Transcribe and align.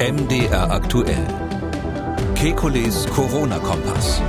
MDR 0.00 0.72
aktuell. 0.72 1.24
Kekules 2.34 3.06
Corona-Kompass. 3.06 4.20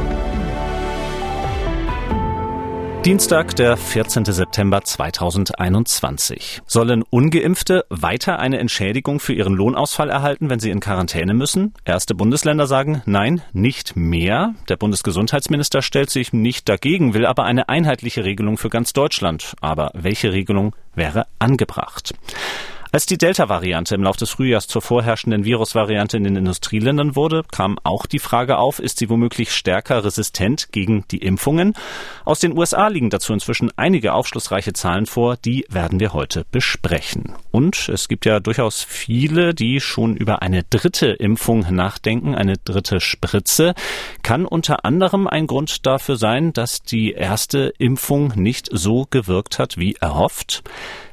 Dienstag, 3.04 3.56
der 3.56 3.76
14. 3.76 4.26
September 4.26 4.84
2021. 4.84 6.62
Sollen 6.68 7.02
ungeimpfte 7.02 7.86
weiter 7.90 8.38
eine 8.38 8.60
Entschädigung 8.60 9.20
für 9.20 9.34
ihren 9.34 9.56
Lohnausfall 9.56 10.12
erhalten, 10.12 10.52
wenn 10.52 10.60
sie 10.60 10.70
in 10.70 10.82
Quarantäne 10.82 11.34
müssen? 11.34 11.74
Erste 11.84 12.14
Bundesländer 12.14 12.68
sagen 12.68 13.02
nein, 13.08 13.42
nicht 13.52 13.96
mehr. 13.96 14.54
Der 14.70 14.78
Bundesgesundheitsminister 14.78 15.82
stellt 15.82 16.12
sich 16.12 16.32
nicht 16.32 16.70
dagegen, 16.70 17.16
will 17.16 17.26
aber 17.26 17.44
eine 17.44 17.70
einheitliche 17.70 18.24
Regelung 18.24 18.60
für 18.60 18.70
ganz 18.70 18.94
Deutschland. 18.94 19.56
Aber 19.62 19.90
welche 19.96 20.32
Regelung 20.32 20.76
wäre 20.94 21.26
angebracht? 21.40 22.14
Als 22.96 23.06
die 23.06 23.18
Delta-Variante 23.18 23.94
im 23.94 24.04
Laufe 24.04 24.20
des 24.20 24.30
Frühjahrs 24.30 24.70
zur 24.70 24.82
vorherrschenden 24.82 25.44
Virusvariante 25.44 26.16
in 26.16 26.24
den 26.24 26.38
Industrieländern 26.38 27.18
wurde, 27.18 27.44
kam 27.52 27.78
auch 27.84 28.06
die 28.06 28.20
Frage 28.20 28.58
auf, 28.58 28.80
ist 28.80 29.00
sie 29.00 29.10
womöglich 29.10 29.52
stärker 29.52 30.06
resistent 30.06 30.72
gegen 30.72 31.04
die 31.12 31.18
Impfungen? 31.18 31.74
Aus 32.24 32.40
den 32.40 32.58
USA 32.58 32.88
liegen 32.88 33.10
dazu 33.10 33.34
inzwischen 33.34 33.70
einige 33.76 34.14
aufschlussreiche 34.14 34.72
Zahlen 34.72 35.08
vor, 35.08 35.36
die 35.36 35.66
werden 35.68 36.00
wir 36.00 36.14
heute 36.14 36.46
besprechen. 36.52 37.34
Und 37.52 37.90
es 37.90 38.08
gibt 38.08 38.26
ja 38.26 38.40
durchaus 38.40 38.82
viele, 38.82 39.54
die 39.54 39.82
schon 39.82 40.16
über 40.16 40.42
eine 40.42 40.64
dritte 40.64 41.08
Impfung 41.08 41.66
nachdenken, 41.76 42.34
eine 42.34 42.56
dritte 42.56 43.02
Spritze. 43.02 43.74
Kann 44.24 44.46
unter 44.46 44.86
anderem 44.86 45.28
ein 45.28 45.48
Grund 45.48 45.86
dafür 45.86 46.16
sein, 46.16 46.54
dass 46.54 46.82
die 46.82 47.12
erste 47.12 47.74
Impfung 47.78 48.32
nicht 48.38 48.70
so 48.72 49.06
gewirkt 49.10 49.60
hat 49.60 49.76
wie 49.76 49.96
erhofft? 49.96 50.64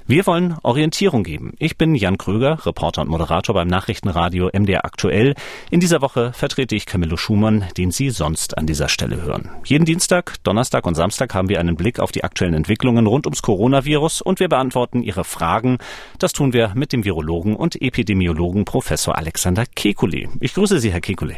Wir 0.06 0.26
wollen 0.26 0.56
Orientierung 0.62 1.22
geben. 1.22 1.52
Ich 1.58 1.78
bin 1.78 1.94
Jan 1.94 2.18
Kröger, 2.18 2.66
Reporter 2.66 3.02
und 3.02 3.08
Moderator 3.08 3.54
beim 3.54 3.68
Nachrichtenradio 3.68 4.50
MDR 4.52 4.84
Aktuell. 4.84 5.34
In 5.70 5.78
dieser 5.78 6.02
Woche 6.02 6.32
vertrete 6.32 6.74
ich 6.74 6.86
Camillo 6.86 7.16
Schumann, 7.16 7.66
den 7.76 7.92
Sie 7.92 8.10
sonst 8.10 8.58
an 8.58 8.66
dieser 8.66 8.88
Stelle 8.88 9.22
hören. 9.22 9.50
Jeden 9.64 9.84
Dienstag, 9.84 10.42
Donnerstag 10.42 10.86
und 10.86 10.96
Samstag 10.96 11.34
haben 11.34 11.48
wir 11.48 11.60
einen 11.60 11.76
Blick 11.76 12.00
auf 12.00 12.10
die 12.10 12.24
aktuellen 12.24 12.54
Entwicklungen 12.54 13.06
rund 13.06 13.26
ums 13.26 13.42
Coronavirus 13.42 14.22
und 14.22 14.40
wir 14.40 14.48
beantworten 14.48 15.02
Ihre 15.02 15.22
Fragen. 15.22 15.78
Das 16.18 16.32
tun 16.32 16.52
wir 16.52 16.72
mit 16.74 16.92
dem 16.92 17.04
Virologen 17.04 17.54
und 17.54 17.80
Epidemiologen 17.80 18.64
Professor 18.64 19.16
Alexander 19.16 19.62
Kekulé. 19.62 20.28
Ich 20.40 20.54
grüße 20.54 20.80
Sie, 20.80 20.90
Herr 20.90 21.00
Kekulé. 21.00 21.36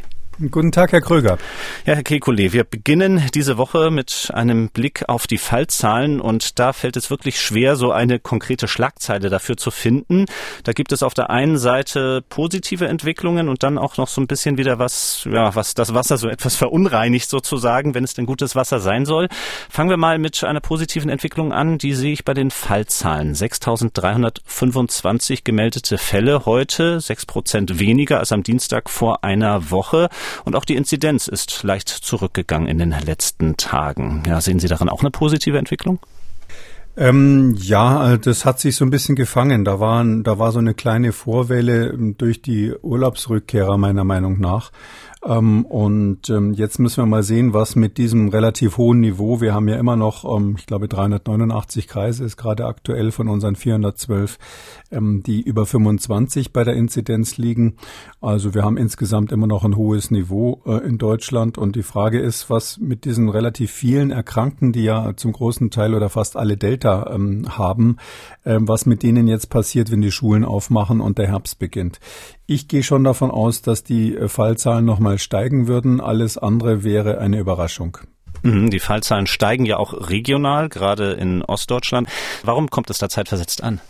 Guten 0.50 0.72
Tag, 0.72 0.90
Herr 0.90 1.00
Kröger. 1.00 1.38
Ja, 1.86 1.94
Herr 1.94 2.02
Kekulé, 2.02 2.52
wir 2.52 2.64
beginnen 2.64 3.22
diese 3.34 3.56
Woche 3.56 3.92
mit 3.92 4.32
einem 4.34 4.68
Blick 4.68 5.08
auf 5.08 5.28
die 5.28 5.38
Fallzahlen 5.38 6.20
und 6.20 6.58
da 6.58 6.72
fällt 6.72 6.96
es 6.96 7.08
wirklich 7.08 7.40
schwer, 7.40 7.76
so 7.76 7.92
eine 7.92 8.18
konkrete 8.18 8.66
Schlagzeile 8.66 9.30
dafür 9.30 9.56
zu 9.56 9.70
finden. 9.70 10.24
Da 10.64 10.72
gibt 10.72 10.90
es 10.90 11.04
auf 11.04 11.14
der 11.14 11.30
einen 11.30 11.56
Seite 11.56 12.24
positive 12.28 12.88
Entwicklungen 12.88 13.48
und 13.48 13.62
dann 13.62 13.78
auch 13.78 13.96
noch 13.96 14.08
so 14.08 14.20
ein 14.20 14.26
bisschen 14.26 14.58
wieder 14.58 14.80
was, 14.80 15.24
ja, 15.30 15.54
was 15.54 15.74
das 15.74 15.94
Wasser 15.94 16.16
so 16.16 16.28
etwas 16.28 16.56
verunreinigt 16.56 17.30
sozusagen, 17.30 17.94
wenn 17.94 18.02
es 18.02 18.14
denn 18.14 18.26
gutes 18.26 18.56
Wasser 18.56 18.80
sein 18.80 19.06
soll. 19.06 19.28
Fangen 19.70 19.90
wir 19.90 19.98
mal 19.98 20.18
mit 20.18 20.42
einer 20.42 20.58
positiven 20.58 21.10
Entwicklung 21.10 21.52
an. 21.52 21.78
Die 21.78 21.94
sehe 21.94 22.12
ich 22.12 22.24
bei 22.24 22.34
den 22.34 22.50
Fallzahlen. 22.50 23.34
6.325 23.34 25.44
gemeldete 25.44 25.96
Fälle 25.96 26.44
heute, 26.44 26.98
sechs 26.98 27.24
Prozent 27.24 27.78
weniger 27.78 28.18
als 28.18 28.32
am 28.32 28.42
Dienstag 28.42 28.90
vor 28.90 29.22
einer 29.22 29.70
Woche. 29.70 30.08
Und 30.44 30.56
auch 30.56 30.64
die 30.64 30.76
Inzidenz 30.76 31.28
ist 31.28 31.62
leicht 31.62 31.88
zurückgegangen 31.88 32.68
in 32.68 32.78
den 32.78 32.90
letzten 32.90 33.56
Tagen. 33.56 34.22
Ja, 34.26 34.40
sehen 34.40 34.58
Sie 34.58 34.68
darin 34.68 34.88
auch 34.88 35.00
eine 35.00 35.10
positive 35.10 35.58
Entwicklung? 35.58 35.98
Ähm, 36.96 37.56
ja, 37.58 38.16
das 38.18 38.44
hat 38.44 38.60
sich 38.60 38.76
so 38.76 38.84
ein 38.84 38.90
bisschen 38.90 39.16
gefangen. 39.16 39.64
Da, 39.64 39.80
waren, 39.80 40.22
da 40.22 40.38
war 40.38 40.52
so 40.52 40.60
eine 40.60 40.74
kleine 40.74 41.12
Vorwelle 41.12 41.96
durch 42.16 42.40
die 42.40 42.72
Urlaubsrückkehrer 42.72 43.76
meiner 43.78 44.04
Meinung 44.04 44.38
nach. 44.38 44.70
Ähm, 45.26 45.64
und 45.64 46.28
ähm, 46.28 46.52
jetzt 46.52 46.78
müssen 46.78 46.98
wir 46.98 47.06
mal 47.06 47.22
sehen, 47.22 47.54
was 47.54 47.76
mit 47.76 47.96
diesem 47.96 48.28
relativ 48.28 48.76
hohen 48.76 49.00
Niveau, 49.00 49.40
wir 49.40 49.54
haben 49.54 49.68
ja 49.68 49.76
immer 49.76 49.96
noch, 49.96 50.24
ähm, 50.24 50.56
ich 50.58 50.66
glaube 50.66 50.86
389 50.86 51.88
Kreise 51.88 52.24
ist 52.24 52.36
gerade 52.36 52.66
aktuell 52.66 53.10
von 53.10 53.28
unseren 53.28 53.56
412, 53.56 54.38
ähm, 54.90 55.22
die 55.22 55.40
über 55.40 55.64
25 55.64 56.52
bei 56.52 56.62
der 56.62 56.74
Inzidenz 56.74 57.38
liegen. 57.38 57.76
Also 58.20 58.52
wir 58.54 58.64
haben 58.64 58.76
insgesamt 58.76 59.32
immer 59.32 59.46
noch 59.46 59.64
ein 59.64 59.76
hohes 59.76 60.10
Niveau 60.10 60.60
äh, 60.66 60.86
in 60.86 60.98
Deutschland. 60.98 61.56
Und 61.56 61.74
die 61.76 61.82
Frage 61.82 62.20
ist, 62.20 62.50
was 62.50 62.78
mit 62.78 63.06
diesen 63.06 63.30
relativ 63.30 63.70
vielen 63.70 64.10
Erkrankten, 64.10 64.72
die 64.72 64.84
ja 64.84 65.16
zum 65.16 65.32
großen 65.32 65.70
Teil 65.70 65.94
oder 65.94 66.10
fast 66.10 66.36
alle 66.36 66.58
Delta 66.58 67.10
ähm, 67.14 67.56
haben, 67.56 67.96
ähm, 68.44 68.68
was 68.68 68.84
mit 68.84 69.02
denen 69.02 69.26
jetzt 69.26 69.48
passiert, 69.48 69.90
wenn 69.90 70.02
die 70.02 70.12
Schulen 70.12 70.44
aufmachen 70.44 71.00
und 71.00 71.16
der 71.16 71.28
Herbst 71.28 71.58
beginnt. 71.58 71.98
Ich 72.46 72.68
gehe 72.68 72.82
schon 72.82 73.04
davon 73.04 73.30
aus, 73.30 73.62
dass 73.62 73.84
die 73.84 74.14
äh, 74.14 74.28
Fallzahlen 74.28 74.84
nochmal 74.84 75.18
steigen 75.18 75.66
würden. 75.66 76.00
Alles 76.00 76.36
andere 76.36 76.84
wäre 76.84 77.18
eine 77.18 77.38
Überraschung. 77.38 77.98
Mhm, 78.42 78.70
die 78.70 78.80
Fallzahlen 78.80 79.26
steigen 79.26 79.64
ja 79.64 79.78
auch 79.78 80.10
regional, 80.10 80.68
gerade 80.68 81.12
in 81.12 81.42
Ostdeutschland. 81.42 82.08
Warum 82.42 82.68
kommt 82.68 82.90
es 82.90 82.98
da 82.98 83.08
zeitversetzt 83.08 83.62
an? 83.62 83.80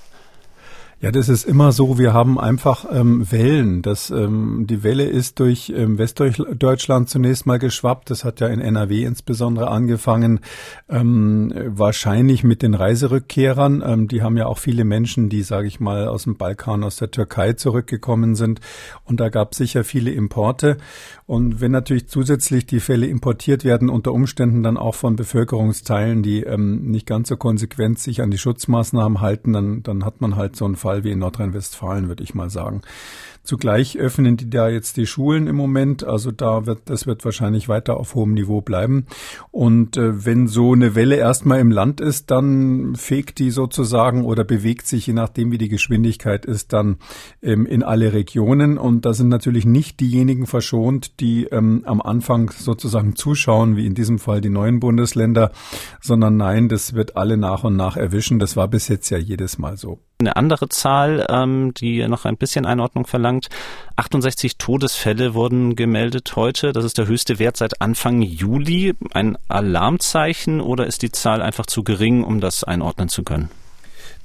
Ja, 1.00 1.10
das 1.10 1.28
ist 1.28 1.44
immer 1.44 1.72
so. 1.72 1.98
Wir 1.98 2.14
haben 2.14 2.38
einfach 2.38 2.86
ähm, 2.90 3.30
Wellen. 3.30 3.82
Das, 3.82 4.10
ähm, 4.10 4.66
die 4.66 4.82
Welle 4.82 5.04
ist 5.04 5.40
durch 5.40 5.72
ähm, 5.74 5.98
Westdeutschland 5.98 7.08
zunächst 7.10 7.46
mal 7.46 7.58
geschwappt. 7.58 8.10
Das 8.10 8.24
hat 8.24 8.40
ja 8.40 8.46
in 8.48 8.60
NRW 8.60 9.04
insbesondere 9.04 9.68
angefangen. 9.68 10.40
Ähm, 10.88 11.52
wahrscheinlich 11.66 12.44
mit 12.44 12.62
den 12.62 12.74
Reiserückkehrern. 12.74 13.82
Ähm, 13.84 14.08
die 14.08 14.22
haben 14.22 14.36
ja 14.36 14.46
auch 14.46 14.58
viele 14.58 14.84
Menschen, 14.84 15.28
die, 15.28 15.42
sage 15.42 15.66
ich 15.66 15.80
mal, 15.80 16.08
aus 16.08 16.24
dem 16.24 16.36
Balkan, 16.36 16.84
aus 16.84 16.96
der 16.96 17.10
Türkei 17.10 17.52
zurückgekommen 17.52 18.34
sind. 18.34 18.60
Und 19.04 19.20
da 19.20 19.28
gab 19.28 19.52
es 19.52 19.58
sicher 19.58 19.84
viele 19.84 20.12
Importe. 20.12 20.78
Und 21.26 21.60
wenn 21.60 21.72
natürlich 21.72 22.08
zusätzlich 22.08 22.66
die 22.66 22.80
Fälle 22.80 23.06
importiert 23.06 23.64
werden, 23.64 23.88
unter 23.88 24.12
Umständen 24.12 24.62
dann 24.62 24.76
auch 24.76 24.94
von 24.94 25.16
Bevölkerungsteilen, 25.16 26.22
die 26.22 26.42
ähm, 26.42 26.90
nicht 26.90 27.06
ganz 27.06 27.28
so 27.28 27.36
konsequent 27.36 27.98
sich 27.98 28.20
an 28.20 28.30
die 28.30 28.38
Schutzmaßnahmen 28.38 29.20
halten, 29.20 29.52
dann, 29.52 29.82
dann 29.82 30.04
hat 30.04 30.20
man 30.20 30.36
halt 30.36 30.54
so 30.54 30.66
einen 30.66 30.76
Fall 30.76 30.94
Fall 30.94 31.02
wie 31.02 31.12
in 31.12 31.18
Nordrhein-Westfalen, 31.18 32.08
würde 32.08 32.22
ich 32.22 32.34
mal 32.34 32.50
sagen. 32.50 32.82
Zugleich 33.44 33.98
öffnen 33.98 34.38
die 34.38 34.48
da 34.48 34.70
jetzt 34.70 34.96
die 34.96 35.06
Schulen 35.06 35.46
im 35.46 35.56
Moment. 35.56 36.02
Also 36.02 36.30
da 36.30 36.64
wird, 36.64 36.80
das 36.86 37.06
wird 37.06 37.24
wahrscheinlich 37.26 37.68
weiter 37.68 37.98
auf 37.98 38.14
hohem 38.14 38.32
Niveau 38.32 38.62
bleiben. 38.62 39.04
Und 39.50 39.98
äh, 39.98 40.24
wenn 40.24 40.48
so 40.48 40.72
eine 40.72 40.94
Welle 40.94 41.16
erstmal 41.16 41.60
im 41.60 41.70
Land 41.70 42.00
ist, 42.00 42.30
dann 42.30 42.96
fegt 42.96 43.38
die 43.38 43.50
sozusagen 43.50 44.24
oder 44.24 44.44
bewegt 44.44 44.86
sich, 44.86 45.06
je 45.06 45.12
nachdem 45.12 45.52
wie 45.52 45.58
die 45.58 45.68
Geschwindigkeit 45.68 46.46
ist, 46.46 46.72
dann 46.72 46.96
ähm, 47.42 47.66
in 47.66 47.82
alle 47.82 48.14
Regionen. 48.14 48.78
Und 48.78 49.04
da 49.04 49.12
sind 49.12 49.28
natürlich 49.28 49.66
nicht 49.66 50.00
diejenigen 50.00 50.46
verschont, 50.46 51.20
die 51.20 51.44
ähm, 51.44 51.82
am 51.84 52.00
Anfang 52.00 52.50
sozusagen 52.50 53.14
zuschauen, 53.14 53.76
wie 53.76 53.86
in 53.86 53.94
diesem 53.94 54.18
Fall 54.18 54.40
die 54.40 54.48
neuen 54.48 54.80
Bundesländer, 54.80 55.52
sondern 56.00 56.38
nein, 56.38 56.70
das 56.70 56.94
wird 56.94 57.18
alle 57.18 57.36
nach 57.36 57.62
und 57.62 57.76
nach 57.76 57.98
erwischen. 57.98 58.38
Das 58.38 58.56
war 58.56 58.68
bis 58.68 58.88
jetzt 58.88 59.10
ja 59.10 59.18
jedes 59.18 59.58
Mal 59.58 59.76
so. 59.76 60.00
Eine 60.18 60.36
andere 60.36 60.68
Zahl, 60.68 61.26
ähm, 61.28 61.74
die 61.74 62.06
noch 62.06 62.24
ein 62.24 62.36
bisschen 62.36 62.66
Einordnung 62.66 63.06
verlangt. 63.06 63.48
68 63.96 64.58
Todesfälle 64.58 65.34
wurden 65.34 65.74
gemeldet 65.74 66.36
heute. 66.36 66.72
Das 66.72 66.84
ist 66.84 66.98
der 66.98 67.08
höchste 67.08 67.38
Wert 67.38 67.56
seit 67.56 67.80
Anfang 67.80 68.22
Juli. 68.22 68.94
Ein 69.12 69.36
Alarmzeichen 69.48 70.60
oder 70.60 70.86
ist 70.86 71.02
die 71.02 71.10
Zahl 71.10 71.42
einfach 71.42 71.66
zu 71.66 71.82
gering, 71.82 72.22
um 72.22 72.40
das 72.40 72.62
einordnen 72.62 73.08
zu 73.08 73.24
können? 73.24 73.50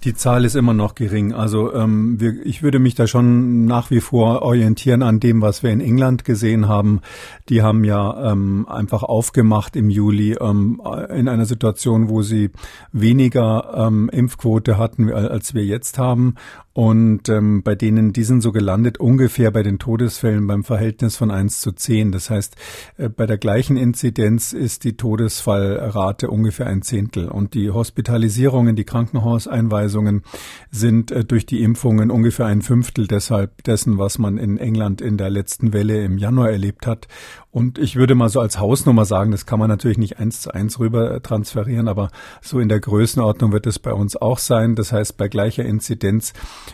Die 0.05 0.13
Zahl 0.13 0.45
ist 0.45 0.55
immer 0.55 0.73
noch 0.73 0.95
gering. 0.95 1.33
Also 1.33 1.73
ähm, 1.73 2.21
wir, 2.21 2.45
ich 2.45 2.63
würde 2.63 2.79
mich 2.79 2.95
da 2.95 3.05
schon 3.05 3.65
nach 3.65 3.91
wie 3.91 3.99
vor 3.99 4.41
orientieren 4.43 5.03
an 5.03 5.19
dem, 5.19 5.41
was 5.41 5.61
wir 5.61 5.71
in 5.71 5.81
England 5.81 6.23
gesehen 6.23 6.69
haben. 6.69 7.01
Die 7.49 7.61
haben 7.61 7.83
ja 7.83 8.31
ähm, 8.31 8.65
einfach 8.69 9.03
aufgemacht 9.03 9.75
im 9.75 9.89
Juli 9.89 10.38
ähm, 10.39 10.81
in 11.09 11.27
einer 11.27 11.45
Situation, 11.45 12.07
wo 12.07 12.21
sie 12.21 12.51
weniger 12.93 13.73
ähm, 13.75 14.09
Impfquote 14.09 14.77
hatten, 14.77 15.11
als 15.11 15.53
wir 15.53 15.65
jetzt 15.65 15.97
haben. 15.97 16.35
Und 16.79 17.28
ähm, 17.28 17.62
bei 17.62 17.75
denen, 17.75 18.13
die 18.13 18.24
sind 18.24 18.39
so 18.39 18.53
gelandet 18.53 19.01
ungefähr 19.01 19.51
bei 19.51 19.63
den 19.63 19.80
Todesfällen 19.80 20.48
beim 20.48 20.63
Verhältnis 20.63 21.18
von 21.18 21.30
1 21.30 21.59
zu 21.59 21.74
10. 21.74 22.13
Das 22.13 22.30
heißt, 22.30 22.56
äh, 22.95 23.09
bei 23.09 23.25
der 23.25 23.38
gleichen 23.38 23.75
Inzidenz 23.75 24.53
ist 24.53 24.86
die 24.86 24.95
Todesfallrate 24.95 26.30
ungefähr 26.30 26.68
ein 26.68 26.81
Zehntel. 26.81 27.27
Und 27.27 27.53
die 27.53 27.69
Hospitalisierungen, 27.69 28.77
die 28.77 28.86
Krankenhauseinweisungen 28.86 30.24
sind 30.71 31.12
äh, 31.12 31.25
durch 31.25 31.45
die 31.45 31.63
Impfungen 31.63 32.12
ungefähr 32.12 32.45
ein 32.45 32.62
Fünftel 32.62 33.07
deshalb 33.07 33.62
dessen, 33.65 33.98
was 33.98 34.18
man 34.18 34.38
in 34.38 34.57
England 34.57 35.01
in 35.01 35.18
der 35.18 35.30
letzten 35.30 35.74
Welle 35.74 36.01
im 36.06 36.18
Januar 36.18 36.50
erlebt 36.50 36.88
hat. 36.88 37.09
Und 37.51 37.80
ich 37.80 37.95
würde 37.95 38.13
mal 38.13 38.30
so 38.30 38.39
als 38.39 38.59
Hausnummer 38.59 39.06
sagen, 39.06 39.31
das 39.31 39.48
kann 39.48 39.57
man 39.57 39.69
natürlich 39.69 39.98
nicht 39.98 40.19
eins 40.19 40.42
zu 40.42 40.53
eins 40.53 40.80
rüber 40.80 41.21
transferieren, 41.24 41.88
aber 41.88 42.12
so 42.42 42.59
in 42.59 42.69
der 42.69 42.80
Größenordnung 42.80 43.51
wird 43.51 43.65
es 43.65 43.80
bei 43.80 43.92
uns 43.92 44.15
auch 44.15 44.38
sein. 44.38 44.75
Das 44.75 44.92
heißt, 44.92 45.18
bei 45.18 45.27
gleicher 45.27 45.65
Inzidenz 45.65 46.33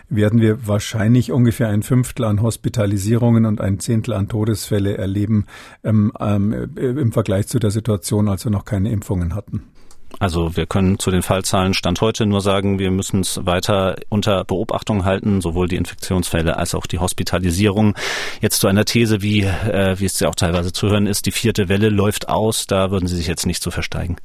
werden 0.09 0.41
wir 0.41 0.67
wahrscheinlich 0.67 1.31
ungefähr 1.31 1.69
ein 1.69 1.83
Fünftel 1.83 2.25
an 2.25 2.41
Hospitalisierungen 2.41 3.45
und 3.45 3.61
ein 3.61 3.79
Zehntel 3.79 4.13
an 4.13 4.27
Todesfälle 4.27 4.97
erleben 4.97 5.45
ähm, 5.83 6.11
ähm, 6.19 6.53
im 6.75 7.11
Vergleich 7.11 7.47
zu 7.47 7.59
der 7.59 7.71
Situation, 7.71 8.29
als 8.29 8.45
wir 8.45 8.51
noch 8.51 8.65
keine 8.65 8.91
Impfungen 8.91 9.35
hatten. 9.35 9.63
Also 10.19 10.55
wir 10.55 10.65
können 10.65 10.97
zu 10.99 11.11
den 11.11 11.23
Fallzahlen 11.23 11.73
Stand 11.73 11.99
heute 11.99 12.25
nur 12.25 12.41
sagen, 12.41 12.79
wir 12.79 12.91
müssen 12.91 13.21
es 13.21 13.45
weiter 13.45 13.95
unter 14.09 14.45
Beobachtung 14.45 15.03
halten, 15.03 15.41
sowohl 15.41 15.67
die 15.67 15.75
Infektionsfälle 15.75 16.57
als 16.57 16.73
auch 16.73 16.85
die 16.85 16.99
Hospitalisierung. 16.99 17.95
Jetzt 18.41 18.61
zu 18.61 18.67
einer 18.67 18.85
These, 18.85 19.21
wie, 19.21 19.41
äh, 19.41 19.99
wie 19.99 20.05
es 20.05 20.19
ja 20.19 20.29
auch 20.29 20.35
teilweise 20.35 20.71
zu 20.71 20.89
hören 20.89 21.07
ist, 21.07 21.25
die 21.25 21.31
vierte 21.31 21.67
Welle 21.67 21.89
läuft 21.89 22.29
aus, 22.29 22.67
da 22.67 22.91
würden 22.91 23.07
Sie 23.07 23.15
sich 23.15 23.27
jetzt 23.27 23.45
nicht 23.45 23.61
zu 23.61 23.71
versteigen. 23.71 24.17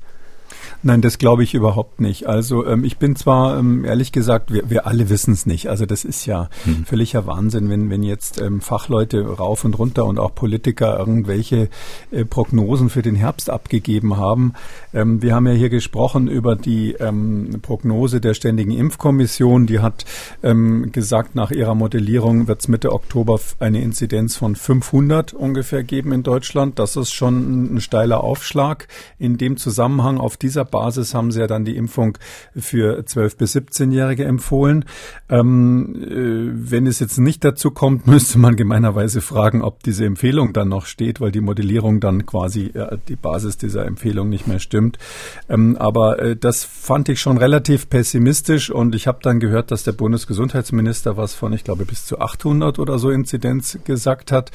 Nein, 0.82 1.02
das 1.02 1.18
glaube 1.18 1.42
ich 1.42 1.52
überhaupt 1.52 2.00
nicht. 2.00 2.26
Also 2.26 2.66
ähm, 2.66 2.84
ich 2.84 2.96
bin 2.96 3.14
zwar 3.14 3.58
ähm, 3.58 3.84
ehrlich 3.84 4.12
gesagt, 4.12 4.52
wir, 4.52 4.70
wir 4.70 4.86
alle 4.86 5.10
wissen 5.10 5.34
es 5.34 5.44
nicht. 5.44 5.68
Also 5.68 5.84
das 5.84 6.04
ist 6.04 6.24
ja 6.24 6.48
hm. 6.64 6.84
völliger 6.86 7.26
Wahnsinn, 7.26 7.68
wenn 7.68 7.90
wenn 7.90 8.02
jetzt 8.02 8.40
ähm, 8.40 8.62
Fachleute 8.62 9.22
rauf 9.26 9.64
und 9.64 9.78
runter 9.78 10.06
und 10.06 10.18
auch 10.18 10.34
Politiker 10.34 10.98
irgendwelche 10.98 11.68
äh, 12.10 12.24
Prognosen 12.24 12.88
für 12.88 13.02
den 13.02 13.14
Herbst 13.14 13.50
abgegeben 13.50 14.16
haben. 14.16 14.54
Ähm, 14.94 15.20
wir 15.20 15.34
haben 15.34 15.46
ja 15.46 15.52
hier 15.52 15.68
gesprochen 15.68 16.28
über 16.28 16.56
die 16.56 16.92
ähm, 16.92 17.60
Prognose 17.60 18.20
der 18.20 18.32
Ständigen 18.32 18.70
Impfkommission. 18.70 19.66
Die 19.66 19.80
hat 19.80 20.06
ähm, 20.42 20.92
gesagt, 20.92 21.34
nach 21.34 21.50
ihrer 21.50 21.74
Modellierung 21.74 22.48
wird 22.48 22.60
es 22.60 22.68
Mitte 22.68 22.92
Oktober 22.92 23.38
eine 23.58 23.82
Inzidenz 23.82 24.36
von 24.36 24.56
500 24.56 25.34
ungefähr 25.34 25.82
geben 25.82 26.12
in 26.12 26.22
Deutschland. 26.22 26.78
Das 26.78 26.96
ist 26.96 27.12
schon 27.12 27.74
ein 27.74 27.80
steiler 27.82 28.24
Aufschlag. 28.24 28.88
In 29.18 29.36
dem 29.36 29.58
Zusammenhang 29.58 30.18
auf 30.18 30.38
dieser 30.38 30.69
Basis 30.70 31.14
haben 31.14 31.32
sie 31.32 31.40
ja 31.40 31.46
dann 31.46 31.64
die 31.64 31.76
Impfung 31.76 32.16
für 32.56 33.00
12- 33.00 33.36
bis 33.36 33.56
17-Jährige 33.56 34.24
empfohlen. 34.24 34.84
Ähm, 35.28 35.96
äh, 36.02 36.70
wenn 36.70 36.86
es 36.86 37.00
jetzt 37.00 37.18
nicht 37.18 37.44
dazu 37.44 37.70
kommt, 37.70 38.06
müsste 38.06 38.38
man 38.38 38.56
gemeinerweise 38.56 39.20
fragen, 39.20 39.62
ob 39.62 39.82
diese 39.82 40.04
Empfehlung 40.04 40.52
dann 40.52 40.68
noch 40.68 40.86
steht, 40.86 41.20
weil 41.20 41.32
die 41.32 41.40
Modellierung 41.40 42.00
dann 42.00 42.26
quasi 42.26 42.66
äh, 42.74 42.98
die 43.08 43.16
Basis 43.16 43.56
dieser 43.56 43.86
Empfehlung 43.86 44.28
nicht 44.28 44.46
mehr 44.46 44.58
stimmt. 44.58 44.98
Ähm, 45.48 45.76
aber 45.76 46.20
äh, 46.20 46.36
das 46.36 46.64
fand 46.64 47.08
ich 47.08 47.20
schon 47.20 47.38
relativ 47.38 47.88
pessimistisch 47.88 48.70
und 48.70 48.94
ich 48.94 49.06
habe 49.06 49.18
dann 49.22 49.40
gehört, 49.40 49.70
dass 49.70 49.84
der 49.84 49.92
Bundesgesundheitsminister 49.92 51.16
was 51.16 51.34
von, 51.34 51.52
ich 51.52 51.64
glaube, 51.64 51.84
bis 51.84 52.06
zu 52.06 52.20
800 52.20 52.78
oder 52.78 52.98
so 52.98 53.10
Inzidenz 53.10 53.78
gesagt 53.84 54.32
hat. 54.32 54.50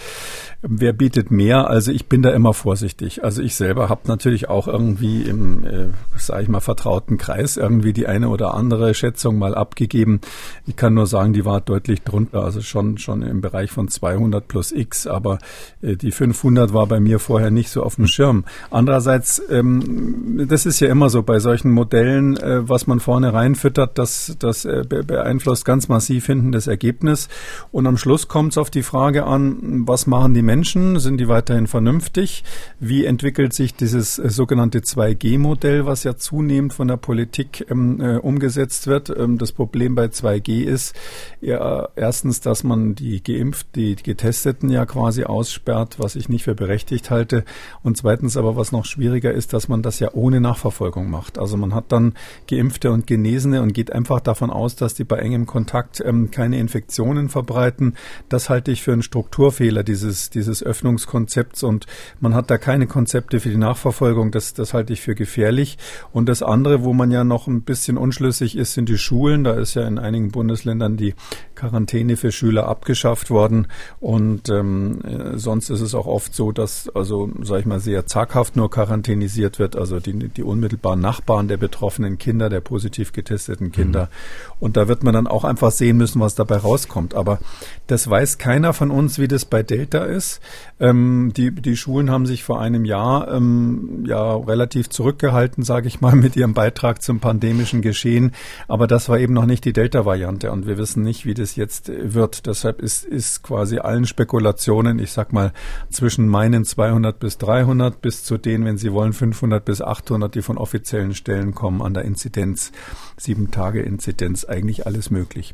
Wer 0.61 0.93
bietet 0.93 1.31
mehr? 1.31 1.69
Also 1.69 1.91
ich 1.91 2.07
bin 2.07 2.21
da 2.21 2.31
immer 2.31 2.53
vorsichtig. 2.53 3.23
Also 3.23 3.41
ich 3.41 3.55
selber 3.55 3.89
habe 3.89 4.01
natürlich 4.07 4.49
auch 4.49 4.67
irgendwie 4.67 5.23
im, 5.23 5.63
äh, 5.63 5.87
sage 6.17 6.43
ich 6.43 6.49
mal, 6.49 6.59
vertrauten 6.59 7.17
Kreis 7.17 7.57
irgendwie 7.57 7.93
die 7.93 8.07
eine 8.07 8.29
oder 8.29 8.53
andere 8.53 8.93
Schätzung 8.93 9.37
mal 9.37 9.55
abgegeben. 9.55 10.21
Ich 10.65 10.75
kann 10.75 10.93
nur 10.93 11.07
sagen, 11.07 11.33
die 11.33 11.45
war 11.45 11.61
deutlich 11.61 12.01
drunter, 12.01 12.43
also 12.43 12.61
schon 12.61 12.97
schon 12.97 13.21
im 13.21 13.41
Bereich 13.41 13.71
von 13.71 13.87
200 13.87 14.47
plus 14.47 14.71
X, 14.71 15.07
aber 15.07 15.39
äh, 15.81 15.95
die 15.95 16.11
500 16.11 16.73
war 16.73 16.87
bei 16.87 16.99
mir 16.99 17.19
vorher 17.19 17.51
nicht 17.51 17.69
so 17.69 17.83
auf 17.83 17.95
dem 17.95 18.07
Schirm. 18.07 18.45
Andererseits, 18.71 19.41
ähm, 19.49 20.45
das 20.47 20.65
ist 20.65 20.79
ja 20.79 20.89
immer 20.89 21.09
so 21.09 21.23
bei 21.23 21.39
solchen 21.39 21.71
Modellen, 21.71 22.37
äh, 22.37 22.67
was 22.67 22.87
man 22.87 22.99
vorne 22.99 23.33
reinfüttert, 23.33 23.97
das, 23.97 24.35
das 24.39 24.65
äh, 24.65 24.83
beeinflusst 24.85 25.65
ganz 25.65 25.87
massiv 25.87 26.25
hinten 26.25 26.51
das 26.51 26.67
Ergebnis. 26.67 27.29
Und 27.71 27.87
am 27.87 27.97
Schluss 27.97 28.27
kommt 28.27 28.53
es 28.53 28.57
auf 28.57 28.69
die 28.69 28.83
Frage 28.83 29.25
an, 29.25 29.83
was 29.87 30.07
machen 30.07 30.33
die 30.33 30.41
Menschen? 30.41 30.99
Sind 30.99 31.17
die 31.17 31.27
weiterhin 31.27 31.67
vernünftig? 31.67 32.43
Wie 32.79 33.05
entwickelt 33.05 33.53
sich 33.53 33.75
dieses 33.75 34.15
sogenannte 34.15 34.79
2G-Modell, 34.79 35.85
was 35.85 35.94
ja 36.03 36.15
zunehmend 36.17 36.73
von 36.73 36.87
der 36.87 36.97
Politik 36.97 37.65
ähm, 37.69 38.01
äh, 38.01 38.17
umgesetzt 38.17 38.87
wird? 38.87 39.09
Ähm, 39.09 39.37
das 39.37 39.51
Problem 39.51 39.95
bei 39.95 40.05
2G 40.05 40.63
ist 40.63 40.95
ja 41.41 41.89
erstens, 41.95 42.41
dass 42.41 42.63
man 42.63 42.95
die 42.95 43.23
geimpft, 43.23 43.67
die 43.75 43.95
Getesteten 43.95 44.69
ja 44.69 44.85
quasi 44.85 45.23
aussperrt, 45.23 45.99
was 45.99 46.15
ich 46.15 46.29
nicht 46.29 46.43
für 46.43 46.55
berechtigt 46.55 47.09
halte. 47.09 47.45
Und 47.83 47.97
zweitens 47.97 48.37
aber, 48.37 48.55
was 48.55 48.71
noch 48.71 48.85
schwieriger 48.85 49.31
ist, 49.31 49.53
dass 49.53 49.67
man 49.67 49.81
das 49.81 49.99
ja 49.99 50.09
ohne 50.13 50.41
Nachverfolgung 50.41 51.09
macht. 51.09 51.37
Also 51.37 51.57
man 51.57 51.73
hat 51.73 51.91
dann 51.91 52.13
Geimpfte 52.47 52.91
und 52.91 53.07
Genesene 53.07 53.61
und 53.61 53.73
geht 53.73 53.91
einfach 53.91 54.19
davon 54.19 54.49
aus, 54.49 54.75
dass 54.75 54.93
die 54.93 55.03
bei 55.03 55.17
engem 55.17 55.45
Kontakt 55.45 56.01
ähm, 56.05 56.31
keine 56.31 56.59
Infektionen 56.59 57.29
verbreiten. 57.29 57.95
Das 58.29 58.49
halte 58.49 58.71
ich 58.71 58.81
für 58.81 58.93
einen 58.93 59.03
Strukturfehler 59.03 59.83
dieses, 59.83 60.29
dieses 60.29 60.63
Öffnungskonzepts 60.63 61.63
und 61.63 61.85
man 62.19 62.33
hat 62.33 62.49
da 62.49 62.57
keine 62.57 62.87
Konzepte 62.87 63.39
für 63.39 63.49
die 63.49 63.57
Nachverfolgung. 63.57 64.31
Das, 64.31 64.53
das 64.53 64.73
halte 64.73 64.93
ich 64.93 65.01
für 65.01 65.15
gefährlich. 65.15 65.77
Und 66.11 66.29
das 66.29 66.43
andere, 66.43 66.83
wo 66.83 66.93
man 66.93 67.11
ja 67.11 67.23
noch 67.23 67.47
ein 67.47 67.63
bisschen 67.63 67.97
unschlüssig 67.97 68.57
ist, 68.57 68.73
sind 68.73 68.89
die 68.89 68.97
Schulen. 68.97 69.43
Da 69.43 69.53
ist 69.53 69.73
ja 69.73 69.87
in 69.87 69.99
einigen 69.99 70.31
Bundesländern 70.31 70.97
die 70.97 71.15
Quarantäne 71.55 72.17
für 72.17 72.31
Schüler 72.31 72.67
abgeschafft 72.67 73.29
worden. 73.29 73.67
Und 73.99 74.49
ähm, 74.49 75.01
äh, 75.03 75.37
sonst 75.37 75.69
ist 75.69 75.81
es 75.81 75.95
auch 75.95 76.07
oft 76.07 76.33
so, 76.33 76.51
dass 76.51 76.89
also, 76.89 77.29
sage 77.41 77.61
ich 77.61 77.65
mal, 77.65 77.79
sehr 77.79 78.05
zaghaft 78.05 78.55
nur 78.55 78.69
quarantänisiert 78.69 79.59
wird. 79.59 79.75
Also 79.75 79.99
die, 79.99 80.29
die 80.29 80.43
unmittelbaren 80.43 80.99
Nachbarn 80.99 81.47
der 81.47 81.57
betroffenen 81.57 82.17
Kinder, 82.17 82.49
der 82.49 82.61
positiv 82.61 83.13
getesteten 83.13 83.71
Kinder. 83.71 84.03
Mhm. 84.03 84.53
Und 84.59 84.77
da 84.77 84.87
wird 84.87 85.03
man 85.03 85.13
dann 85.13 85.27
auch 85.27 85.43
einfach 85.43 85.71
sehen 85.71 85.97
müssen, 85.97 86.21
was 86.21 86.35
dabei 86.35 86.57
rauskommt. 86.57 87.15
Aber 87.15 87.39
das 87.87 88.09
weiß 88.09 88.37
keiner 88.37 88.73
von 88.73 88.91
uns, 88.91 89.19
wie 89.19 89.27
das 89.27 89.45
bei 89.45 89.63
Delta 89.63 90.03
ist. 90.03 90.41
Ähm, 90.79 91.31
die, 91.35 91.51
die 91.51 91.77
Schulen 91.77 92.09
haben 92.09 92.25
sich 92.25 92.43
vor 92.43 92.59
einem 92.59 92.85
Jahr 92.85 93.31
ähm, 93.31 94.03
ja 94.07 94.35
relativ 94.35 94.89
zurückgehalten, 94.89 95.63
sage 95.63 95.87
ich 95.87 96.01
mal, 96.01 96.15
mit 96.15 96.35
ihrem 96.35 96.53
Beitrag 96.53 97.01
zum 97.01 97.19
pandemischen 97.19 97.81
Geschehen. 97.81 98.31
Aber 98.67 98.87
das 98.87 99.09
war 99.09 99.19
eben 99.19 99.33
noch 99.33 99.45
nicht 99.45 99.65
die 99.65 99.73
Delta-Variante 99.73 100.51
und 100.51 100.67
wir 100.67 100.77
wissen 100.77 101.03
nicht, 101.03 101.25
wie 101.25 101.33
das 101.33 101.44
jetzt 101.55 101.91
wird. 101.93 102.47
Deshalb 102.47 102.81
ist, 102.81 103.05
ist 103.05 103.43
quasi 103.43 103.77
allen 103.77 104.05
Spekulationen, 104.05 104.97
ich 104.99 105.11
sag 105.11 105.33
mal, 105.33 105.53
zwischen 105.89 106.27
meinen 106.27 106.65
200 106.65 107.19
bis 107.19 107.37
300 107.37 108.01
bis 108.01 108.23
zu 108.23 108.37
denen, 108.37 108.65
wenn 108.65 108.77
Sie 108.77 108.91
wollen, 108.91 109.13
500 109.13 109.63
bis 109.63 109.81
800, 109.81 110.33
die 110.33 110.41
von 110.41 110.57
offiziellen 110.57 111.13
Stellen 111.13 111.53
kommen, 111.53 111.81
an 111.81 111.93
der 111.93 112.05
Inzidenz, 112.05 112.71
sieben 113.17 113.51
Tage 113.51 113.81
Inzidenz, 113.81 114.45
eigentlich 114.45 114.87
alles 114.87 115.11
möglich. 115.11 115.53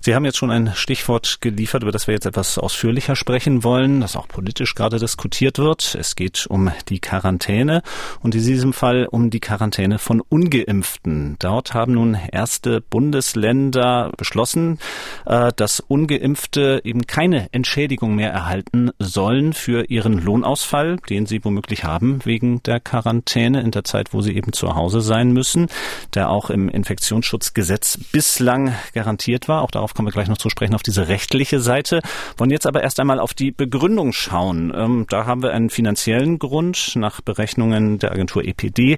Sie 0.00 0.14
haben 0.14 0.24
jetzt 0.24 0.38
schon 0.38 0.50
ein 0.50 0.72
Stichwort 0.74 1.40
geliefert, 1.40 1.82
über 1.82 1.92
das 1.92 2.06
wir 2.06 2.14
jetzt 2.14 2.26
etwas 2.26 2.58
ausführlicher 2.58 3.16
sprechen 3.16 3.64
wollen, 3.64 4.00
das 4.00 4.16
auch 4.16 4.28
politisch 4.28 4.74
gerade 4.74 4.98
diskutiert 4.98 5.58
wird. 5.58 5.94
Es 5.98 6.16
geht 6.16 6.46
um 6.48 6.70
die 6.88 7.00
Quarantäne 7.00 7.82
und 8.20 8.34
in 8.34 8.42
diesem 8.42 8.72
Fall 8.72 9.06
um 9.10 9.30
die 9.30 9.40
Quarantäne 9.40 9.98
von 9.98 10.20
ungeimpften. 10.20 11.36
Dort 11.38 11.74
haben 11.74 11.94
nun 11.94 12.16
erste 12.30 12.80
Bundesländer 12.80 14.12
beschlossen, 14.16 14.78
äh, 15.26 15.52
dass 15.54 15.80
ungeimpfte 15.80 16.80
eben 16.84 17.06
keine 17.06 17.52
Entschädigung 17.52 18.14
mehr 18.14 18.32
erhalten 18.32 18.90
sollen 18.98 19.52
für 19.52 19.84
ihren 19.90 20.18
Lohnausfall, 20.18 20.96
den 21.08 21.26
sie 21.26 21.44
womöglich 21.44 21.84
haben 21.84 22.20
wegen 22.24 22.62
der 22.62 22.80
Quarantäne 22.80 23.60
in 23.60 23.70
der 23.70 23.84
Zeit, 23.84 24.12
wo 24.12 24.20
sie 24.20 24.36
eben 24.36 24.52
zu 24.52 24.74
Hause 24.74 25.00
sein 25.00 25.32
müssen, 25.32 25.68
der 26.14 26.30
auch 26.30 26.50
im 26.50 26.68
Infektionsschutzgesetz 26.68 27.98
bislang 28.12 28.74
garantiert 28.94 29.48
war. 29.48 29.62
Auch 29.62 29.70
darauf 29.82 29.94
kommen 29.94 30.06
wir 30.06 30.12
gleich 30.12 30.28
noch 30.28 30.38
zu 30.38 30.48
sprechen, 30.48 30.76
auf 30.76 30.84
diese 30.84 31.08
rechtliche 31.08 31.58
Seite. 31.58 32.02
Wollen 32.36 32.50
jetzt 32.50 32.68
aber 32.68 32.84
erst 32.84 33.00
einmal 33.00 33.18
auf 33.18 33.34
die 33.34 33.50
Begründung 33.50 34.12
schauen. 34.12 34.72
Ähm, 34.74 35.06
da 35.08 35.26
haben 35.26 35.42
wir 35.42 35.52
einen 35.52 35.70
finanziellen 35.70 36.38
Grund. 36.38 36.94
Nach 36.94 37.20
Berechnungen 37.20 37.98
der 37.98 38.12
Agentur 38.12 38.44
EPD 38.44 38.96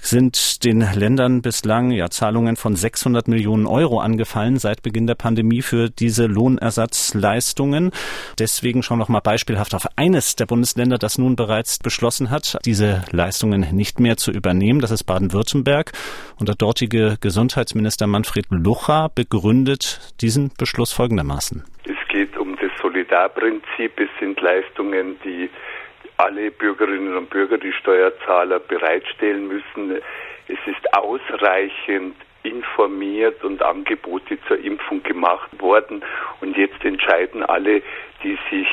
sind 0.00 0.64
den 0.64 0.80
Ländern 0.94 1.42
bislang 1.42 1.90
ja 1.90 2.10
Zahlungen 2.10 2.54
von 2.54 2.76
600 2.76 3.26
Millionen 3.26 3.66
Euro 3.66 3.98
angefallen 3.98 4.58
seit 4.58 4.82
Beginn 4.82 5.08
der 5.08 5.16
Pandemie 5.16 5.62
für 5.62 5.90
diese 5.90 6.26
Lohnersatzleistungen. 6.26 7.90
Deswegen 8.38 8.84
schauen 8.84 8.98
wir 8.98 9.02
noch 9.02 9.08
mal 9.08 9.20
beispielhaft 9.20 9.74
auf 9.74 9.88
eines 9.96 10.36
der 10.36 10.46
Bundesländer, 10.46 10.98
das 10.98 11.18
nun 11.18 11.34
bereits 11.34 11.78
beschlossen 11.78 12.30
hat, 12.30 12.56
diese 12.64 13.02
Leistungen 13.10 13.66
nicht 13.72 13.98
mehr 13.98 14.16
zu 14.16 14.30
übernehmen. 14.30 14.80
Das 14.80 14.92
ist 14.92 15.04
Baden-Württemberg. 15.04 15.92
Und 16.36 16.48
der 16.48 16.54
dortige 16.54 17.16
Gesundheitsminister 17.20 18.06
Manfred 18.06 18.46
Lucha 18.50 19.08
begründet 19.08 20.00
diesen 20.20 20.52
Beschluss 20.58 20.92
folgendermaßen. 20.92 21.64
Es 21.84 22.08
geht 22.08 22.36
um 22.36 22.56
das 22.56 22.70
Solidarprinzip. 22.80 23.98
Es 23.98 24.10
sind 24.18 24.40
Leistungen, 24.40 25.18
die 25.24 25.50
alle 26.16 26.50
Bürgerinnen 26.50 27.16
und 27.16 27.30
Bürger, 27.30 27.58
die 27.58 27.72
Steuerzahler 27.72 28.58
bereitstellen 28.58 29.48
müssen. 29.48 30.00
Es 30.48 30.58
ist 30.66 30.94
ausreichend 30.94 32.16
informiert 32.42 33.42
und 33.44 33.62
Angebote 33.62 34.38
zur 34.46 34.58
Impfung 34.58 35.02
gemacht 35.02 35.50
worden. 35.60 36.02
Und 36.40 36.56
jetzt 36.56 36.84
entscheiden 36.84 37.42
alle, 37.42 37.82
die 38.22 38.38
sich 38.50 38.68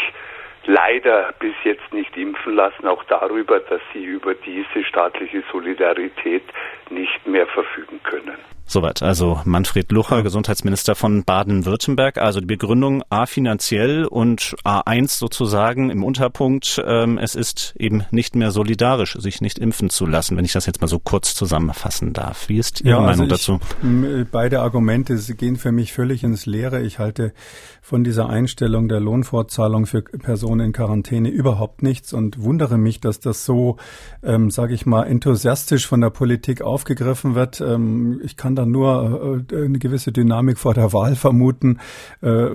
leider 0.65 1.33
bis 1.39 1.53
jetzt 1.63 1.93
nicht 1.93 2.15
impfen 2.17 2.55
lassen, 2.55 2.87
auch 2.87 3.03
darüber, 3.05 3.59
dass 3.59 3.81
sie 3.93 4.03
über 4.03 4.33
diese 4.35 4.83
staatliche 4.83 5.43
Solidarität 5.51 6.43
nicht 6.89 7.25
mehr 7.25 7.47
verfügen 7.47 8.01
können. 8.03 8.56
Soweit. 8.69 9.01
Also 9.01 9.39
Manfred 9.45 9.89
Lucher, 9.93 10.23
Gesundheitsminister 10.23 10.95
von 10.95 11.23
Baden-Württemberg. 11.23 12.17
Also 12.17 12.41
die 12.41 12.45
Begründung 12.45 13.01
A 13.09 13.25
finanziell 13.25 14.03
und 14.03 14.55
A1 14.65 15.17
sozusagen 15.17 15.89
im 15.89 16.03
Unterpunkt. 16.03 16.83
Ähm, 16.85 17.17
es 17.17 17.35
ist 17.35 17.73
eben 17.79 18.03
nicht 18.11 18.35
mehr 18.35 18.51
solidarisch, 18.51 19.13
sich 19.19 19.39
nicht 19.39 19.57
impfen 19.57 19.89
zu 19.89 20.05
lassen, 20.05 20.35
wenn 20.35 20.43
ich 20.43 20.51
das 20.51 20.65
jetzt 20.65 20.81
mal 20.81 20.87
so 20.87 20.99
kurz 20.99 21.33
zusammenfassen 21.33 22.11
darf. 22.11 22.49
Wie 22.49 22.57
ist 22.57 22.81
Ihre 22.81 22.89
ja, 22.89 22.95
Meinung 22.99 23.09
also 23.11 23.23
ich, 23.23 23.29
dazu? 23.29 23.59
Beide 24.31 24.59
Argumente 24.59 25.17
gehen 25.35 25.55
für 25.55 25.71
mich 25.71 25.93
völlig 25.93 26.25
ins 26.25 26.45
Leere. 26.45 26.81
Ich 26.81 26.99
halte 26.99 27.31
von 27.81 28.03
dieser 28.03 28.27
Einstellung 28.27 28.89
der 28.89 28.99
Lohnfortzahlung 28.99 29.85
für 29.85 30.01
Personen 30.01 30.59
in 30.59 30.73
Quarantäne 30.73 31.29
überhaupt 31.29 31.83
nichts 31.83 32.11
und 32.11 32.43
wundere 32.43 32.77
mich, 32.77 32.99
dass 32.99 33.21
das 33.21 33.45
so, 33.45 33.77
ähm, 34.23 34.51
sage 34.51 34.73
ich 34.73 34.85
mal, 34.85 35.03
enthusiastisch 35.03 35.87
von 35.87 36.01
der 36.01 36.09
Politik 36.09 36.61
aufgegriffen 36.61 37.33
wird. 37.33 37.61
Ähm, 37.61 38.19
ich 38.25 38.35
kann 38.35 38.56
da 38.57 38.65
nur 38.65 39.45
äh, 39.51 39.65
eine 39.65 39.79
gewisse 39.79 40.11
Dynamik 40.11 40.57
vor 40.57 40.73
der 40.73 40.93
Wahl 40.93 41.15
vermuten. 41.15 41.79
Äh, 42.21 42.47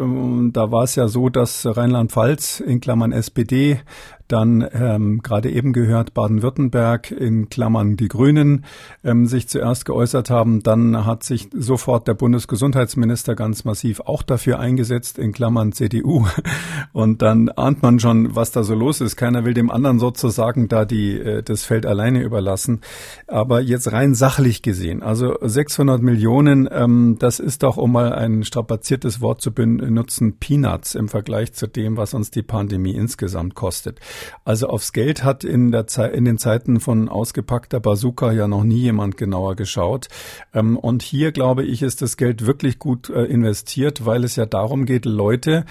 da 0.52 0.70
war 0.70 0.84
es 0.84 0.94
ja 0.94 1.08
so, 1.08 1.28
dass 1.28 1.66
Rheinland-Pfalz 1.66 2.60
in 2.60 2.80
Klammern 2.80 3.12
SPD 3.12 3.80
dann 4.28 4.66
ähm, 4.72 5.20
gerade 5.22 5.50
eben 5.50 5.72
gehört 5.72 6.14
Baden-Württemberg 6.14 7.10
in 7.10 7.48
Klammern 7.48 7.96
die 7.96 8.08
Grünen 8.08 8.64
ähm, 9.04 9.26
sich 9.26 9.48
zuerst 9.48 9.84
geäußert 9.84 10.30
haben. 10.30 10.62
Dann 10.62 11.04
hat 11.04 11.22
sich 11.22 11.48
sofort 11.52 12.08
der 12.08 12.14
Bundesgesundheitsminister 12.14 13.34
ganz 13.34 13.64
massiv 13.64 14.00
auch 14.00 14.22
dafür 14.22 14.58
eingesetzt 14.58 15.18
in 15.18 15.32
Klammern 15.32 15.72
CDU. 15.72 16.26
Und 16.92 17.22
dann 17.22 17.48
ahnt 17.48 17.82
man 17.82 17.98
schon, 18.00 18.34
was 18.34 18.50
da 18.50 18.62
so 18.62 18.74
los 18.74 19.00
ist. 19.00 19.16
Keiner 19.16 19.44
will 19.44 19.54
dem 19.54 19.70
anderen 19.70 19.98
sozusagen 19.98 20.68
da 20.68 20.84
die 20.84 21.18
äh, 21.18 21.42
das 21.42 21.64
Feld 21.64 21.86
alleine 21.86 22.22
überlassen. 22.22 22.80
Aber 23.26 23.60
jetzt 23.60 23.92
rein 23.92 24.14
sachlich 24.14 24.62
gesehen, 24.62 25.02
also 25.02 25.36
600 25.40 26.02
Millionen, 26.02 26.68
ähm, 26.70 27.16
das 27.18 27.38
ist 27.38 27.62
doch, 27.62 27.76
um 27.76 27.92
mal 27.92 28.12
ein 28.12 28.44
strapaziertes 28.44 29.20
Wort 29.20 29.40
zu 29.40 29.52
benutzen, 29.52 30.38
Peanuts 30.38 30.94
im 30.94 31.08
Vergleich 31.08 31.52
zu 31.52 31.66
dem, 31.66 31.96
was 31.96 32.14
uns 32.14 32.30
die 32.30 32.42
Pandemie 32.42 32.94
insgesamt 32.94 33.54
kostet. 33.54 34.00
Also 34.44 34.68
aufs 34.68 34.92
Geld 34.92 35.24
hat 35.24 35.44
in, 35.44 35.72
der 35.72 35.86
Zeit, 35.86 36.14
in 36.14 36.24
den 36.24 36.38
Zeiten 36.38 36.80
von 36.80 37.08
ausgepackter 37.08 37.80
Bazooka 37.80 38.32
ja 38.32 38.48
noch 38.48 38.64
nie 38.64 38.80
jemand 38.80 39.16
genauer 39.16 39.56
geschaut. 39.56 40.08
Ähm, 40.54 40.76
und 40.76 41.02
hier, 41.02 41.32
glaube 41.32 41.64
ich, 41.64 41.82
ist 41.82 42.02
das 42.02 42.16
Geld 42.16 42.46
wirklich 42.46 42.78
gut 42.78 43.10
äh, 43.10 43.24
investiert, 43.24 44.06
weil 44.06 44.24
es 44.24 44.36
ja 44.36 44.46
darum 44.46 44.86
geht, 44.86 45.04
Leute, 45.04 45.64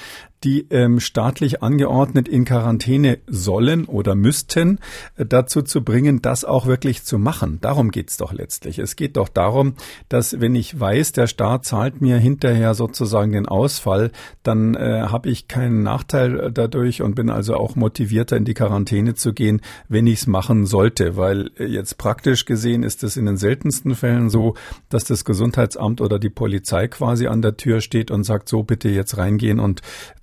die 0.44 0.68
ähm, 0.70 1.00
staatlich 1.00 1.62
angeordnet 1.62 2.28
in 2.28 2.46
Quarantäne 2.46 3.20
sollen 3.28 3.86
oder 3.86 4.16
müssten, 4.16 4.80
äh, 5.16 5.26
dazu 5.26 5.62
zu 5.62 5.84
bringen, 5.84 6.22
das 6.22 6.46
auch 6.46 6.66
wirklich 6.66 7.04
zu 7.04 7.20
machen. 7.20 7.60
Darum 7.62 7.92
geht's 7.92 8.18
doch 8.18 8.34
letztlich. 8.34 8.80
Es 8.80 8.96
geht 8.96 9.18
doch 9.18 9.30
darum, 9.30 9.76
dass 10.10 10.40
wenn 10.40 10.56
ich 10.56 10.80
weiß, 10.80 11.12
der 11.12 11.28
Staat 11.28 11.66
zahlt 11.66 12.02
mir 12.02 12.18
hinterher 12.18 12.74
sozusagen 12.74 13.32
den 13.32 13.48
Ausfall, 13.48 14.12
dann 14.44 14.76
äh, 14.76 15.04
habe 15.08 15.30
ich 15.30 15.48
keinen 15.48 15.84
Nachteil 15.84 16.40
äh, 16.40 16.52
dadurch 16.52 17.02
und 17.02 17.16
bin 17.16 17.30
also 17.30 17.56
auch 17.56 17.76
motivierter 17.76 18.38
in 18.38 18.46
die 18.46 18.54
Quarantäne 18.54 19.14
zu 19.14 19.34
gehen, 19.34 19.62
wenn 19.90 20.08
ich 20.08 20.22
es 20.22 20.28
machen 20.28 20.66
sollte. 20.66 21.18
Weil 21.18 21.52
äh, 21.58 21.66
jetzt 21.66 21.98
praktisch 21.98 22.46
gesehen 22.46 22.84
ist 22.84 23.04
es 23.04 23.16
in 23.16 23.26
den 23.28 23.38
seltensten 23.38 23.94
Fällen 23.94 24.30
so, 24.30 24.56
dass 24.90 25.04
das 25.04 25.24
Gesundheitsamt 25.24 26.02
oder 26.02 26.18
die 26.18 26.30
Polizei 26.30 26.88
quasi 26.88 27.28
an 27.28 27.42
der 27.42 27.58
Tür 27.58 27.82
steht 27.82 28.10
und 28.10 28.24
sagt, 28.24 28.50
so 28.50 28.64
bitte 28.64 28.90
jetzt 28.90 29.18
reingehen 29.18 29.60
und 29.60 29.82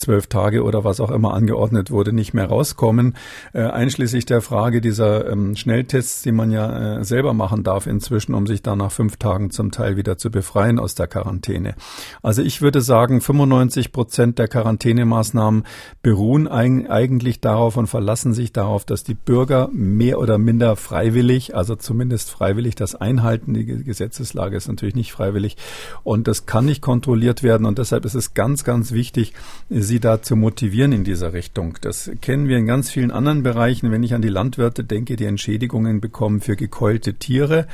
zwölf 0.08 0.26
Tage 0.26 0.64
oder 0.64 0.84
was 0.84 1.00
auch 1.00 1.10
immer 1.10 1.34
angeordnet 1.34 1.90
wurde, 1.90 2.14
nicht 2.14 2.32
mehr 2.32 2.46
rauskommen, 2.46 3.14
äh, 3.52 3.60
einschließlich 3.60 4.24
der 4.24 4.40
Frage 4.40 4.80
dieser 4.80 5.30
ähm, 5.30 5.54
Schnelltests, 5.54 6.22
die 6.22 6.32
man 6.32 6.50
ja 6.50 7.00
äh, 7.00 7.04
selber 7.04 7.34
machen 7.34 7.62
darf 7.62 7.86
inzwischen, 7.86 8.32
um 8.32 8.46
sich 8.46 8.62
dann 8.62 8.78
nach 8.78 8.90
fünf 8.90 9.18
Tagen 9.18 9.50
zum 9.50 9.70
Teil 9.70 9.98
wieder 9.98 10.16
zu 10.16 10.30
befreien 10.30 10.78
aus 10.78 10.94
der 10.94 11.08
Quarantäne. 11.08 11.74
Also 12.22 12.40
ich 12.40 12.62
würde 12.62 12.80
sagen, 12.80 13.20
95 13.20 13.92
Prozent 13.92 14.38
der 14.38 14.48
Quarantänemaßnahmen 14.48 15.64
beruhen 16.00 16.48
eigentlich 16.48 17.42
darauf 17.42 17.76
und 17.76 17.86
verlassen 17.86 18.32
sich 18.32 18.54
darauf, 18.54 18.86
dass 18.86 19.04
die 19.04 19.12
Bürger 19.12 19.68
mehr 19.74 20.20
oder 20.20 20.38
minder 20.38 20.76
freiwillig, 20.76 21.54
also 21.54 21.76
zumindest 21.76 22.30
freiwillig 22.30 22.76
das 22.76 22.94
einhalten. 22.94 23.52
Die 23.52 23.66
Gesetzeslage 23.66 24.56
ist 24.56 24.68
natürlich 24.68 24.94
nicht 24.94 25.12
freiwillig 25.12 25.58
und 26.02 26.28
das 26.28 26.46
kann 26.46 26.64
nicht 26.64 26.80
kontrolliert 26.80 27.42
werden 27.42 27.66
und 27.66 27.76
deshalb 27.76 28.06
ist 28.06 28.14
es 28.14 28.32
ganz, 28.32 28.64
ganz 28.64 28.92
wichtig, 28.92 29.34
sie 29.68 29.97
sie 29.98 30.00
da 30.00 30.22
zu 30.22 30.36
motivieren 30.36 30.92
in 30.92 31.02
dieser 31.02 31.32
Richtung. 31.32 31.76
Das 31.80 32.08
kennen 32.20 32.46
wir 32.46 32.56
in 32.56 32.66
ganz 32.66 32.88
vielen 32.88 33.10
anderen 33.10 33.42
Bereichen. 33.42 33.90
Wenn 33.90 34.04
ich 34.04 34.14
an 34.14 34.22
die 34.22 34.28
Landwirte 34.28 34.84
denke, 34.84 35.16
die 35.16 35.24
Entschädigungen 35.24 36.00
bekommen 36.00 36.40
für 36.40 36.54
gekeulte 36.54 37.14
Tiere, 37.14 37.66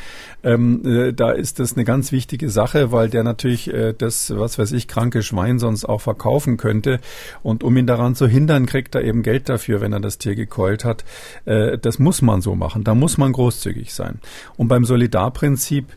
ähm, 0.43 0.81
äh, 0.87 1.13
da 1.13 1.33
ist 1.33 1.59
das 1.59 1.75
eine 1.75 1.85
ganz 1.85 2.13
wichtige 2.13 2.49
Sache, 2.49 2.93
weil 2.93 3.11
der 3.11 3.25
natürlich 3.25 3.73
äh, 3.73 3.93
das, 3.93 4.35
was 4.35 4.59
weiß 4.59 4.73
ich, 4.73 4.89
kranke 4.89 5.23
Schwein 5.23 5.59
sonst 5.59 5.85
auch 5.85 6.01
verkaufen 6.01 6.57
könnte. 6.57 6.99
Und 7.43 7.63
um 7.63 7.77
ihn 7.77 7.87
daran 7.87 8.15
zu 8.15 8.27
hindern, 8.27 8.65
kriegt 8.65 8.95
er 8.95 9.05
eben 9.05 9.23
Geld 9.23 9.51
dafür, 9.51 9.83
wenn 9.83 9.93
er 9.93 10.01
das 10.01 10.17
Tier 10.17 10.35
gekeult 10.35 10.87
hat. 10.87 11.05
Äh, 11.45 11.77
das 11.77 11.99
muss 11.99 12.23
man 12.23 12.41
so 12.41 12.55
machen. 12.55 12.85
Da 12.85 12.95
muss 12.95 13.19
man 13.19 13.33
großzügig 13.33 13.93
sein. 13.93 14.21
Und 14.57 14.69
beim 14.69 14.87
Solidarprinzip, 14.87 15.89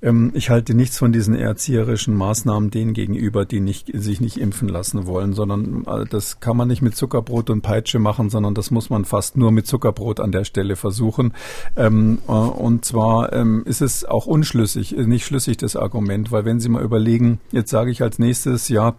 ähm, 0.00 0.30
ich 0.32 0.48
halte 0.48 0.72
nichts 0.72 0.96
von 0.96 1.12
diesen 1.12 1.34
erzieherischen 1.34 2.14
Maßnahmen 2.14 2.70
denen 2.70 2.94
gegenüber, 2.94 3.44
die 3.44 3.60
nicht, 3.60 3.90
sich 3.92 4.22
nicht 4.22 4.38
impfen 4.38 4.68
lassen 4.70 5.06
wollen, 5.06 5.34
sondern 5.34 5.73
äh, 5.86 6.04
das 6.08 6.40
kann 6.40 6.56
man 6.56 6.68
nicht 6.68 6.82
mit 6.82 6.96
Zuckerbrot 6.96 7.50
und 7.50 7.62
Peitsche 7.62 7.98
machen, 7.98 8.30
sondern 8.30 8.54
das 8.54 8.70
muss 8.70 8.90
man 8.90 9.04
fast 9.04 9.36
nur 9.36 9.50
mit 9.52 9.66
Zuckerbrot 9.66 10.20
an 10.20 10.32
der 10.32 10.44
Stelle 10.44 10.76
versuchen. 10.76 11.32
Ähm, 11.76 12.18
äh, 12.28 12.32
und 12.32 12.84
zwar 12.84 13.32
ähm, 13.32 13.62
ist 13.66 13.82
es 13.82 14.04
auch 14.04 14.26
unschlüssig, 14.26 14.92
nicht 14.92 15.26
schlüssig 15.26 15.56
das 15.56 15.76
Argument, 15.76 16.32
weil 16.32 16.44
wenn 16.44 16.60
Sie 16.60 16.68
mal 16.68 16.82
überlegen, 16.82 17.40
jetzt 17.52 17.70
sage 17.70 17.90
ich 17.90 18.02
als 18.02 18.18
nächstes, 18.18 18.68
ja, 18.68 18.94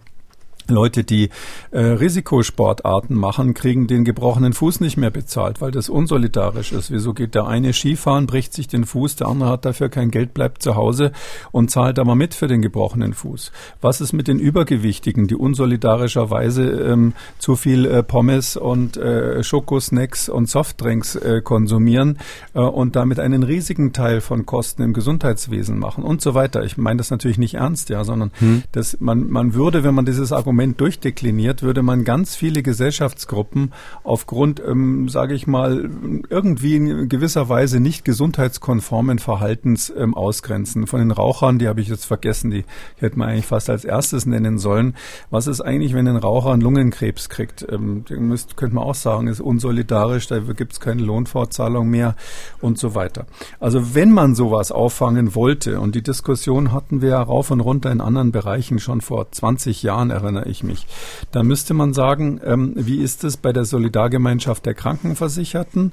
Leute, 0.72 1.04
die 1.04 1.30
äh, 1.72 1.80
Risikosportarten 1.80 3.16
machen, 3.16 3.54
kriegen 3.54 3.88
den 3.88 4.04
gebrochenen 4.04 4.54
Fuß 4.54 4.80
nicht 4.80 4.98
mehr 4.98 5.12
bezahlt, 5.12 5.62
weil 5.62 5.72
das 5.72 5.90
unsolidarisch 5.90 6.72
ist. 6.72 6.92
Wieso 6.92 7.14
geht 7.14 7.36
der 7.36 7.48
eine 7.48 7.74
Skifahren, 7.74 8.26
bricht 8.26 8.54
sich 8.54 8.68
den 8.68 8.86
Fuß, 8.86 9.18
der 9.18 9.28
andere 9.28 9.50
hat 9.50 9.66
dafür 9.66 9.90
kein 9.90 10.12
Geld, 10.12 10.34
bleibt 10.34 10.64
zu 10.64 10.76
Hause 10.76 11.12
und 11.52 11.70
zahlt 11.70 12.00
aber 12.00 12.16
mit 12.16 12.34
für 12.34 12.48
den 12.48 12.62
gebrochenen 12.62 13.14
Fuß? 13.14 13.52
Was 13.82 14.02
ist 14.02 14.14
mit 14.14 14.28
den 14.28 14.40
Übergewichtigen, 14.40 15.28
die 15.28 15.36
unsolidarischerweise 15.36 16.64
ähm, 16.64 17.14
zu 17.38 17.56
viel 17.56 17.86
äh, 17.86 18.04
Pommes 18.04 18.58
und 18.58 18.98
äh, 18.98 19.44
Schokosnacks 19.44 20.30
und 20.30 20.50
Softdrinks 20.50 21.16
äh, 21.16 21.42
konsumieren 21.44 22.18
äh, 22.54 22.60
und 22.60 22.96
damit 22.96 23.20
einen 23.20 23.44
riesigen 23.44 23.94
Teil 23.94 24.22
von 24.22 24.46
Kosten 24.46 24.82
im 24.82 24.94
Gesundheitswesen 24.94 25.78
machen 25.78 26.04
und 26.04 26.22
so 26.22 26.34
weiter? 26.34 26.64
Ich 26.64 26.78
meine 26.78 26.98
das 26.98 27.12
natürlich 27.12 27.38
nicht 27.38 27.56
ernst, 27.56 27.90
ja, 27.90 28.04
sondern 28.04 28.32
hm. 28.40 28.64
dass 28.72 29.00
man, 29.00 29.30
man 29.30 29.54
würde, 29.54 29.84
wenn 29.84 29.94
man 29.94 30.06
dieses 30.06 30.32
Argument 30.32 30.55
Moment 30.56 30.80
durchdekliniert, 30.80 31.64
würde 31.64 31.84
man 31.84 32.06
ganz 32.06 32.34
viele 32.34 32.64
Gesellschaftsgruppen 32.64 33.74
aufgrund, 34.06 34.62
ähm, 34.66 35.10
sage 35.10 35.34
ich 35.34 35.48
mal, 35.48 35.90
irgendwie 36.30 36.78
in 36.78 37.10
gewisser 37.10 37.50
Weise 37.50 37.82
nicht 37.82 38.06
gesundheitskonformen 38.06 39.20
Verhaltens 39.20 39.94
ähm, 39.96 40.14
ausgrenzen. 40.14 40.88
Von 40.88 41.00
den 41.02 41.12
Rauchern, 41.12 41.60
die 41.60 41.68
habe 41.68 41.82
ich 41.82 41.90
jetzt 41.90 42.06
vergessen, 42.06 42.52
die 42.52 42.64
hätte 42.96 43.20
man 43.20 43.28
eigentlich 43.28 43.48
fast 43.48 43.70
als 43.70 43.84
erstes 43.84 44.26
nennen 44.26 44.58
sollen. 44.58 44.96
Was 45.30 45.48
ist 45.48 45.60
eigentlich, 45.60 45.94
wenn 45.94 46.08
ein 46.08 46.16
Raucher 46.16 46.54
einen 46.54 46.62
Lungenkrebs 46.62 47.28
kriegt? 47.28 47.68
Ähm, 47.70 48.06
müsst, 48.10 48.56
könnte 48.56 48.76
man 48.76 48.86
auch 48.86 48.96
sagen, 48.96 49.28
ist 49.28 49.42
unsolidarisch, 49.42 50.28
da 50.28 50.40
gibt 50.40 50.72
es 50.72 50.80
keine 50.80 51.04
Lohnfortzahlung 51.04 51.90
mehr 51.90 52.16
und 52.62 52.78
so 52.78 52.96
weiter. 52.96 53.26
Also 53.60 53.94
wenn 53.94 54.12
man 54.12 54.36
sowas 54.36 54.72
auffangen 54.72 55.36
wollte, 55.36 55.82
und 55.82 55.96
die 55.96 56.02
Diskussion 56.04 56.72
hatten 56.72 57.02
wir 57.02 57.10
ja 57.10 57.22
rauf 57.22 57.52
und 57.52 57.60
runter 57.60 57.92
in 57.92 58.00
anderen 58.00 58.32
Bereichen 58.32 58.80
schon 58.80 59.02
vor 59.02 59.30
20 59.30 59.84
Jahren, 59.84 60.12
erinnere 60.12 60.45
ich 60.46 60.64
mich. 60.64 60.88
Da 61.32 61.44
müsste 61.44 61.74
man 61.74 61.94
sagen, 61.94 62.40
ähm, 62.44 62.74
wie 62.76 63.02
ist 63.02 63.24
es 63.24 63.38
bei 63.38 63.54
der 63.54 63.66
Solidargemeinschaft 63.66 64.66
der 64.66 64.74
Krankenversicherten? 64.74 65.92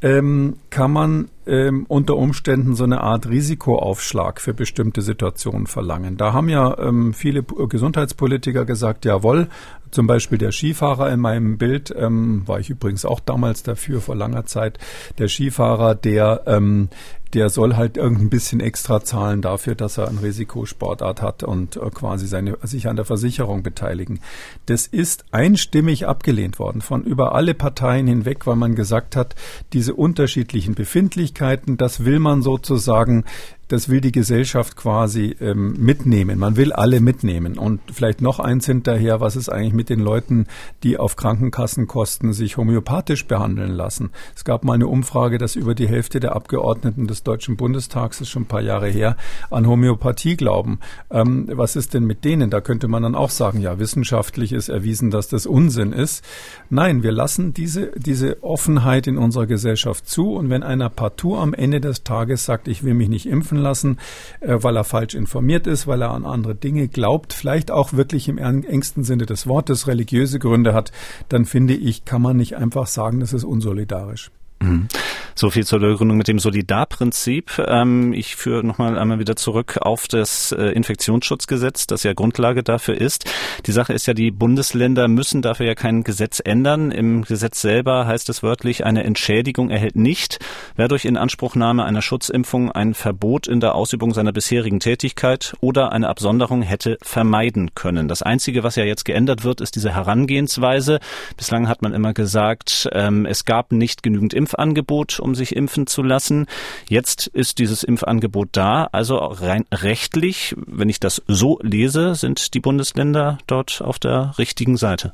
Ähm, 0.00 0.56
kann 0.70 0.92
man 0.92 1.28
ähm, 1.46 1.86
unter 1.88 2.16
Umständen 2.16 2.74
so 2.74 2.84
eine 2.84 3.02
Art 3.02 3.28
Risikoaufschlag 3.28 4.40
für 4.40 4.52
bestimmte 4.52 5.00
Situationen 5.00 5.66
verlangen? 5.66 6.16
Da 6.16 6.32
haben 6.32 6.48
ja 6.48 6.76
ähm, 6.78 7.14
viele 7.14 7.42
Gesundheitspolitiker 7.42 8.64
gesagt, 8.64 9.04
jawohl, 9.04 9.48
zum 9.92 10.06
Beispiel 10.06 10.38
der 10.38 10.52
Skifahrer 10.52 11.12
in 11.12 11.20
meinem 11.20 11.58
Bild, 11.58 11.94
ähm, 11.96 12.42
war 12.46 12.58
ich 12.58 12.70
übrigens 12.70 13.04
auch 13.04 13.20
damals 13.20 13.62
dafür 13.62 14.00
vor 14.00 14.16
langer 14.16 14.46
Zeit, 14.46 14.78
der 15.18 15.28
Skifahrer, 15.28 15.94
der 15.94 16.42
ähm, 16.46 16.88
der 17.34 17.48
soll 17.48 17.76
halt 17.76 17.96
irgendein 17.96 18.30
bisschen 18.30 18.60
extra 18.60 19.02
zahlen 19.02 19.42
dafür, 19.42 19.74
dass 19.74 19.98
er 19.98 20.08
eine 20.08 20.22
Risikosportart 20.22 21.22
hat 21.22 21.42
und 21.42 21.76
äh, 21.76 21.90
quasi 21.90 22.26
seine, 22.26 22.58
sich 22.62 22.88
an 22.88 22.96
der 22.96 23.04
Versicherung 23.04 23.62
beteiligen. 23.62 24.20
Das 24.66 24.86
ist 24.86 25.24
einstimmig 25.30 26.06
abgelehnt 26.06 26.58
worden 26.58 26.82
von 26.82 27.04
über 27.04 27.34
alle 27.34 27.54
Parteien 27.54 28.06
hinweg, 28.06 28.46
weil 28.46 28.56
man 28.56 28.74
gesagt 28.74 29.16
hat, 29.16 29.34
diese 29.72 29.94
unterschiedlichen 29.94 30.74
Befindlichkeiten, 30.74 31.76
das 31.76 32.04
will 32.04 32.18
man 32.18 32.42
sozusagen 32.42 33.24
das 33.72 33.88
will 33.88 34.02
die 34.02 34.12
Gesellschaft 34.12 34.76
quasi 34.76 35.34
ähm, 35.40 35.74
mitnehmen. 35.78 36.38
Man 36.38 36.58
will 36.58 36.74
alle 36.74 37.00
mitnehmen. 37.00 37.56
Und 37.56 37.80
vielleicht 37.90 38.20
noch 38.20 38.38
eins 38.38 38.66
hinterher, 38.66 39.20
was 39.20 39.34
ist 39.34 39.48
eigentlich 39.48 39.72
mit 39.72 39.88
den 39.88 40.00
Leuten, 40.00 40.46
die 40.82 40.98
auf 40.98 41.16
Krankenkassenkosten 41.16 42.34
sich 42.34 42.58
homöopathisch 42.58 43.26
behandeln 43.26 43.70
lassen? 43.70 44.10
Es 44.36 44.44
gab 44.44 44.62
mal 44.64 44.74
eine 44.74 44.88
Umfrage, 44.88 45.38
dass 45.38 45.56
über 45.56 45.74
die 45.74 45.88
Hälfte 45.88 46.20
der 46.20 46.36
Abgeordneten 46.36 47.06
des 47.06 47.22
Deutschen 47.22 47.56
Bundestags, 47.56 48.18
das 48.18 48.28
ist 48.28 48.32
schon 48.32 48.42
ein 48.42 48.46
paar 48.46 48.60
Jahre 48.60 48.88
her, 48.88 49.16
an 49.50 49.66
Homöopathie 49.66 50.36
glauben. 50.36 50.78
Ähm, 51.10 51.48
was 51.50 51.74
ist 51.74 51.94
denn 51.94 52.04
mit 52.04 52.26
denen? 52.26 52.50
Da 52.50 52.60
könnte 52.60 52.88
man 52.88 53.02
dann 53.02 53.14
auch 53.14 53.30
sagen, 53.30 53.58
ja, 53.58 53.78
wissenschaftlich 53.78 54.52
ist 54.52 54.68
erwiesen, 54.68 55.10
dass 55.10 55.28
das 55.28 55.46
Unsinn 55.46 55.94
ist. 55.94 56.22
Nein, 56.68 57.02
wir 57.02 57.12
lassen 57.12 57.54
diese, 57.54 57.92
diese 57.96 58.42
Offenheit 58.42 59.06
in 59.06 59.16
unserer 59.16 59.46
Gesellschaft 59.46 60.06
zu. 60.06 60.34
Und 60.34 60.50
wenn 60.50 60.62
einer 60.62 60.90
partout 60.90 61.38
am 61.38 61.54
Ende 61.54 61.80
des 61.80 62.04
Tages 62.04 62.44
sagt, 62.44 62.68
ich 62.68 62.84
will 62.84 62.92
mich 62.92 63.08
nicht 63.08 63.24
impfen 63.24 63.61
lassen, 63.62 63.98
äh, 64.40 64.58
weil 64.60 64.76
er 64.76 64.84
falsch 64.84 65.14
informiert 65.14 65.66
ist, 65.66 65.86
weil 65.86 66.02
er 66.02 66.10
an 66.10 66.24
andere 66.24 66.54
Dinge 66.54 66.88
glaubt, 66.88 67.32
vielleicht 67.32 67.70
auch 67.70 67.92
wirklich 67.92 68.28
im 68.28 68.38
engsten 68.38 69.04
Sinne 69.04 69.26
des 69.26 69.46
Wortes 69.46 69.86
religiöse 69.86 70.38
Gründe 70.38 70.74
hat, 70.74 70.92
dann 71.28 71.44
finde 71.44 71.74
ich, 71.74 72.04
kann 72.04 72.22
man 72.22 72.36
nicht 72.36 72.56
einfach 72.56 72.86
sagen, 72.86 73.20
das 73.20 73.32
ist 73.32 73.44
unsolidarisch. 73.44 74.30
Mhm. 74.62 74.88
So 75.34 75.50
viel 75.50 75.64
zur 75.64 75.80
Begründung 75.80 76.18
mit 76.18 76.28
dem 76.28 76.38
Solidarprinzip. 76.38 77.62
Ähm, 77.66 78.12
ich 78.12 78.36
führe 78.36 78.64
nochmal 78.64 78.98
einmal 78.98 79.18
wieder 79.18 79.34
zurück 79.34 79.78
auf 79.80 80.06
das 80.06 80.52
äh, 80.52 80.66
Infektionsschutzgesetz, 80.66 81.86
das 81.86 82.02
ja 82.02 82.12
Grundlage 82.12 82.62
dafür 82.62 83.00
ist. 83.00 83.24
Die 83.66 83.72
Sache 83.72 83.92
ist 83.92 84.06
ja, 84.06 84.14
die 84.14 84.30
Bundesländer 84.30 85.08
müssen 85.08 85.42
dafür 85.42 85.66
ja 85.66 85.74
kein 85.74 86.04
Gesetz 86.04 86.40
ändern. 86.44 86.90
Im 86.90 87.22
Gesetz 87.22 87.60
selber 87.62 88.06
heißt 88.06 88.28
es 88.28 88.42
wörtlich, 88.42 88.84
eine 88.84 89.04
Entschädigung 89.04 89.70
erhält 89.70 89.96
nicht, 89.96 90.38
wer 90.76 90.88
durch 90.88 91.04
Inanspruchnahme 91.04 91.84
einer 91.84 92.02
Schutzimpfung 92.02 92.70
ein 92.70 92.94
Verbot 92.94 93.46
in 93.46 93.60
der 93.60 93.74
Ausübung 93.74 94.12
seiner 94.12 94.32
bisherigen 94.32 94.80
Tätigkeit 94.80 95.54
oder 95.60 95.92
eine 95.92 96.08
Absonderung 96.08 96.62
hätte 96.62 96.98
vermeiden 97.02 97.74
können. 97.74 98.06
Das 98.06 98.22
Einzige, 98.22 98.62
was 98.62 98.76
ja 98.76 98.84
jetzt 98.84 99.04
geändert 99.04 99.44
wird, 99.44 99.60
ist 99.60 99.76
diese 99.76 99.94
Herangehensweise. 99.94 101.00
Bislang 101.36 101.68
hat 101.68 101.82
man 101.82 101.94
immer 101.94 102.12
gesagt, 102.12 102.88
ähm, 102.92 103.26
es 103.26 103.44
gab 103.44 103.72
nicht 103.72 104.02
genügend 104.02 104.34
Impfangebot 104.52 105.20
um 105.20 105.34
sich 105.34 105.56
impfen 105.56 105.86
zu 105.86 106.02
lassen. 106.02 106.46
Jetzt 106.88 107.26
ist 107.28 107.58
dieses 107.58 107.82
Impfangebot 107.82 108.50
da. 108.52 108.88
Also 108.92 109.16
rein 109.16 109.64
rechtlich, 109.72 110.54
wenn 110.56 110.88
ich 110.88 111.00
das 111.00 111.22
so 111.26 111.58
lese, 111.62 112.14
sind 112.14 112.54
die 112.54 112.60
Bundesländer 112.60 113.38
dort 113.46 113.82
auf 113.82 113.98
der 113.98 114.34
richtigen 114.38 114.76
Seite. 114.76 115.12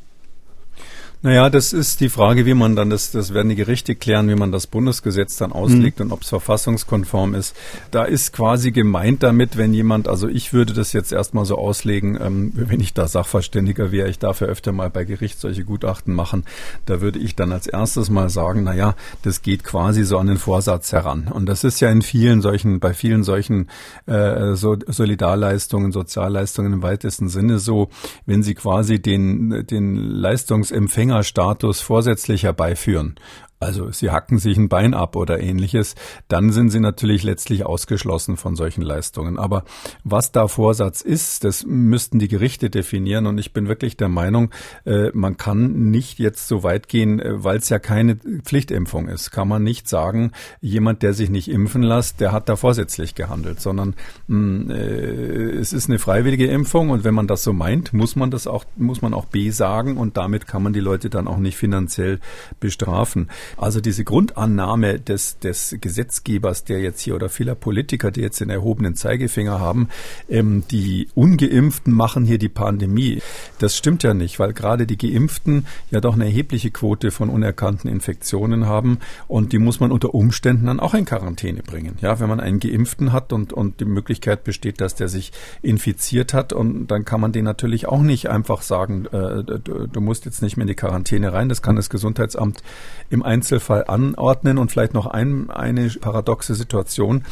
Naja, 1.20 1.50
das 1.50 1.72
ist 1.72 2.00
die 2.00 2.10
Frage, 2.10 2.46
wie 2.46 2.54
man 2.54 2.76
dann 2.76 2.90
das, 2.90 3.10
das 3.10 3.34
werden 3.34 3.48
die 3.48 3.56
Gerichte 3.56 3.96
klären, 3.96 4.28
wie 4.28 4.36
man 4.36 4.52
das 4.52 4.68
Bundesgesetz 4.68 5.36
dann 5.36 5.50
auslegt 5.50 5.98
mhm. 5.98 6.06
und 6.06 6.12
ob 6.12 6.22
es 6.22 6.28
verfassungskonform 6.28 7.34
ist. 7.34 7.56
Da 7.90 8.04
ist 8.04 8.32
quasi 8.32 8.70
gemeint 8.70 9.24
damit, 9.24 9.56
wenn 9.56 9.74
jemand, 9.74 10.06
also 10.06 10.28
ich 10.28 10.52
würde 10.52 10.74
das 10.74 10.92
jetzt 10.92 11.10
erstmal 11.10 11.44
so 11.44 11.58
auslegen, 11.58 12.16
ähm, 12.20 12.52
wenn 12.54 12.78
ich 12.78 12.94
da 12.94 13.08
Sachverständiger 13.08 13.90
wäre, 13.90 14.08
ich 14.08 14.20
darf 14.20 14.40
ja 14.40 14.46
öfter 14.46 14.70
mal 14.70 14.90
bei 14.90 15.02
Gericht 15.02 15.40
solche 15.40 15.64
Gutachten 15.64 16.14
machen, 16.14 16.44
da 16.86 17.00
würde 17.00 17.18
ich 17.18 17.34
dann 17.34 17.50
als 17.50 17.66
erstes 17.66 18.10
mal 18.10 18.30
sagen, 18.30 18.62
naja, 18.62 18.94
das 19.22 19.42
geht 19.42 19.64
quasi 19.64 20.04
so 20.04 20.18
an 20.18 20.28
den 20.28 20.38
Vorsatz 20.38 20.92
heran. 20.92 21.26
Und 21.26 21.46
das 21.46 21.64
ist 21.64 21.80
ja 21.80 21.90
in 21.90 22.02
vielen 22.02 22.42
solchen, 22.42 22.78
bei 22.78 22.94
vielen 22.94 23.24
solchen 23.24 23.70
äh, 24.06 24.54
so 24.54 24.76
Solidarleistungen, 24.86 25.90
Sozialleistungen 25.90 26.74
im 26.74 26.82
weitesten 26.82 27.28
Sinne 27.28 27.58
so, 27.58 27.88
wenn 28.24 28.44
sie 28.44 28.54
quasi 28.54 29.02
den, 29.02 29.66
den 29.66 29.96
Leistungsempfänger 29.96 31.07
Empfängerstatus 31.08 31.80
vorsätzlich 31.80 32.42
herbeiführen 32.42 33.14
also 33.60 33.90
sie 33.90 34.10
hacken 34.10 34.38
sich 34.38 34.56
ein 34.56 34.68
Bein 34.68 34.94
ab 34.94 35.16
oder 35.16 35.40
ähnliches, 35.40 35.94
dann 36.28 36.52
sind 36.52 36.70
sie 36.70 36.80
natürlich 36.80 37.22
letztlich 37.22 37.66
ausgeschlossen 37.66 38.36
von 38.36 38.54
solchen 38.54 38.82
Leistungen. 38.82 39.38
Aber 39.38 39.64
was 40.04 40.30
da 40.32 40.46
Vorsatz 40.46 41.00
ist, 41.00 41.44
das 41.44 41.66
müssten 41.66 42.18
die 42.18 42.28
Gerichte 42.28 42.70
definieren. 42.70 43.26
Und 43.26 43.38
ich 43.38 43.52
bin 43.52 43.68
wirklich 43.68 43.96
der 43.96 44.08
Meinung, 44.08 44.50
äh, 44.84 45.10
man 45.12 45.36
kann 45.36 45.90
nicht 45.90 46.18
jetzt 46.18 46.46
so 46.46 46.62
weit 46.62 46.88
gehen, 46.88 47.20
äh, 47.20 47.42
weil 47.42 47.58
es 47.58 47.68
ja 47.68 47.78
keine 47.78 48.16
Pflichtimpfung 48.16 49.08
ist, 49.08 49.30
kann 49.32 49.48
man 49.48 49.62
nicht 49.62 49.88
sagen, 49.88 50.32
jemand, 50.60 51.02
der 51.02 51.12
sich 51.12 51.30
nicht 51.30 51.48
impfen 51.48 51.82
lässt, 51.82 52.20
der 52.20 52.32
hat 52.32 52.48
da 52.48 52.56
vorsätzlich 52.56 53.14
gehandelt, 53.14 53.60
sondern 53.60 53.94
mh, 54.28 54.38
mm, 54.38 54.70
äh, 54.70 55.58
es 55.58 55.72
ist 55.72 55.88
eine 55.88 55.98
freiwillige 55.98 56.46
Impfung 56.46 56.90
und 56.90 57.04
wenn 57.04 57.14
man 57.14 57.26
das 57.26 57.42
so 57.42 57.52
meint, 57.52 57.92
muss 57.92 58.14
man 58.14 58.30
das 58.30 58.46
auch, 58.46 58.64
muss 58.76 59.02
man 59.02 59.14
auch 59.14 59.26
B 59.26 59.50
sagen 59.50 59.96
und 59.96 60.16
damit 60.16 60.46
kann 60.46 60.62
man 60.62 60.72
die 60.72 60.80
Leute 60.80 61.10
dann 61.10 61.26
auch 61.26 61.38
nicht 61.38 61.56
finanziell 61.56 62.20
bestrafen. 62.60 63.28
Also 63.56 63.80
diese 63.80 64.04
Grundannahme 64.04 65.00
des, 65.00 65.38
des 65.38 65.76
Gesetzgebers, 65.80 66.64
der 66.64 66.80
jetzt 66.80 67.00
hier 67.00 67.14
oder 67.14 67.28
vieler 67.28 67.54
Politiker, 67.54 68.10
die 68.10 68.20
jetzt 68.20 68.40
den 68.40 68.50
erhobenen 68.50 68.94
Zeigefinger 68.94 69.60
haben, 69.60 69.88
ähm, 70.28 70.64
die 70.70 71.08
Ungeimpften 71.14 71.92
machen 71.92 72.24
hier 72.24 72.38
die 72.38 72.48
Pandemie. 72.48 73.22
Das 73.58 73.76
stimmt 73.76 74.02
ja 74.02 74.14
nicht, 74.14 74.38
weil 74.38 74.52
gerade 74.52 74.86
die 74.86 74.98
Geimpften 74.98 75.66
ja 75.90 76.00
doch 76.00 76.14
eine 76.14 76.26
erhebliche 76.26 76.70
Quote 76.70 77.10
von 77.10 77.28
unerkannten 77.28 77.88
Infektionen 77.90 78.66
haben 78.66 78.98
und 79.26 79.52
die 79.52 79.58
muss 79.58 79.80
man 79.80 79.92
unter 79.92 80.14
Umständen 80.14 80.66
dann 80.66 80.80
auch 80.80 80.94
in 80.94 81.04
Quarantäne 81.04 81.62
bringen. 81.62 81.96
Ja, 82.00 82.20
wenn 82.20 82.28
man 82.28 82.40
einen 82.40 82.60
Geimpften 82.60 83.12
hat 83.12 83.32
und, 83.32 83.52
und 83.52 83.80
die 83.80 83.84
Möglichkeit 83.84 84.44
besteht, 84.44 84.80
dass 84.80 84.94
der 84.94 85.08
sich 85.08 85.32
infiziert 85.62 86.34
hat 86.34 86.52
und 86.52 86.88
dann 86.88 87.04
kann 87.04 87.20
man 87.20 87.32
den 87.32 87.44
natürlich 87.44 87.86
auch 87.86 88.02
nicht 88.02 88.28
einfach 88.28 88.62
sagen, 88.62 89.06
äh, 89.06 89.42
du, 89.44 89.86
du 89.86 90.00
musst 90.00 90.24
jetzt 90.24 90.42
nicht 90.42 90.56
mehr 90.56 90.64
in 90.64 90.68
die 90.68 90.74
Quarantäne 90.74 91.32
rein. 91.32 91.48
Das 91.48 91.62
kann 91.62 91.76
das 91.76 91.90
Gesundheitsamt 91.90 92.62
im 93.10 93.22
Einzelfall 93.38 93.84
anordnen 93.86 94.58
und 94.58 94.72
vielleicht 94.72 94.94
noch 94.94 95.06
ein, 95.06 95.48
eine 95.48 95.88
paradoxe 95.88 96.56
Situation. 96.56 97.24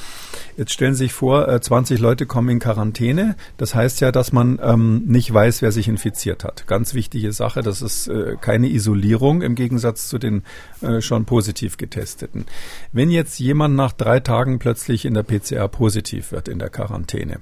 Jetzt 0.56 0.72
stellen 0.72 0.94
Sie 0.94 1.04
sich 1.04 1.12
vor, 1.12 1.60
20 1.60 1.98
äh, 1.98 2.02
Leute 2.02 2.26
kommen 2.26 2.48
in 2.48 2.58
Quarantäne. 2.60 3.34
Das 3.56 3.74
heißt 3.74 4.00
ja, 4.00 4.12
dass 4.12 4.32
man 4.32 4.60
ähm, 4.62 5.02
nicht 5.06 5.32
weiß, 5.32 5.62
wer 5.62 5.72
sich 5.72 5.88
infiziert 5.88 6.44
hat. 6.44 6.66
Ganz 6.68 6.94
wichtige 6.94 7.32
Sache. 7.32 7.62
Das 7.62 7.82
ist 7.82 8.06
äh, 8.06 8.36
keine 8.40 8.68
Isolierung 8.68 9.42
im 9.42 9.56
Gegensatz 9.56 10.08
zu 10.08 10.18
den 10.18 10.44
äh, 10.80 11.00
schon 11.00 11.24
positiv 11.24 11.76
getesteten. 11.76 12.46
Wenn 12.92 13.10
jetzt 13.10 13.38
jemand 13.40 13.74
nach 13.74 13.92
drei 13.92 14.20
Tagen 14.20 14.60
plötzlich 14.60 15.04
in 15.04 15.14
der 15.14 15.24
PCR 15.24 15.66
positiv 15.68 16.30
wird 16.30 16.46
in 16.46 16.60
der 16.60 16.70
Quarantäne, 16.70 17.40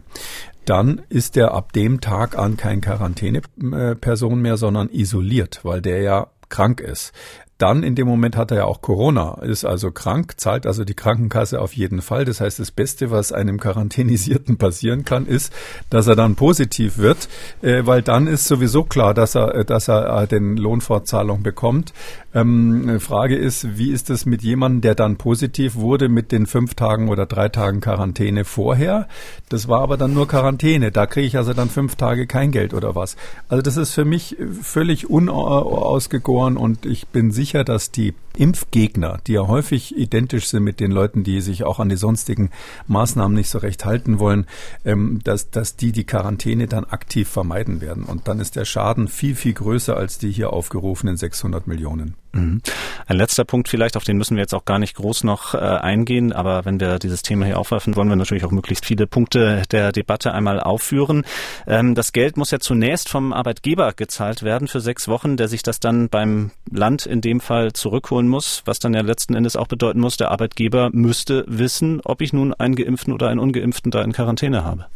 dann 0.64 1.02
ist 1.10 1.36
er 1.36 1.52
ab 1.52 1.74
dem 1.74 2.00
Tag 2.00 2.38
an 2.38 2.56
kein 2.56 2.80
Quarantäneperson 2.80 4.40
mehr, 4.40 4.56
sondern 4.56 4.88
isoliert, 4.88 5.60
weil 5.62 5.82
der 5.82 6.00
ja 6.00 6.28
krank 6.48 6.80
ist 6.80 7.12
dann 7.58 7.82
in 7.84 7.94
dem 7.94 8.08
Moment 8.08 8.36
hat 8.36 8.50
er 8.50 8.56
ja 8.58 8.64
auch 8.64 8.82
Corona, 8.82 9.38
ist 9.42 9.64
also 9.64 9.92
krank, 9.92 10.34
zahlt 10.38 10.66
also 10.66 10.84
die 10.84 10.94
Krankenkasse 10.94 11.60
auf 11.60 11.72
jeden 11.74 12.02
Fall. 12.02 12.24
Das 12.24 12.40
heißt, 12.40 12.58
das 12.58 12.72
Beste, 12.72 13.10
was 13.10 13.32
einem 13.32 13.60
Quarantänisierten 13.60 14.56
passieren 14.58 15.04
kann, 15.04 15.26
ist, 15.26 15.52
dass 15.88 16.06
er 16.08 16.16
dann 16.16 16.34
positiv 16.34 16.98
wird, 16.98 17.28
äh, 17.62 17.86
weil 17.86 18.02
dann 18.02 18.26
ist 18.26 18.46
sowieso 18.46 18.82
klar, 18.82 19.14
dass 19.14 19.36
er, 19.36 19.54
äh, 19.54 19.64
dass 19.64 19.88
er 19.88 20.22
äh, 20.22 20.26
den 20.26 20.56
Lohnfortzahlung 20.56 21.42
bekommt. 21.42 21.92
Ähm, 22.34 22.98
Frage 22.98 23.36
ist, 23.36 23.78
wie 23.78 23.92
ist 23.92 24.10
es 24.10 24.26
mit 24.26 24.42
jemandem, 24.42 24.80
der 24.80 24.96
dann 24.96 25.16
positiv 25.16 25.76
wurde 25.76 26.08
mit 26.08 26.32
den 26.32 26.46
fünf 26.46 26.74
Tagen 26.74 27.08
oder 27.08 27.26
drei 27.26 27.48
Tagen 27.48 27.80
Quarantäne 27.80 28.44
vorher? 28.44 29.06
Das 29.48 29.68
war 29.68 29.82
aber 29.82 29.96
dann 29.96 30.14
nur 30.14 30.26
Quarantäne. 30.26 30.90
Da 30.90 31.06
kriege 31.06 31.28
ich 31.28 31.36
also 31.36 31.52
dann 31.52 31.70
fünf 31.70 31.94
Tage 31.94 32.26
kein 32.26 32.50
Geld 32.50 32.74
oder 32.74 32.96
was. 32.96 33.16
Also 33.48 33.62
das 33.62 33.76
ist 33.76 33.92
für 33.92 34.04
mich 34.04 34.36
völlig 34.62 35.08
unausgegoren 35.08 36.56
und 36.56 36.86
ich 36.86 37.06
bin 37.06 37.30
sicher, 37.30 37.53
sicher, 37.54 37.64
dass 37.64 37.92
die 37.92 38.14
Impfgegner, 38.36 39.18
die 39.26 39.32
ja 39.32 39.46
häufig 39.46 39.96
identisch 39.96 40.46
sind 40.48 40.64
mit 40.64 40.80
den 40.80 40.90
Leuten, 40.90 41.24
die 41.24 41.40
sich 41.40 41.64
auch 41.64 41.80
an 41.80 41.88
die 41.88 41.96
sonstigen 41.96 42.50
Maßnahmen 42.86 43.36
nicht 43.36 43.50
so 43.50 43.58
recht 43.58 43.84
halten 43.84 44.18
wollen, 44.18 44.46
ähm, 44.84 45.20
dass, 45.24 45.50
dass 45.50 45.76
die 45.76 45.92
die 45.92 46.04
Quarantäne 46.04 46.66
dann 46.66 46.84
aktiv 46.84 47.28
vermeiden 47.28 47.80
werden. 47.80 48.04
Und 48.04 48.28
dann 48.28 48.40
ist 48.40 48.56
der 48.56 48.64
Schaden 48.64 49.08
viel, 49.08 49.34
viel 49.34 49.54
größer 49.54 49.96
als 49.96 50.18
die 50.18 50.30
hier 50.30 50.52
aufgerufenen 50.52 51.16
600 51.16 51.66
Millionen. 51.66 52.14
Mhm. 52.34 52.60
Ein 53.06 53.16
letzter 53.16 53.44
Punkt 53.44 53.68
vielleicht, 53.68 53.96
auf 53.96 54.04
den 54.04 54.16
müssen 54.16 54.36
wir 54.36 54.42
jetzt 54.42 54.54
auch 54.54 54.64
gar 54.64 54.78
nicht 54.78 54.96
groß 54.96 55.24
noch 55.24 55.54
äh, 55.54 55.58
eingehen, 55.58 56.32
aber 56.32 56.64
wenn 56.64 56.80
wir 56.80 56.98
dieses 56.98 57.22
Thema 57.22 57.46
hier 57.46 57.58
aufwerfen, 57.58 57.96
wollen 57.96 58.08
wir 58.08 58.16
natürlich 58.16 58.44
auch 58.44 58.50
möglichst 58.50 58.84
viele 58.84 59.06
Punkte 59.06 59.62
der 59.70 59.92
Debatte 59.92 60.32
einmal 60.32 60.60
aufführen. 60.60 61.24
Ähm, 61.66 61.94
das 61.94 62.12
Geld 62.12 62.36
muss 62.36 62.50
ja 62.50 62.58
zunächst 62.58 63.08
vom 63.08 63.32
Arbeitgeber 63.32 63.92
gezahlt 63.92 64.42
werden 64.42 64.68
für 64.68 64.80
sechs 64.80 65.06
Wochen, 65.08 65.36
der 65.36 65.48
sich 65.48 65.62
das 65.62 65.80
dann 65.80 66.08
beim 66.08 66.50
Land 66.70 67.06
in 67.06 67.20
dem 67.20 67.40
Fall 67.40 67.72
zurückholen 67.72 68.23
muss, 68.28 68.62
was 68.64 68.78
dann 68.78 68.94
ja 68.94 69.00
letzten 69.00 69.34
Endes 69.34 69.56
auch 69.56 69.68
bedeuten 69.68 70.00
muss, 70.00 70.16
der 70.16 70.30
Arbeitgeber 70.30 70.90
müsste 70.92 71.44
wissen, 71.46 72.00
ob 72.04 72.20
ich 72.20 72.32
nun 72.32 72.54
einen 72.54 72.76
Geimpften 72.76 73.12
oder 73.12 73.28
einen 73.28 73.40
Ungeimpften 73.40 73.90
da 73.90 74.02
in 74.02 74.12
Quarantäne 74.12 74.64
habe. 74.64 74.86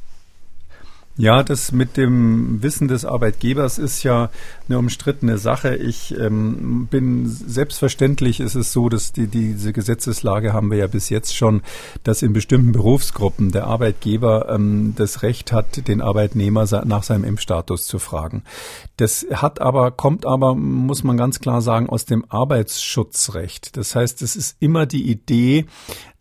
Ja, 1.21 1.43
das 1.43 1.73
mit 1.73 1.97
dem 1.97 2.63
Wissen 2.63 2.87
des 2.87 3.05
Arbeitgebers 3.05 3.79
ist 3.79 4.05
ja 4.05 4.31
eine 4.69 4.79
umstrittene 4.79 5.37
Sache. 5.37 5.75
Ich 5.75 6.17
ähm, 6.17 6.87
bin 6.89 7.27
selbstverständlich 7.27 8.39
ist 8.39 8.55
es 8.55 8.73
so, 8.73 8.89
dass 8.89 9.11
die, 9.11 9.27
diese 9.27 9.73
Gesetzeslage 9.73 10.53
haben 10.53 10.71
wir 10.71 10.79
ja 10.79 10.87
bis 10.87 11.09
jetzt 11.09 11.37
schon, 11.37 11.63
dass 12.05 12.23
in 12.23 12.33
bestimmten 12.33 12.71
Berufsgruppen 12.71 13.51
der 13.51 13.67
Arbeitgeber 13.67 14.49
ähm, 14.49 14.95
das 14.97 15.23
Recht 15.23 15.51
hat, 15.51 15.89
den 15.89 16.03
Arbeitnehmer 16.03 16.67
nach 16.85 17.03
seinem 17.03 17.25
Impfstatus 17.25 17.89
zu 17.89 17.99
fragen. 17.99 18.45
Das 18.97 19.27
hat 19.33 19.61
aber, 19.61 19.91
kommt 19.91 20.25
aber, 20.25 20.55
muss 20.55 21.03
man 21.03 21.17
ganz 21.17 21.41
klar 21.41 21.63
sagen, 21.63 21.89
aus 21.89 22.05
dem 22.05 22.27
Arbeitsschutzrecht. 22.29 23.77
Das 23.77 23.97
heißt, 23.97 24.23
es 24.23 24.37
ist 24.37 24.57
immer 24.61 24.87
die 24.87 25.11
Idee, 25.11 25.67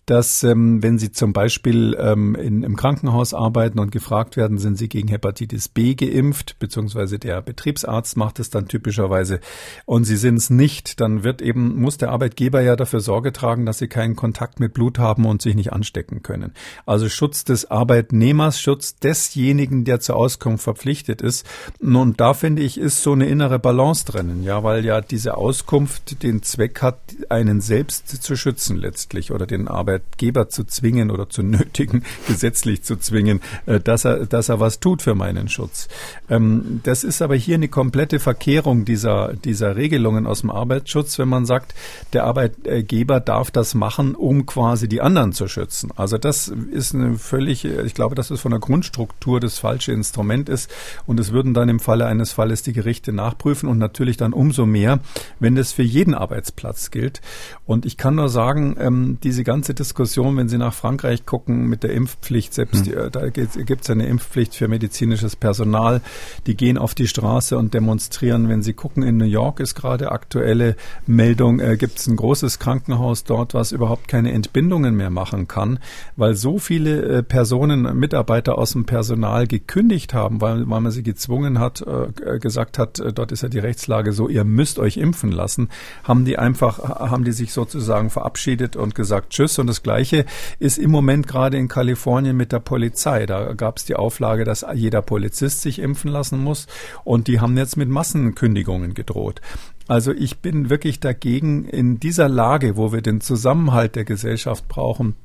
dass 0.07 0.41
ähm, 0.43 0.81
wenn 0.81 0.97
Sie 0.97 1.11
zum 1.11 1.33
Beispiel 1.33 1.95
ähm, 1.99 2.33
in, 2.33 2.63
im 2.63 2.77
Krankenhaus 2.77 3.33
arbeiten 3.33 3.77
und 3.77 3.91
gefragt 3.91 4.37
werden, 4.37 4.57
sind 4.57 4.77
Sie 4.77 4.87
gegen 4.87 5.09
Hepatitis 5.09 5.67
B 5.67 5.95
geimpft, 5.95 6.57
beziehungsweise 6.59 7.19
der 7.19 7.41
Betriebsarzt 7.41 8.15
macht 8.15 8.39
es 8.39 8.49
dann 8.49 8.69
typischerweise 8.69 9.41
und 9.85 10.05
Sie 10.05 10.15
sind 10.15 10.37
es 10.37 10.49
nicht, 10.49 11.01
dann 11.01 11.23
wird 11.25 11.41
eben, 11.41 11.75
muss 11.75 11.97
der 11.97 12.11
Arbeitgeber 12.11 12.61
ja 12.61 12.77
dafür 12.77 13.01
Sorge 13.01 13.33
tragen, 13.33 13.65
dass 13.65 13.79
Sie 13.79 13.89
keinen 13.89 14.15
Kontakt 14.15 14.61
mit 14.61 14.73
Blut 14.73 14.97
haben 14.97 15.25
und 15.25 15.41
sich 15.41 15.55
nicht 15.55 15.73
anstecken 15.73 16.23
können. 16.23 16.53
Also 16.85 17.09
Schutz 17.09 17.43
des 17.43 17.69
Arbeitnehmers, 17.69 18.61
Schutz 18.61 18.95
desjenigen, 18.95 19.83
der 19.83 19.99
zur 19.99 20.15
Auskunft 20.15 20.63
verpflichtet 20.63 21.21
ist. 21.21 21.45
Und 21.81 22.21
da 22.21 22.33
finde 22.33 22.61
ich, 22.61 22.79
ist 22.79 23.03
so 23.03 23.11
eine 23.11 23.27
innere 23.27 23.59
Balance 23.59 24.05
drinnen, 24.05 24.43
ja, 24.43 24.63
weil 24.63 24.85
ja 24.85 25.01
diese 25.01 25.35
Auskunft 25.35 26.23
den 26.23 26.43
Zweck 26.43 26.81
hat, 26.81 26.97
einen 27.27 27.59
selbst 27.59 28.23
zu 28.23 28.37
schützen 28.37 28.77
letztlich 28.77 29.33
oder 29.33 29.45
den 29.45 29.67
Arbeitgeber 29.97 30.49
zu 30.49 30.63
zwingen 30.63 31.11
oder 31.11 31.29
zu 31.29 31.43
nötigen, 31.43 32.03
gesetzlich 32.27 32.83
zu 32.83 32.97
zwingen, 32.97 33.41
äh, 33.65 33.79
dass 33.79 34.05
er, 34.05 34.25
dass 34.25 34.49
er 34.49 34.59
was 34.59 34.79
tut 34.79 35.01
für 35.01 35.15
meinen 35.15 35.47
Schutz. 35.49 35.87
Ähm, 36.29 36.81
das 36.83 37.03
ist 37.03 37.21
aber 37.21 37.35
hier 37.35 37.55
eine 37.55 37.67
komplette 37.67 38.19
Verkehrung 38.19 38.85
dieser, 38.85 39.33
dieser 39.33 39.75
Regelungen 39.75 40.27
aus 40.27 40.41
dem 40.41 40.51
Arbeitsschutz, 40.51 41.17
wenn 41.19 41.29
man 41.29 41.45
sagt, 41.45 41.73
der 42.13 42.25
Arbeitgeber 42.25 43.19
darf 43.19 43.51
das 43.51 43.73
machen, 43.73 44.15
um 44.15 44.45
quasi 44.45 44.87
die 44.87 45.01
anderen 45.01 45.33
zu 45.33 45.47
schützen. 45.47 45.91
Also 45.95 46.17
das 46.17 46.47
ist 46.47 46.93
eine 46.93 47.17
völlig, 47.17 47.65
ich 47.65 47.93
glaube, 47.93 48.15
dass 48.15 48.29
es 48.29 48.41
von 48.41 48.51
der 48.51 48.59
Grundstruktur 48.59 49.39
das 49.39 49.59
falsche 49.59 49.91
Instrument 49.91 50.49
ist 50.49 50.71
und 51.05 51.19
es 51.19 51.31
würden 51.31 51.53
dann 51.53 51.69
im 51.69 51.79
Falle 51.79 52.05
eines 52.05 52.31
Falles 52.31 52.61
die 52.61 52.73
Gerichte 52.73 53.13
nachprüfen 53.13 53.69
und 53.69 53.77
natürlich 53.77 54.17
dann 54.17 54.33
umso 54.33 54.65
mehr, 54.65 54.99
wenn 55.39 55.55
das 55.55 55.71
für 55.71 55.83
jeden 55.83 56.13
Arbeitsplatz 56.13 56.91
gilt. 56.91 57.21
Und 57.65 57.85
ich 57.85 57.97
kann 57.97 58.15
nur 58.15 58.29
sagen, 58.29 58.75
ähm, 58.79 59.17
diese 59.23 59.43
ganze 59.43 59.73
Diskussion, 59.73 59.86
wenn 59.95 60.49
Sie 60.49 60.57
nach 60.57 60.73
Frankreich 60.73 61.25
gucken 61.25 61.67
mit 61.67 61.83
der 61.83 61.93
Impfpflicht, 61.93 62.53
selbst 62.53 62.85
hm. 62.85 63.09
die, 63.09 63.11
da 63.11 63.29
gibt 63.29 63.83
es 63.83 63.89
eine 63.89 64.07
Impfpflicht 64.07 64.55
für 64.55 64.67
medizinisches 64.67 65.35
Personal, 65.35 66.01
die 66.45 66.55
gehen 66.55 66.77
auf 66.77 66.95
die 66.95 67.07
Straße 67.07 67.57
und 67.57 67.73
demonstrieren. 67.73 68.49
Wenn 68.49 68.63
Sie 68.63 68.73
gucken, 68.73 69.03
in 69.03 69.17
New 69.17 69.25
York 69.25 69.59
ist 69.59 69.75
gerade 69.75 70.11
aktuelle 70.11 70.75
Meldung, 71.05 71.59
äh, 71.59 71.77
gibt 71.77 71.99
es 71.99 72.07
ein 72.07 72.15
großes 72.15 72.59
Krankenhaus 72.59 73.23
dort, 73.23 73.53
was 73.53 73.71
überhaupt 73.71 74.07
keine 74.07 74.31
Entbindungen 74.31 74.95
mehr 74.95 75.09
machen 75.09 75.47
kann, 75.47 75.79
weil 76.15 76.35
so 76.35 76.59
viele 76.59 77.01
äh, 77.01 77.23
Personen, 77.23 77.97
Mitarbeiter 77.97 78.57
aus 78.57 78.73
dem 78.73 78.85
Personal 78.85 79.47
gekündigt 79.47 80.13
haben, 80.13 80.41
weil, 80.41 80.69
weil 80.69 80.81
man 80.81 80.91
sie 80.91 81.03
gezwungen 81.03 81.59
hat, 81.59 81.81
äh, 81.81 82.39
gesagt 82.39 82.77
hat, 82.77 82.99
äh, 82.99 83.13
dort 83.13 83.31
ist 83.31 83.43
ja 83.43 83.49
die 83.49 83.59
Rechtslage 83.59 84.13
so, 84.13 84.29
ihr 84.29 84.43
müsst 84.43 84.79
euch 84.79 84.97
impfen 84.97 85.31
lassen, 85.31 85.69
haben 86.03 86.25
die 86.25 86.37
einfach, 86.37 86.79
haben 86.79 87.23
die 87.23 87.31
sich 87.31 87.53
sozusagen 87.53 88.09
verabschiedet 88.09 88.75
und 88.75 88.95
gesagt 88.95 89.31
Tschüss. 89.31 89.59
Und 89.59 89.69
das 89.77 89.83
Gleiche 89.83 90.25
ist 90.57 90.79
im 90.79 90.89
Moment 90.89 91.27
gerade 91.27 91.57
in 91.57 91.67
Kalifornien 91.67 92.35
mit 92.35 92.51
der 92.51 92.59
Polizei. 92.59 93.27
Da 93.27 93.53
gab 93.53 93.77
es 93.77 93.85
die 93.85 93.95
Auflage, 93.95 94.43
dass 94.43 94.65
jeder 94.73 95.03
Polizist 95.03 95.61
sich 95.61 95.79
impfen 95.79 96.09
lassen 96.09 96.39
muss. 96.43 96.65
Und 97.03 97.27
die 97.27 97.39
haben 97.39 97.55
jetzt 97.57 97.77
mit 97.77 97.87
Massenkündigungen 97.87 98.95
gedroht. 98.95 99.39
Also 99.87 100.11
ich 100.11 100.39
bin 100.39 100.71
wirklich 100.71 100.99
dagegen, 100.99 101.65
in 101.65 101.99
dieser 101.99 102.27
Lage, 102.27 102.75
wo 102.75 102.91
wir 102.91 103.01
den 103.01 103.21
Zusammenhalt 103.21 103.95
der 103.95 104.03
Gesellschaft 104.03 104.67
brauchen, 104.67 105.15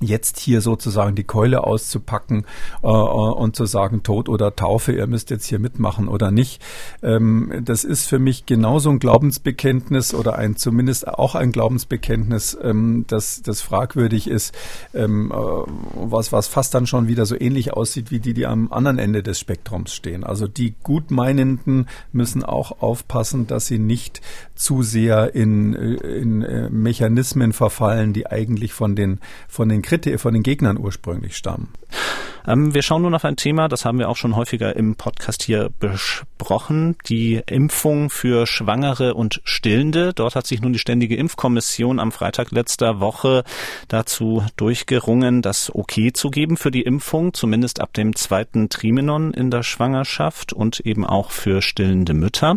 jetzt 0.00 0.38
hier 0.38 0.60
sozusagen 0.60 1.14
die 1.14 1.24
Keule 1.24 1.64
auszupacken 1.64 2.44
äh, 2.82 2.88
äh, 2.88 2.90
und 2.90 3.54
zu 3.54 3.66
sagen, 3.66 4.02
Tod 4.02 4.28
oder 4.28 4.56
Taufe, 4.56 4.92
ihr 4.92 5.06
müsst 5.06 5.30
jetzt 5.30 5.46
hier 5.46 5.58
mitmachen 5.58 6.08
oder 6.08 6.30
nicht. 6.30 6.60
Ähm, 7.02 7.62
das 7.64 7.84
ist 7.84 8.06
für 8.06 8.18
mich 8.18 8.44
genauso 8.46 8.90
ein 8.90 8.98
Glaubensbekenntnis 8.98 10.12
oder 10.12 10.36
ein 10.36 10.56
zumindest 10.56 11.06
auch 11.06 11.34
ein 11.34 11.52
Glaubensbekenntnis, 11.52 12.58
ähm, 12.60 13.04
das, 13.06 13.42
das 13.42 13.60
fragwürdig 13.60 14.28
ist, 14.28 14.54
ähm, 14.94 15.30
äh, 15.32 15.36
was, 15.36 16.32
was 16.32 16.48
fast 16.48 16.74
dann 16.74 16.86
schon 16.86 17.06
wieder 17.06 17.24
so 17.24 17.38
ähnlich 17.38 17.72
aussieht 17.72 18.10
wie 18.10 18.18
die, 18.18 18.34
die 18.34 18.46
am 18.46 18.72
anderen 18.72 18.98
Ende 18.98 19.22
des 19.22 19.38
Spektrums 19.38 19.94
stehen. 19.94 20.24
Also 20.24 20.48
die 20.48 20.74
Gutmeinenden 20.82 21.86
müssen 22.12 22.42
auch 22.42 22.82
aufpassen, 22.82 23.46
dass 23.46 23.66
sie 23.66 23.78
nicht 23.78 24.20
zu 24.56 24.82
sehr 24.82 25.34
in, 25.34 25.74
äh, 25.74 25.94
in 25.94 26.44
Mechanismen 26.70 27.52
verfallen, 27.52 28.12
die 28.12 28.26
eigentlich 28.26 28.72
von 28.72 28.96
den, 28.96 29.20
von 29.48 29.68
den 29.68 29.83
Kritik, 29.84 30.20
von 30.20 30.34
den 30.34 30.42
Gegnern 30.42 30.78
ursprünglich 30.78 31.36
stammen. 31.36 31.68
Ähm, 32.46 32.74
wir 32.74 32.82
schauen 32.82 33.02
nun 33.02 33.14
auf 33.14 33.24
ein 33.24 33.36
Thema, 33.36 33.68
das 33.68 33.84
haben 33.84 33.98
wir 33.98 34.08
auch 34.08 34.16
schon 34.16 34.36
häufiger 34.36 34.76
im 34.76 34.96
Podcast 34.96 35.42
hier 35.42 35.70
besprochen, 35.80 36.96
die 37.08 37.40
Impfung 37.46 38.10
für 38.10 38.46
Schwangere 38.46 39.14
und 39.14 39.40
Stillende. 39.44 40.12
Dort 40.12 40.36
hat 40.36 40.46
sich 40.46 40.60
nun 40.60 40.72
die 40.72 40.78
Ständige 40.78 41.16
Impfkommission 41.16 41.98
am 41.98 42.12
Freitag 42.12 42.50
letzter 42.50 43.00
Woche 43.00 43.44
dazu 43.88 44.44
durchgerungen, 44.56 45.40
das 45.40 45.74
Okay 45.74 46.12
zu 46.12 46.30
geben 46.30 46.56
für 46.56 46.70
die 46.70 46.82
Impfung, 46.82 47.32
zumindest 47.32 47.80
ab 47.80 47.94
dem 47.94 48.14
zweiten 48.14 48.68
Trimenon 48.68 49.32
in 49.32 49.50
der 49.50 49.62
Schwangerschaft 49.62 50.52
und 50.52 50.80
eben 50.80 51.06
auch 51.06 51.30
für 51.30 51.62
stillende 51.62 52.12
Mütter. 52.12 52.56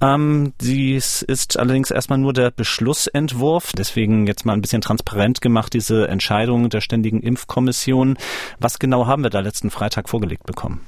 Ähm, 0.00 0.52
dies 0.60 1.22
ist 1.22 1.58
allerdings 1.58 1.90
erstmal 1.90 2.18
nur 2.18 2.32
der 2.32 2.50
Beschlussentwurf, 2.50 3.72
deswegen 3.72 4.26
jetzt 4.26 4.44
mal 4.44 4.52
ein 4.52 4.60
bisschen 4.60 4.82
transparent 4.82 5.40
gemacht, 5.40 5.72
diese 5.74 6.08
Entscheidung 6.08 6.68
der 6.68 6.80
Ständigen 6.80 7.20
Impfkommission. 7.20 8.18
Was 8.58 8.78
genau 8.78 9.06
haben 9.06 9.22
wir 9.22 9.30
da 9.30 9.40
letzten 9.40 9.70
Freitag 9.70 10.08
vorgelegt 10.08 10.44
bekommen? 10.44 10.80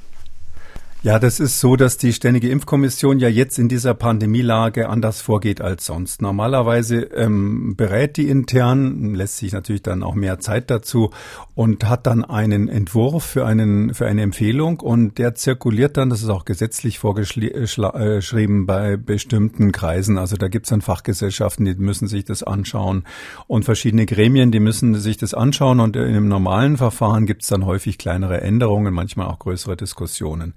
Ja, 1.05 1.21
das 1.21 1.39
ist 1.39 1.61
so, 1.61 1.77
dass 1.77 1.97
die 1.97 2.13
Ständige 2.13 2.49
Impfkommission 2.49 3.21
ja 3.21 3.29
jetzt 3.29 3.57
in 3.61 3.69
dieser 3.69 3.95
Pandemielage 3.95 4.89
anders 4.89 5.21
vorgeht 5.21 5.61
als 5.61 5.87
sonst. 5.87 6.21
Normalerweise 6.23 7.03
ähm, 7.15 7.77
berät 7.77 8.17
die 8.17 8.29
intern, 8.29 9.15
lässt 9.15 9.37
sich 9.37 9.53
natürlich 9.53 9.83
dann 9.83 10.03
auch 10.03 10.17
mehr 10.17 10.41
Zeit 10.41 10.71
dazu 10.71 11.11
und 11.55 11.89
hat 11.89 12.09
dann 12.09 12.25
einen 12.25 12.69
Entwurf 12.69 13.23
für, 13.23 13.47
einen, 13.47 13.95
für 13.95 14.09
eine 14.09 14.23
Empfehlung 14.23 14.81
und 14.81 15.19
der 15.19 15.37
zirkuliert 15.37 15.97
dann, 15.97 16.11
das 16.11 16.21
ist 16.21 16.31
auch 16.31 16.45
gesetzlich 16.45 16.99
vorgeschrieben 16.99 18.67
bei 18.67 18.97
bestimmten 18.97 19.71
Kreisen. 19.71 20.19
Also 20.19 20.37
da 20.37 20.49
gibt's 20.49 20.71
dann 20.71 20.81
Fachgesellschaften, 20.81 21.65
die 21.65 21.77
müssen 21.77 22.09
sich 22.09 22.25
das 22.25 22.43
anschauen 22.43 23.05
und 23.47 23.65
verschiedene 23.65 24.05
Gremien, 24.05 24.51
die 24.51 24.59
müssen 24.59 24.97
sich 24.97 25.17
das 25.17 25.33
anschauen 25.33 25.79
und 25.79 25.95
in 25.95 26.03
einem 26.03 26.27
normalen 26.27 26.77
Verfahren 26.77 27.25
gibt's 27.25 27.47
dann 27.47 27.67
häufig 27.67 27.99
kleinere 27.99 28.41
Änderungen, 28.41 28.93
manchmal 28.93 29.29
auch 29.29 29.39
größere 29.39 29.77
Diskussionen. 29.77 30.55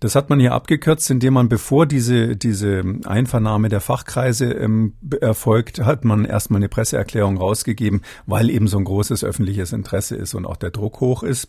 Das 0.00 0.14
hat 0.14 0.30
man 0.30 0.40
hier 0.40 0.52
abgekürzt, 0.52 1.10
indem 1.10 1.34
man, 1.34 1.48
bevor 1.48 1.86
diese, 1.86 2.36
diese 2.36 2.82
Einvernahme 3.04 3.68
der 3.68 3.80
Fachkreise 3.80 4.52
ähm, 4.52 4.94
erfolgt, 5.20 5.80
hat 5.80 6.04
man 6.04 6.24
erstmal 6.24 6.58
eine 6.58 6.68
Presseerklärung 6.68 7.36
rausgegeben, 7.36 8.02
weil 8.26 8.50
eben 8.50 8.68
so 8.68 8.78
ein 8.78 8.84
großes 8.84 9.24
öffentliches 9.24 9.72
Interesse 9.72 10.16
ist 10.16 10.34
und 10.34 10.46
auch 10.46 10.56
der 10.56 10.70
Druck 10.70 11.00
hoch 11.00 11.22
ist. 11.22 11.48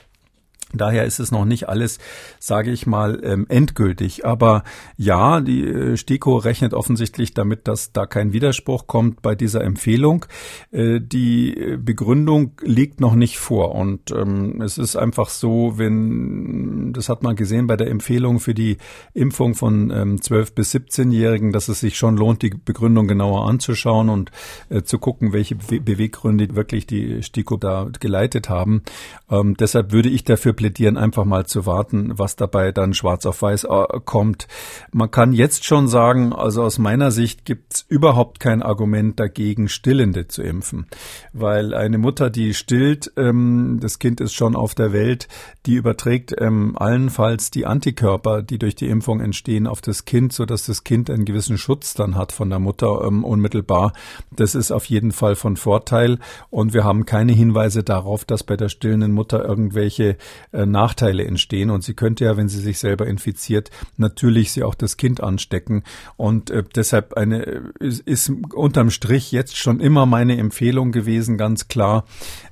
Daher 0.74 1.06
ist 1.06 1.20
es 1.20 1.32
noch 1.32 1.46
nicht 1.46 1.70
alles, 1.70 1.98
sage 2.40 2.72
ich 2.72 2.86
mal, 2.86 3.22
ähm, 3.24 3.46
endgültig. 3.48 4.26
Aber 4.26 4.64
ja, 4.98 5.40
die 5.40 5.64
äh, 5.64 5.96
STIKO 5.96 6.36
rechnet 6.38 6.74
offensichtlich 6.74 7.34
damit, 7.34 7.70
dass 7.70 7.94
da 7.94 8.06
kein 8.06 8.34
Widerspruch 8.34 8.86
kommt 8.86 9.22
bei 9.22 9.34
dieser 9.34 9.64
Empfehlung. 9.64 10.26
Äh, 10.72 11.00
die 11.00 11.78
Begründung 11.78 12.52
liegt 12.62 13.00
noch 13.00 13.16
nicht 13.16 13.38
vor. 13.38 13.76
Und 13.76 14.12
ähm, 14.12 14.62
es 14.62 14.78
ist 14.78 14.98
einfach 14.98 15.30
so, 15.30 15.78
wenn, 15.78 16.92
das 16.92 17.08
hat 17.08 17.24
man 17.24 17.38
gesehen 17.38 17.68
bei 17.68 17.78
der 17.78 17.88
Empfehlung 17.88 18.42
für 18.42 18.54
die 18.54 18.78
Impfung 19.14 19.56
von 19.56 19.90
ähm, 19.90 20.22
12 20.22 20.54
bis 20.54 20.76
17-Jährigen, 20.76 21.54
dass 21.54 21.70
es 21.70 21.80
sich 21.80 21.98
schon 21.98 22.18
lohnt, 22.18 22.42
die 22.42 22.50
Begründung 22.50 23.08
genauer 23.08 23.48
anzuschauen 23.48 24.10
und 24.10 24.32
äh, 24.70 24.82
zu 24.82 25.00
gucken, 25.00 25.32
welche 25.32 25.56
Beweggründe 25.56 26.56
wirklich 26.58 26.88
die 26.88 27.24
STIKO 27.24 27.56
da 27.56 27.90
geleitet 28.02 28.50
haben. 28.50 28.82
Ähm, 29.30 29.56
deshalb 29.56 29.94
würde 29.94 30.10
ich 30.10 30.26
dafür 30.26 30.57
plädieren, 30.58 30.98
einfach 30.98 31.24
mal 31.24 31.46
zu 31.46 31.66
warten, 31.66 32.12
was 32.18 32.36
dabei 32.36 32.74
dann 32.74 32.94
schwarz 32.94 33.26
auf 33.26 33.42
weiß 33.42 33.64
äh, 33.64 33.86
kommt. 34.04 34.50
Man 34.92 35.10
kann 35.10 35.32
jetzt 35.32 35.64
schon 35.64 35.88
sagen, 35.88 36.34
also 36.34 36.64
aus 36.64 36.78
meiner 36.78 37.12
Sicht 37.12 37.46
gibt's 37.46 37.86
überhaupt 37.88 38.42
kein 38.42 38.62
Argument 38.62 39.18
dagegen, 39.18 39.70
Stillende 39.70 40.28
zu 40.28 40.44
impfen. 40.44 40.88
Weil 41.32 41.74
eine 41.74 41.98
Mutter, 41.98 42.30
die 42.30 42.54
stillt, 42.54 43.14
ähm, 43.16 43.78
das 43.82 44.00
Kind 44.00 44.20
ist 44.20 44.34
schon 44.34 44.58
auf 44.58 44.76
der 44.76 44.92
Welt, 44.92 45.30
die 45.66 45.76
überträgt 45.76 46.36
ähm, 46.38 46.76
allenfalls 46.78 47.52
die 47.52 47.66
Antikörper, 47.66 48.42
die 48.42 48.58
durch 48.58 48.76
die 48.76 48.90
Impfung 48.90 49.22
entstehen, 49.22 49.68
auf 49.68 49.80
das 49.80 50.04
Kind, 50.04 50.34
so 50.34 50.46
das 50.46 50.84
Kind 50.84 51.10
einen 51.10 51.26
gewissen 51.26 51.58
Schutz 51.58 51.94
dann 51.94 52.16
hat 52.16 52.32
von 52.32 52.50
der 52.50 52.60
Mutter 52.60 53.04
ähm, 53.06 53.24
unmittelbar. 53.24 53.94
Das 54.36 54.56
ist 54.56 54.72
auf 54.72 54.86
jeden 54.86 55.12
Fall 55.12 55.36
von 55.36 55.56
Vorteil. 55.56 56.20
Und 56.50 56.74
wir 56.74 56.84
haben 56.84 57.06
keine 57.06 57.34
Hinweise 57.34 57.84
darauf, 57.84 58.26
dass 58.26 58.44
bei 58.44 58.58
der 58.58 58.70
stillenden 58.70 59.12
Mutter 59.12 59.46
irgendwelche 59.46 60.18
äh, 60.52 60.66
Nachteile 60.66 61.26
entstehen. 61.26 61.70
Und 61.70 61.84
sie 61.84 61.94
könnte 61.94 62.26
ja, 62.26 62.38
wenn 62.38 62.50
sie 62.50 62.60
sich 62.60 62.80
selber 62.80 63.08
infiziert, 63.08 63.72
natürlich 63.98 64.52
sie 64.52 64.64
auch 64.64 64.76
das 64.76 64.98
Kind 64.98 65.22
anstecken. 65.22 65.84
Und 66.16 66.50
äh, 66.50 66.64
deshalb 66.76 67.14
eine, 67.14 67.42
ist, 67.80 68.02
ist 68.02 68.32
unterm 68.54 68.90
Strich 68.90 69.32
jetzt 69.32 69.58
schon 69.58 69.80
immer 69.80 70.06
meine 70.06 70.38
Empfehlung 70.38 70.92
gewesen, 70.92 71.38
ganz 71.38 71.68
klar, 71.68 72.06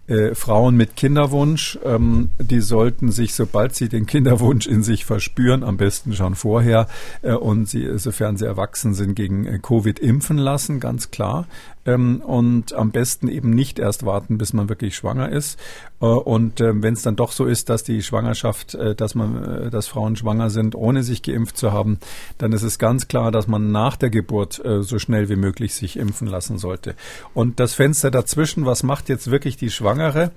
äh, 0.07 0.35
Frauen 0.35 0.75
mit 0.75 0.95
Kinderwunsch, 0.95 1.79
ähm, 1.83 2.29
die 2.39 2.61
sollten 2.61 3.11
sich, 3.11 3.33
sobald 3.33 3.75
sie 3.75 3.89
den 3.89 4.05
Kinderwunsch 4.05 4.67
in 4.67 4.83
sich 4.83 5.05
verspüren, 5.05 5.63
am 5.63 5.77
besten 5.77 6.13
schon 6.13 6.35
vorher 6.35 6.87
äh, 7.21 7.33
und 7.33 7.67
sie, 7.67 7.97
sofern 7.97 8.37
sie 8.37 8.45
erwachsen 8.45 8.93
sind, 8.93 9.15
gegen 9.15 9.45
äh, 9.45 9.59
Covid 9.59 9.99
impfen 9.99 10.37
lassen, 10.37 10.79
ganz 10.79 11.11
klar 11.11 11.47
ähm, 11.85 12.21
und 12.21 12.73
am 12.73 12.91
besten 12.91 13.27
eben 13.27 13.51
nicht 13.51 13.79
erst 13.79 14.05
warten, 14.05 14.37
bis 14.37 14.53
man 14.53 14.69
wirklich 14.69 14.95
schwanger 14.95 15.29
ist. 15.29 15.59
Äh, 16.01 16.05
und 16.05 16.59
äh, 16.59 16.81
wenn 16.81 16.93
es 16.93 17.03
dann 17.03 17.15
doch 17.15 17.31
so 17.31 17.45
ist, 17.45 17.69
dass 17.69 17.83
die 17.83 18.01
Schwangerschaft, 18.01 18.75
äh, 18.75 18.95
dass 18.95 19.15
man, 19.15 19.69
dass 19.69 19.87
Frauen 19.87 20.15
schwanger 20.15 20.49
sind, 20.49 20.75
ohne 20.75 21.03
sich 21.03 21.21
geimpft 21.21 21.57
zu 21.57 21.71
haben, 21.71 21.99
dann 22.37 22.51
ist 22.51 22.63
es 22.63 22.79
ganz 22.79 23.07
klar, 23.07 23.31
dass 23.31 23.47
man 23.47 23.71
nach 23.71 23.95
der 23.95 24.09
Geburt 24.09 24.61
so 24.81 24.99
schnell 24.99 25.29
wie 25.29 25.35
möglich 25.35 25.73
sich 25.73 25.97
impfen 25.97 26.27
lassen 26.27 26.57
sollte. 26.57 26.95
Und 27.33 27.59
das 27.59 27.73
Fenster 27.73 28.11
dazwischen, 28.11 28.65
was 28.65 28.83
macht 28.83 29.09
jetzt 29.09 29.29
wirklich 29.29 29.57
die 29.57 29.69
Schwangere? 29.95 30.31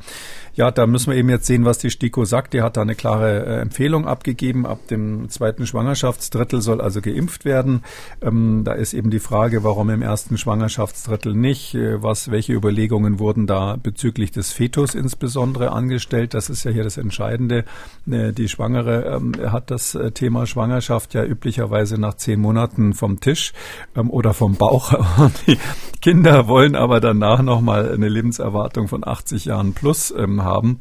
Ja, 0.58 0.72
da 0.72 0.88
müssen 0.88 1.12
wir 1.12 1.16
eben 1.16 1.28
jetzt 1.28 1.46
sehen, 1.46 1.64
was 1.64 1.78
die 1.78 1.88
STIKO 1.88 2.24
sagt. 2.24 2.52
Die 2.52 2.62
hat 2.62 2.76
da 2.76 2.82
eine 2.82 2.96
klare 2.96 3.46
äh, 3.46 3.60
Empfehlung 3.60 4.08
abgegeben. 4.08 4.66
Ab 4.66 4.88
dem 4.88 5.28
zweiten 5.28 5.68
Schwangerschaftsdrittel 5.68 6.62
soll 6.62 6.80
also 6.80 7.00
geimpft 7.00 7.44
werden. 7.44 7.84
Ähm, 8.20 8.62
da 8.64 8.72
ist 8.72 8.92
eben 8.92 9.10
die 9.10 9.20
Frage, 9.20 9.62
warum 9.62 9.88
im 9.88 10.02
ersten 10.02 10.36
Schwangerschaftsdrittel 10.36 11.32
nicht? 11.32 11.76
Äh, 11.76 12.02
was, 12.02 12.32
welche 12.32 12.54
Überlegungen 12.54 13.20
wurden 13.20 13.46
da 13.46 13.76
bezüglich 13.80 14.32
des 14.32 14.50
Fetus 14.50 14.96
insbesondere 14.96 15.70
angestellt? 15.70 16.34
Das 16.34 16.50
ist 16.50 16.64
ja 16.64 16.72
hier 16.72 16.82
das 16.82 16.96
Entscheidende. 16.96 17.64
Äh, 18.10 18.32
die 18.32 18.48
Schwangere 18.48 19.04
ähm, 19.14 19.34
hat 19.52 19.70
das 19.70 19.94
äh, 19.94 20.10
Thema 20.10 20.46
Schwangerschaft 20.46 21.14
ja 21.14 21.24
üblicherweise 21.24 22.00
nach 22.00 22.14
zehn 22.14 22.40
Monaten 22.40 22.94
vom 22.94 23.20
Tisch 23.20 23.52
ähm, 23.94 24.10
oder 24.10 24.34
vom 24.34 24.56
Bauch. 24.56 24.92
die 25.46 25.56
Kinder 26.00 26.48
wollen 26.48 26.74
aber 26.74 26.98
danach 26.98 27.42
nochmal 27.42 27.92
eine 27.92 28.08
Lebenserwartung 28.08 28.88
von 28.88 29.06
80 29.06 29.44
Jahren 29.48 29.72
plus 29.72 30.14
ähm, 30.16 30.44
haben 30.44 30.80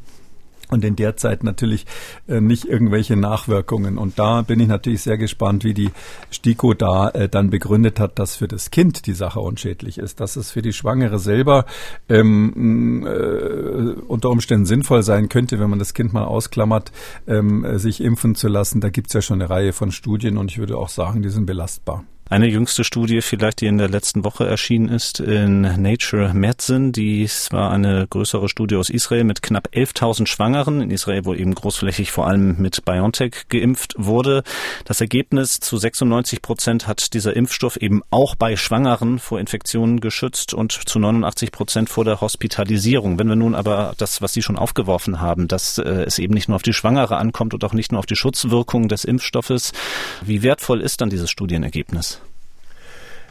und 0.70 0.84
in 0.84 0.96
der 0.96 1.16
Zeit 1.16 1.44
natürlich 1.44 1.86
äh, 2.28 2.40
nicht 2.40 2.66
irgendwelche 2.66 3.16
Nachwirkungen. 3.16 3.98
Und 3.98 4.18
da 4.18 4.42
bin 4.42 4.60
ich 4.60 4.68
natürlich 4.68 5.02
sehr 5.02 5.18
gespannt, 5.18 5.64
wie 5.64 5.74
die 5.74 5.90
STIKO 6.30 6.74
da 6.74 7.08
äh, 7.08 7.28
dann 7.28 7.50
begründet 7.50 7.98
hat, 7.98 8.18
dass 8.18 8.36
für 8.36 8.48
das 8.48 8.70
Kind 8.70 9.06
die 9.06 9.14
Sache 9.14 9.40
unschädlich 9.40 9.98
ist, 9.98 10.20
dass 10.20 10.36
es 10.36 10.50
für 10.50 10.62
die 10.62 10.72
Schwangere 10.72 11.18
selber 11.18 11.64
ähm, 12.08 13.06
äh, 13.06 14.00
unter 14.06 14.30
Umständen 14.30 14.66
sinnvoll 14.66 15.02
sein 15.02 15.28
könnte, 15.28 15.58
wenn 15.58 15.70
man 15.70 15.78
das 15.78 15.94
Kind 15.94 16.12
mal 16.12 16.24
ausklammert, 16.24 16.92
ähm, 17.26 17.78
sich 17.78 18.02
impfen 18.02 18.34
zu 18.34 18.48
lassen. 18.48 18.80
Da 18.80 18.90
gibt's 18.90 19.14
ja 19.14 19.22
schon 19.22 19.40
eine 19.40 19.50
Reihe 19.50 19.72
von 19.72 19.90
Studien 19.90 20.36
und 20.36 20.50
ich 20.50 20.58
würde 20.58 20.76
auch 20.76 20.90
sagen, 20.90 21.22
die 21.22 21.30
sind 21.30 21.46
belastbar. 21.46 22.04
Eine 22.30 22.46
jüngste 22.46 22.84
Studie 22.84 23.22
vielleicht, 23.22 23.62
die 23.62 23.66
in 23.68 23.78
der 23.78 23.88
letzten 23.88 24.22
Woche 24.22 24.46
erschienen 24.46 24.90
ist 24.90 25.18
in 25.18 25.62
Nature 25.62 26.34
Medicine. 26.34 26.92
Dies 26.92 27.50
war 27.52 27.70
eine 27.70 28.06
größere 28.06 28.50
Studie 28.50 28.76
aus 28.76 28.90
Israel 28.90 29.24
mit 29.24 29.40
knapp 29.40 29.70
11.000 29.72 30.26
Schwangeren. 30.26 30.82
In 30.82 30.90
Israel, 30.90 31.24
wo 31.24 31.32
eben 31.32 31.54
großflächig 31.54 32.12
vor 32.12 32.26
allem 32.26 32.56
mit 32.58 32.84
BioNTech 32.84 33.48
geimpft 33.48 33.94
wurde. 33.96 34.42
Das 34.84 35.00
Ergebnis 35.00 35.60
zu 35.60 35.78
96 35.78 36.42
Prozent 36.42 36.86
hat 36.86 37.14
dieser 37.14 37.34
Impfstoff 37.34 37.78
eben 37.78 38.02
auch 38.10 38.34
bei 38.34 38.56
Schwangeren 38.56 39.18
vor 39.18 39.40
Infektionen 39.40 40.00
geschützt 40.00 40.52
und 40.52 40.72
zu 40.72 40.98
89 40.98 41.50
Prozent 41.50 41.88
vor 41.88 42.04
der 42.04 42.20
Hospitalisierung. 42.20 43.18
Wenn 43.18 43.28
wir 43.28 43.36
nun 43.36 43.54
aber 43.54 43.94
das, 43.96 44.20
was 44.20 44.34
Sie 44.34 44.42
schon 44.42 44.58
aufgeworfen 44.58 45.22
haben, 45.22 45.48
dass 45.48 45.78
äh, 45.78 46.04
es 46.06 46.18
eben 46.18 46.34
nicht 46.34 46.48
nur 46.48 46.56
auf 46.56 46.62
die 46.62 46.74
Schwangere 46.74 47.16
ankommt 47.16 47.54
und 47.54 47.64
auch 47.64 47.72
nicht 47.72 47.90
nur 47.90 48.00
auf 48.00 48.06
die 48.06 48.16
Schutzwirkung 48.16 48.88
des 48.88 49.06
Impfstoffes, 49.06 49.72
wie 50.20 50.42
wertvoll 50.42 50.82
ist 50.82 51.00
dann 51.00 51.08
dieses 51.08 51.30
Studienergebnis? 51.30 52.17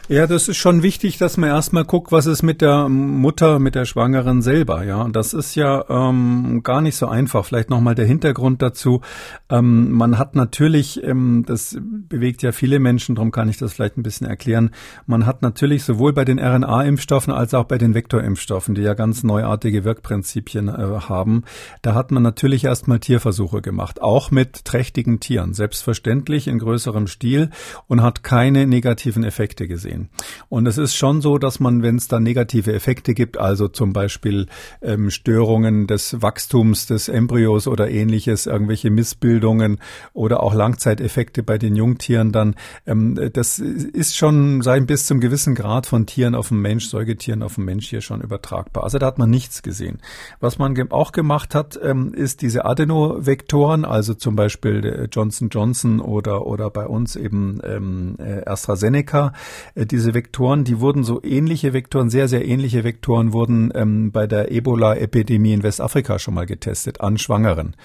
Ja, 0.09 0.25
das 0.25 0.47
ist 0.47 0.55
schon 0.55 0.83
wichtig, 0.83 1.17
dass 1.17 1.35
man 1.35 1.49
erstmal 1.49 1.83
guckt, 1.83 2.13
was 2.13 2.27
ist 2.27 2.41
mit 2.41 2.61
der 2.61 2.87
Mutter, 2.87 3.59
mit 3.59 3.75
der 3.75 3.83
Schwangeren 3.83 4.41
selber. 4.41 4.85
Ja, 4.85 5.01
und 5.01 5.17
das 5.17 5.33
ist 5.33 5.55
ja 5.55 5.83
ähm, 5.89 6.61
gar 6.63 6.79
nicht 6.79 6.95
so 6.95 7.07
einfach. 7.07 7.43
Vielleicht 7.43 7.69
nochmal 7.69 7.93
der 7.93 8.05
Hintergrund 8.05 8.61
dazu. 8.61 9.01
Ähm, 9.49 9.91
man 9.91 10.17
hat 10.17 10.33
natürlich, 10.33 11.03
ähm, 11.03 11.43
das 11.45 11.77
bewegt 11.81 12.41
ja 12.41 12.53
viele 12.53 12.79
Menschen, 12.79 13.15
darum 13.15 13.31
kann 13.31 13.49
ich 13.49 13.57
das 13.57 13.73
vielleicht 13.73 13.97
ein 13.97 14.03
bisschen 14.03 14.27
erklären. 14.27 14.71
Man 15.07 15.25
hat 15.25 15.41
natürlich 15.41 15.83
sowohl 15.83 16.13
bei 16.13 16.23
den 16.23 16.39
RNA-Impfstoffen 16.39 17.33
als 17.33 17.53
auch 17.53 17.65
bei 17.65 17.77
den 17.77 17.93
Vektorimpfstoffen, 17.93 18.75
die 18.75 18.83
ja 18.83 18.93
ganz 18.93 19.25
neuartige 19.25 19.83
Wirkprinzipien 19.83 20.69
äh, 20.69 21.01
haben, 21.09 21.43
da 21.81 21.95
hat 21.95 22.11
man 22.11 22.23
natürlich 22.23 22.63
erstmal 22.63 22.99
Tierversuche 22.99 23.61
gemacht, 23.61 24.01
auch 24.01 24.31
mit 24.31 24.63
trächtigen 24.63 25.19
Tieren, 25.19 25.53
selbstverständlich 25.53 26.47
in 26.47 26.59
größerem 26.59 27.07
Stil 27.07 27.49
und 27.87 28.01
hat 28.01 28.23
keine 28.23 28.67
negativen 28.67 29.25
Effekte 29.25 29.67
gesehen 29.67 29.96
sehen. 29.97 30.09
Und 30.49 30.67
es 30.67 30.77
ist 30.77 30.95
schon 30.95 31.21
so, 31.21 31.37
dass 31.37 31.59
man, 31.59 31.83
wenn 31.83 31.97
es 31.97 32.07
da 32.07 32.19
negative 32.19 32.73
Effekte 32.73 33.13
gibt, 33.13 33.37
also 33.37 33.67
zum 33.67 33.93
Beispiel 33.93 34.47
ähm, 34.81 35.09
Störungen 35.09 35.87
des 35.87 36.21
Wachstums 36.21 36.85
des 36.85 37.09
Embryos 37.09 37.67
oder 37.67 37.89
ähnliches, 37.89 38.45
irgendwelche 38.45 38.89
Missbildungen 38.89 39.79
oder 40.13 40.43
auch 40.43 40.53
Langzeiteffekte 40.53 41.43
bei 41.43 41.57
den 41.57 41.75
Jungtieren, 41.75 42.31
dann 42.31 42.55
ähm, 42.85 43.15
das 43.33 43.59
ist 43.59 44.15
schon 44.15 44.61
sein 44.61 44.85
bis 44.85 45.05
zum 45.05 45.19
gewissen 45.19 45.55
Grad 45.55 45.85
von 45.85 46.05
Tieren 46.05 46.35
auf 46.35 46.49
den 46.49 46.59
Mensch, 46.61 46.87
Säugetieren 46.87 47.43
auf 47.43 47.55
den 47.55 47.65
Mensch 47.65 47.89
hier 47.89 48.01
schon 48.01 48.21
übertragbar. 48.21 48.83
Also 48.83 48.99
da 48.99 49.07
hat 49.07 49.17
man 49.17 49.29
nichts 49.29 49.63
gesehen. 49.63 49.99
Was 50.39 50.57
man 50.57 50.77
auch 50.91 51.11
gemacht 51.11 51.55
hat, 51.55 51.79
ähm, 51.81 52.13
ist 52.13 52.41
diese 52.41 52.65
Adenovektoren, 52.65 53.85
also 53.85 54.13
zum 54.13 54.35
Beispiel 54.35 55.09
Johnson 55.11 55.49
Johnson 55.49 55.99
oder 55.99 56.45
oder 56.45 56.69
bei 56.69 56.85
uns 56.85 57.15
eben 57.15 57.59
ähm, 57.63 58.15
äh, 58.19 58.43
AstraZeneca, 58.45 59.33
äh, 59.75 59.86
diese 59.87 60.13
Vektoren, 60.13 60.63
die 60.63 60.79
wurden 60.79 61.03
so 61.03 61.21
ähnliche 61.23 61.73
Vektoren, 61.73 62.09
sehr, 62.09 62.27
sehr 62.27 62.45
ähnliche 62.45 62.83
Vektoren 62.83 63.33
wurden 63.33 63.71
ähm, 63.73 64.11
bei 64.11 64.27
der 64.27 64.51
Ebola-Epidemie 64.51 65.53
in 65.53 65.63
Westafrika 65.63 66.19
schon 66.19 66.33
mal 66.33 66.45
getestet 66.45 67.01
an 67.01 67.17
Schwangeren 67.17 67.75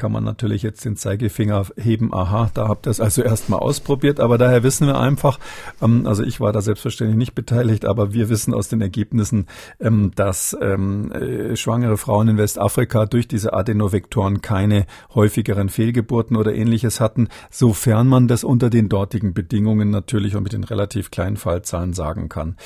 kann 0.00 0.12
man 0.12 0.24
natürlich 0.24 0.62
jetzt 0.62 0.82
den 0.86 0.96
Zeigefinger 0.96 1.66
heben, 1.76 2.14
aha, 2.14 2.50
da 2.54 2.68
habt 2.68 2.86
ihr 2.86 2.90
es 2.90 3.00
also 3.00 3.20
erstmal 3.20 3.60
ausprobiert, 3.60 4.18
aber 4.18 4.38
daher 4.38 4.62
wissen 4.62 4.86
wir 4.86 4.98
einfach, 4.98 5.38
ähm, 5.82 6.06
also 6.06 6.22
ich 6.22 6.40
war 6.40 6.54
da 6.54 6.62
selbstverständlich 6.62 7.18
nicht 7.18 7.34
beteiligt, 7.34 7.84
aber 7.84 8.14
wir 8.14 8.30
wissen 8.30 8.54
aus 8.54 8.68
den 8.68 8.80
Ergebnissen, 8.80 9.46
ähm, 9.78 10.12
dass 10.16 10.56
ähm, 10.58 11.12
äh, 11.12 11.54
schwangere 11.54 11.98
Frauen 11.98 12.28
in 12.28 12.38
Westafrika 12.38 13.04
durch 13.04 13.28
diese 13.28 13.52
Adenovektoren 13.52 14.40
keine 14.40 14.86
häufigeren 15.14 15.68
Fehlgeburten 15.68 16.38
oder 16.38 16.54
ähnliches 16.54 16.98
hatten, 16.98 17.28
sofern 17.50 18.08
man 18.08 18.26
das 18.26 18.42
unter 18.42 18.70
den 18.70 18.88
dortigen 18.88 19.34
Bedingungen 19.34 19.90
natürlich 19.90 20.34
und 20.34 20.44
mit 20.44 20.54
den 20.54 20.64
relativ 20.64 21.10
kleinen 21.10 21.36
Fallzahlen 21.36 21.92
sagen 21.92 22.30
kann. 22.30 22.56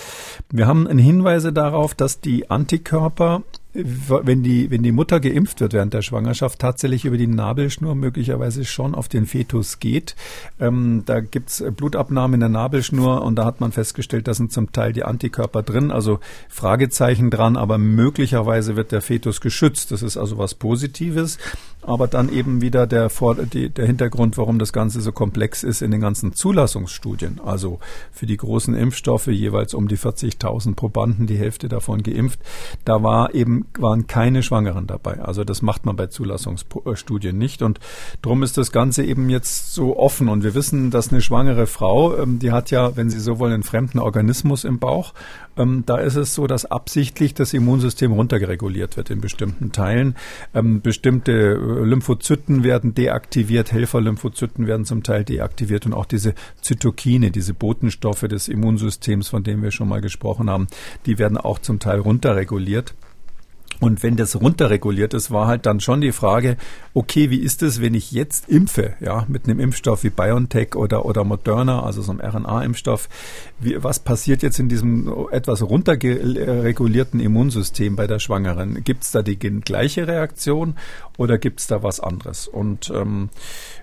Wir 0.52 0.68
haben 0.68 0.86
Hinweise 0.86 1.52
darauf, 1.52 1.96
dass 1.96 2.20
die 2.20 2.48
Antikörper 2.48 3.42
wenn 3.74 4.42
die, 4.44 4.70
wenn 4.70 4.82
die 4.82 4.92
Mutter 4.92 5.18
geimpft 5.18 5.60
wird 5.60 5.72
während 5.72 5.92
der 5.92 6.02
Schwangerschaft, 6.02 6.60
tatsächlich 6.60 7.04
über 7.04 7.16
die 7.16 7.26
Nabelschnur 7.26 7.96
möglicherweise 7.96 8.64
schon 8.64 8.94
auf 8.94 9.08
den 9.08 9.26
Fetus 9.26 9.80
geht. 9.80 10.14
Ähm, 10.60 11.02
da 11.06 11.20
gibt's 11.20 11.62
Blutabnahmen 11.76 12.34
in 12.34 12.40
der 12.40 12.48
Nabelschnur 12.48 13.22
und 13.22 13.36
da 13.36 13.44
hat 13.44 13.60
man 13.60 13.72
festgestellt, 13.72 14.28
da 14.28 14.34
sind 14.34 14.52
zum 14.52 14.70
Teil 14.70 14.92
die 14.92 15.02
Antikörper 15.04 15.62
drin, 15.62 15.90
also 15.90 16.20
Fragezeichen 16.48 17.30
dran, 17.30 17.56
aber 17.56 17.78
möglicherweise 17.78 18.76
wird 18.76 18.92
der 18.92 19.02
Fetus 19.02 19.40
geschützt. 19.40 19.90
Das 19.90 20.02
ist 20.02 20.16
also 20.16 20.38
was 20.38 20.54
Positives 20.54 21.38
aber 21.86 22.08
dann 22.08 22.30
eben 22.30 22.60
wieder 22.60 22.86
der, 22.86 23.10
die, 23.52 23.70
der 23.70 23.86
Hintergrund, 23.86 24.38
warum 24.38 24.58
das 24.58 24.72
Ganze 24.72 25.00
so 25.00 25.12
komplex 25.12 25.62
ist 25.62 25.82
in 25.82 25.90
den 25.90 26.00
ganzen 26.00 26.32
Zulassungsstudien. 26.32 27.40
Also 27.44 27.78
für 28.12 28.26
die 28.26 28.36
großen 28.36 28.74
Impfstoffe 28.74 29.26
jeweils 29.26 29.74
um 29.74 29.88
die 29.88 29.98
40.000 29.98 30.74
Probanden, 30.74 31.26
die 31.26 31.36
Hälfte 31.36 31.68
davon 31.68 32.02
geimpft. 32.02 32.40
Da 32.84 33.02
war 33.02 33.34
eben, 33.34 33.63
waren 33.78 34.06
keine 34.06 34.42
Schwangeren 34.42 34.86
dabei. 34.86 35.20
Also 35.20 35.44
das 35.44 35.62
macht 35.62 35.86
man 35.86 35.96
bei 35.96 36.06
Zulassungsstudien 36.06 37.36
nicht. 37.36 37.62
Und 37.62 37.80
drum 38.22 38.42
ist 38.42 38.56
das 38.56 38.72
Ganze 38.72 39.04
eben 39.04 39.30
jetzt 39.30 39.74
so 39.74 39.98
offen. 39.98 40.28
Und 40.28 40.44
wir 40.44 40.54
wissen, 40.54 40.90
dass 40.90 41.10
eine 41.10 41.20
schwangere 41.20 41.66
Frau, 41.66 42.16
ähm, 42.16 42.38
die 42.38 42.52
hat 42.52 42.70
ja, 42.70 42.96
wenn 42.96 43.10
Sie 43.10 43.20
so 43.20 43.38
wollen, 43.38 43.52
einen 43.52 43.62
fremden 43.62 43.98
Organismus 43.98 44.64
im 44.64 44.78
Bauch. 44.78 45.14
Ähm, 45.56 45.84
da 45.86 45.98
ist 45.98 46.16
es 46.16 46.34
so, 46.34 46.46
dass 46.46 46.64
absichtlich 46.64 47.34
das 47.34 47.52
Immunsystem 47.52 48.12
runtergereguliert 48.12 48.96
wird 48.96 49.10
in 49.10 49.20
bestimmten 49.20 49.72
Teilen. 49.72 50.16
Ähm, 50.54 50.80
bestimmte 50.80 51.32
äh, 51.32 51.84
Lymphozyten 51.84 52.64
werden 52.64 52.94
deaktiviert, 52.94 53.72
Helferlymphozyten 53.72 54.66
werden 54.66 54.84
zum 54.84 55.02
Teil 55.02 55.24
deaktiviert 55.24 55.86
und 55.86 55.94
auch 55.94 56.06
diese 56.06 56.34
Zytokine, 56.60 57.30
diese 57.30 57.54
Botenstoffe 57.54 58.22
des 58.22 58.48
Immunsystems, 58.48 59.28
von 59.28 59.44
denen 59.44 59.62
wir 59.62 59.70
schon 59.70 59.88
mal 59.88 60.00
gesprochen 60.00 60.50
haben, 60.50 60.66
die 61.06 61.18
werden 61.18 61.38
auch 61.38 61.58
zum 61.58 61.78
Teil 61.78 62.00
runterreguliert. 62.00 62.94
Und 63.84 64.02
wenn 64.02 64.16
das 64.16 64.40
runterreguliert 64.40 65.12
ist, 65.12 65.30
war 65.30 65.46
halt 65.46 65.66
dann 65.66 65.80
schon 65.80 66.00
die 66.00 66.12
Frage, 66.12 66.56
okay, 66.94 67.28
wie 67.28 67.40
ist 67.40 67.62
es, 67.62 67.82
wenn 67.82 67.92
ich 67.92 68.12
jetzt 68.12 68.48
impfe, 68.48 68.94
ja, 69.00 69.26
mit 69.28 69.44
einem 69.44 69.60
Impfstoff 69.60 70.04
wie 70.04 70.10
BioNTech 70.10 70.74
oder, 70.74 71.04
oder 71.04 71.22
Moderna, 71.24 71.82
also 71.82 72.00
so 72.00 72.12
einem 72.12 72.20
RNA-Impfstoff, 72.20 73.08
was 73.60 73.98
passiert 73.98 74.42
jetzt 74.42 74.58
in 74.58 74.70
diesem 74.70 75.12
etwas 75.30 75.62
runterregulierten 75.62 77.20
Immunsystem 77.20 77.94
bei 77.94 78.06
der 78.06 78.20
Schwangeren? 78.20 78.82
Gibt 78.84 79.04
es 79.04 79.10
da 79.10 79.22
die 79.22 79.38
gleiche 79.38 80.08
Reaktion 80.08 80.76
oder 81.16 81.38
gibt 81.38 81.60
es 81.60 81.66
da 81.66 81.82
was 81.82 82.00
anderes? 82.00 82.48
Und 82.48 82.90
ähm, 82.94 83.30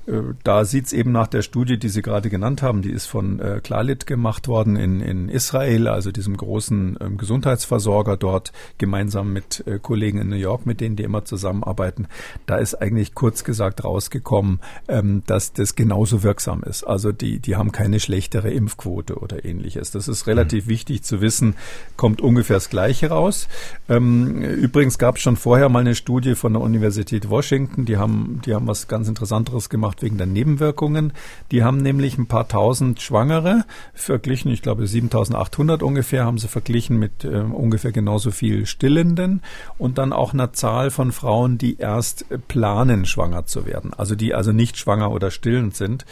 äh, 0.08 0.22
da 0.44 0.66
sieht 0.66 0.88
es 0.88 0.94
eben 0.94 1.12
nach 1.12 1.28
der 1.28 1.42
Studie, 1.42 1.78
die 1.78 1.90
Sie 1.90 2.02
gerade 2.02 2.30
genannt 2.30 2.62
haben, 2.62 2.82
die 2.82 2.92
ist 2.92 3.06
von 3.06 3.40
äh, 3.40 3.62
Klalit 3.64 4.08
gemacht 4.08 4.48
worden 4.48 4.76
in, 4.76 5.02
in 5.02 5.30
Israel, 5.30 5.88
also 5.88 6.12
diesem 6.12 6.36
großen 6.36 6.98
ähm, 7.00 7.18
Gesundheitsversorger 7.18 8.18
dort, 8.18 8.52
gemeinsam 8.78 9.32
mit 9.32 9.64
äh, 9.66 9.80
Kollegen 9.80 10.20
in 10.20 10.30
New 10.30 10.36
York, 10.36 10.66
mit 10.66 10.82
denen 10.82 10.96
die 10.96 11.04
immer 11.04 11.24
zusammenarbeiten. 11.26 12.08
Da 12.46 12.58
ist 12.58 12.76
eigentlich 12.76 13.16
kurz 13.16 13.44
gesagt 13.44 13.84
rausgekommen, 13.84 14.60
ähm, 14.88 15.24
dass 15.28 15.54
das 15.54 15.76
genauso 15.76 16.24
wirksam 16.24 16.64
ist. 16.64 16.84
Also 16.84 17.12
die, 17.12 17.40
die 17.40 17.56
haben 17.56 17.72
keine 17.72 18.00
schlechtere 18.00 18.52
Impfquote 18.52 19.16
oder 19.16 19.46
ähnliches. 19.46 19.92
Das 19.92 20.08
ist 20.08 20.28
relativ 20.28 20.66
mhm. 20.66 20.70
wichtig 20.70 21.04
zu 21.04 21.22
wissen, 21.22 21.56
kommt 21.96 22.22
ungefähr 22.22 22.58
das 22.58 22.70
Gleiche 22.70 23.10
raus. 23.10 23.48
Ähm, 23.88 24.42
übrigens 24.42 24.98
gab 24.98 25.18
es 25.18 25.22
schon 25.22 25.38
vorher 25.38 25.70
mal 25.70 25.80
eine 25.80 25.96
Studie 25.96 26.36
von 26.36 26.54
der 26.54 26.62
Universität 26.62 27.21
Washington, 27.30 27.86
die 27.86 27.98
haben, 27.98 28.42
die 28.46 28.54
haben 28.54 28.68
was 28.68 28.88
ganz 28.88 29.08
Interessanteres 29.08 29.70
gemacht 29.70 30.02
wegen 30.02 30.18
der 30.18 30.28
Nebenwirkungen. 30.28 31.14
Die 31.52 31.64
haben 31.64 31.78
nämlich 31.78 32.18
ein 32.18 32.28
paar 32.28 32.48
tausend 32.48 33.02
Schwangere 33.02 33.66
verglichen, 33.94 34.52
ich 34.52 34.62
glaube 34.62 34.88
7800 34.88 35.84
ungefähr, 35.84 36.26
haben 36.26 36.38
sie 36.38 36.48
verglichen 36.48 36.98
mit 36.98 37.24
äh, 37.24 37.42
ungefähr 37.42 37.92
genauso 37.92 38.32
viel 38.32 38.66
Stillenden 38.66 39.42
und 39.78 39.98
dann 39.98 40.14
auch 40.14 40.34
einer 40.34 40.54
Zahl 40.54 40.92
von 40.92 41.12
Frauen, 41.12 41.58
die 41.58 41.78
erst 41.78 42.26
planen, 42.48 43.06
schwanger 43.06 43.46
zu 43.46 43.66
werden. 43.66 43.92
Also 43.96 44.16
die 44.16 44.34
also 44.34 44.52
nicht 44.52 44.78
schwanger 44.78 45.12
oder 45.12 45.32
stillend 45.32 45.76
sind 45.76 46.06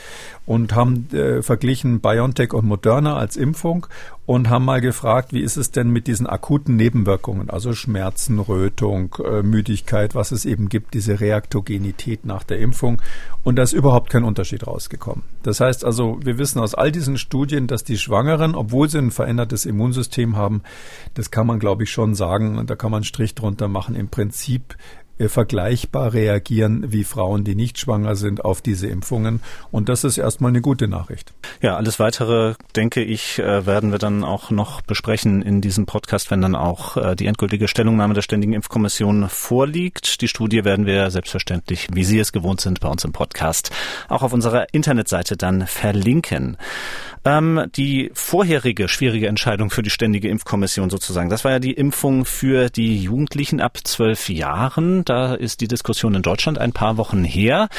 und 0.45 0.75
haben 0.75 1.07
äh, 1.13 1.41
verglichen 1.41 1.99
BioNTech 1.99 2.53
und 2.53 2.65
Moderna 2.65 3.17
als 3.17 3.37
Impfung 3.37 3.87
und 4.29 4.47
haben 4.47 4.65
mal 4.65 4.79
gefragt, 4.79 5.33
wie 5.33 5.41
ist 5.41 5.57
es 5.57 5.71
denn 5.71 5.89
mit 5.89 6.05
diesen 6.05 6.27
akuten 6.27 6.75
Nebenwirkungen, 6.75 7.49
also 7.49 7.73
Schmerzen, 7.73 8.37
Rötung, 8.37 9.15
äh, 9.25 9.41
Müdigkeit, 9.41 10.13
was 10.13 10.31
es 10.31 10.45
eben 10.45 10.69
gibt, 10.69 10.93
diese 10.99 11.21
Reaktogenität 11.21 12.25
nach 12.25 12.43
der 12.43 12.59
Impfung. 12.59 13.01
Und 13.43 13.55
da 13.55 13.63
ist 13.63 13.71
überhaupt 13.71 14.09
kein 14.09 14.25
Unterschied 14.25 14.67
rausgekommen. 14.67 15.23
Das 15.43 15.61
heißt 15.61 15.85
also, 15.85 16.19
wir 16.21 16.37
wissen 16.37 16.59
aus 16.59 16.75
all 16.75 16.91
diesen 16.91 17.17
Studien, 17.17 17.67
dass 17.67 17.85
die 17.85 17.97
Schwangeren, 17.97 18.53
obwohl 18.53 18.89
sie 18.89 18.97
ein 18.97 19.11
verändertes 19.11 19.65
Immunsystem 19.65 20.35
haben, 20.35 20.61
das 21.13 21.31
kann 21.31 21.47
man, 21.47 21.59
glaube 21.59 21.83
ich, 21.83 21.91
schon 21.91 22.15
sagen, 22.15 22.67
da 22.67 22.75
kann 22.75 22.91
man 22.91 22.99
einen 22.99 23.03
Strich 23.05 23.33
drunter 23.33 23.69
machen, 23.69 23.95
im 23.95 24.09
Prinzip 24.09 24.75
vergleichbar 25.27 26.13
reagieren 26.13 26.91
wie 26.91 27.03
Frauen, 27.03 27.43
die 27.43 27.55
nicht 27.55 27.77
schwanger 27.77 28.15
sind, 28.15 28.45
auf 28.45 28.61
diese 28.61 28.87
Impfungen. 28.87 29.41
Und 29.71 29.89
das 29.89 30.03
ist 30.03 30.17
erstmal 30.17 30.49
eine 30.49 30.61
gute 30.61 30.87
Nachricht. 30.87 31.33
Ja, 31.61 31.75
alles 31.75 31.99
weitere, 31.99 32.53
denke 32.75 33.03
ich, 33.03 33.39
äh, 33.39 33.65
werden 33.65 33.91
wir 33.91 33.99
dann 33.99 34.23
auch 34.23 34.51
noch 34.51 34.81
besprechen 34.81 35.41
in 35.41 35.59
diesem 35.59 35.85
Podcast, 35.85 36.31
wenn 36.31 36.41
dann 36.41 36.55
auch 36.55 36.95
äh, 36.95 37.15
die 37.15 37.25
endgültige 37.25 37.67
Stellungnahme 37.67 38.13
der 38.13 38.21
Ständigen 38.21 38.53
Impfkommission 38.53 39.27
vorliegt. 39.27 40.21
Die 40.21 40.27
Studie 40.27 40.63
werden 40.63 40.85
wir 40.85 41.11
selbstverständlich, 41.11 41.87
wie 41.91 42.03
Sie 42.03 42.19
es 42.19 42.31
gewohnt 42.31 42.61
sind, 42.61 42.79
bei 42.79 42.87
uns 42.87 43.03
im 43.03 43.11
Podcast 43.11 43.71
auch 44.07 44.21
auf 44.21 44.31
unserer 44.31 44.73
Internetseite 44.73 45.35
dann 45.35 45.67
verlinken. 45.67 46.57
Ähm, 47.25 47.65
die 47.75 48.11
vorherige 48.13 48.87
schwierige 48.87 49.27
Entscheidung 49.27 49.69
für 49.69 49.81
die 49.81 49.89
Ständige 49.89 50.29
Impfkommission 50.29 50.89
sozusagen, 50.89 51.29
das 51.29 51.43
war 51.43 51.51
ja 51.51 51.59
die 51.59 51.73
Impfung 51.73 52.23
für 52.23 52.69
die 52.69 52.97
Jugendlichen 53.01 53.59
ab 53.59 53.77
zwölf 53.83 54.29
Jahren. 54.29 55.03
Da 55.09 55.33
ist 55.33 55.61
die 55.61 55.67
Diskussion 55.67 56.13
in 56.13 56.21
Deutschland 56.21 56.59
ein 56.59 56.71
paar 56.71 56.97
Wochen 56.97 57.23
her. 57.23 57.69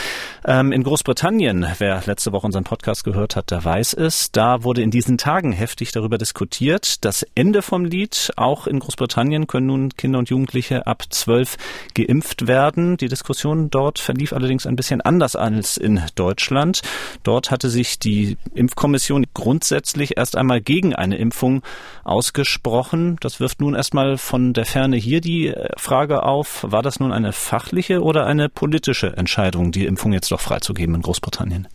Ähm, 0.45 0.73
in 0.73 0.83
Großbritannien, 0.83 1.65
wer 1.79 2.03
letzte 2.05 2.33
Woche 2.33 2.45
unseren 2.45 2.65
Podcast 2.65 3.05
gehört 3.05 3.37
hat, 3.37 3.53
der 3.53 3.65
weiß 3.65 3.95
es, 3.95 4.33
da 4.33 4.65
wurde 4.65 4.83
in 4.83 4.91
diesen 4.91 5.17
Tagen 5.17 5.53
heftig 5.53 5.93
darüber 5.93 6.19
diskutiert. 6.19 7.05
Das 7.05 7.25
Ende 7.37 7.63
vom 7.63 7.85
Lied, 7.85 8.33
auch 8.35 8.67
in 8.67 8.81
Großbritannien 8.81 9.47
können 9.47 9.67
nun 9.67 9.91
Kinder 9.91 10.19
und 10.19 10.29
Jugendliche 10.29 10.89
ab 10.89 11.05
zwölf 11.11 11.57
geimpft 11.95 12.49
werden. 12.49 12.97
Die 12.97 13.07
Diskussion 13.07 13.71
dort 13.71 14.01
verlief 14.01 14.33
allerdings 14.33 14.67
ein 14.67 14.75
bisschen 14.75 15.01
anders 15.01 15.37
als 15.37 15.77
in 15.77 16.03
Deutschland. 16.17 16.83
Dort 17.23 17.53
hatte 17.53 17.71
sich 17.71 18.01
die 18.01 18.39
Impfkommission 18.55 19.27
grundsätzlich 19.35 20.17
erst 20.17 20.37
einmal 20.37 20.61
gegen 20.61 20.97
eine 20.97 21.17
Impfung 21.17 21.63
ausgesprochen. 22.03 23.19
Das 23.21 23.39
wirft 23.39 23.61
nun 23.61 23.77
erstmal 23.77 24.19
von 24.19 24.53
der 24.53 24.67
Ferne 24.67 24.97
hier 24.97 25.21
die 25.21 25.55
Frage 25.77 26.25
auf, 26.25 26.67
war 26.69 26.83
das 26.83 26.99
nun 26.99 27.13
ein 27.13 27.20
eine 27.25 27.33
fachliche 27.33 28.03
oder 28.03 28.27
eine 28.27 28.49
politische 28.49 29.17
Entscheidung, 29.17 29.73
die 29.73 29.87
Impfung 29.87 30.13
jetzt 30.13 30.31
doch 30.31 30.41
freizugeben 30.41 30.95
in 30.95 31.03
Großbritannien? 31.03 31.69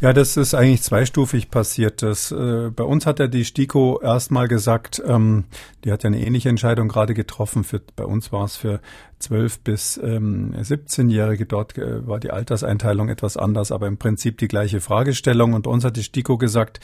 Ja, 0.00 0.12
das 0.12 0.36
ist 0.36 0.54
eigentlich 0.54 0.82
zweistufig 0.82 1.50
passiert. 1.50 2.02
Das, 2.02 2.30
äh, 2.30 2.70
bei 2.70 2.84
uns 2.84 3.06
hat 3.06 3.20
ja 3.20 3.26
die 3.26 3.44
STIKO 3.44 4.00
erstmal 4.02 4.48
gesagt, 4.48 5.02
ähm, 5.06 5.44
die 5.84 5.92
hat 5.92 6.02
ja 6.02 6.08
eine 6.08 6.20
ähnliche 6.20 6.48
Entscheidung 6.48 6.88
gerade 6.88 7.14
getroffen. 7.14 7.64
Für, 7.64 7.80
bei 7.96 8.04
uns 8.04 8.30
war 8.30 8.44
es 8.44 8.56
für 8.56 8.80
12 9.24 9.60
bis 9.60 10.00
ähm, 10.02 10.54
17-Jährige. 10.54 11.46
Dort 11.46 11.78
äh, 11.78 12.06
war 12.06 12.20
die 12.20 12.30
Alterseinteilung 12.30 13.08
etwas 13.08 13.36
anders, 13.36 13.72
aber 13.72 13.86
im 13.86 13.96
Prinzip 13.96 14.38
die 14.38 14.48
gleiche 14.48 14.80
Fragestellung. 14.80 15.54
Und 15.54 15.66
uns 15.66 15.84
hat 15.84 15.96
die 15.96 16.02
STIKO 16.02 16.38
gesagt, 16.38 16.80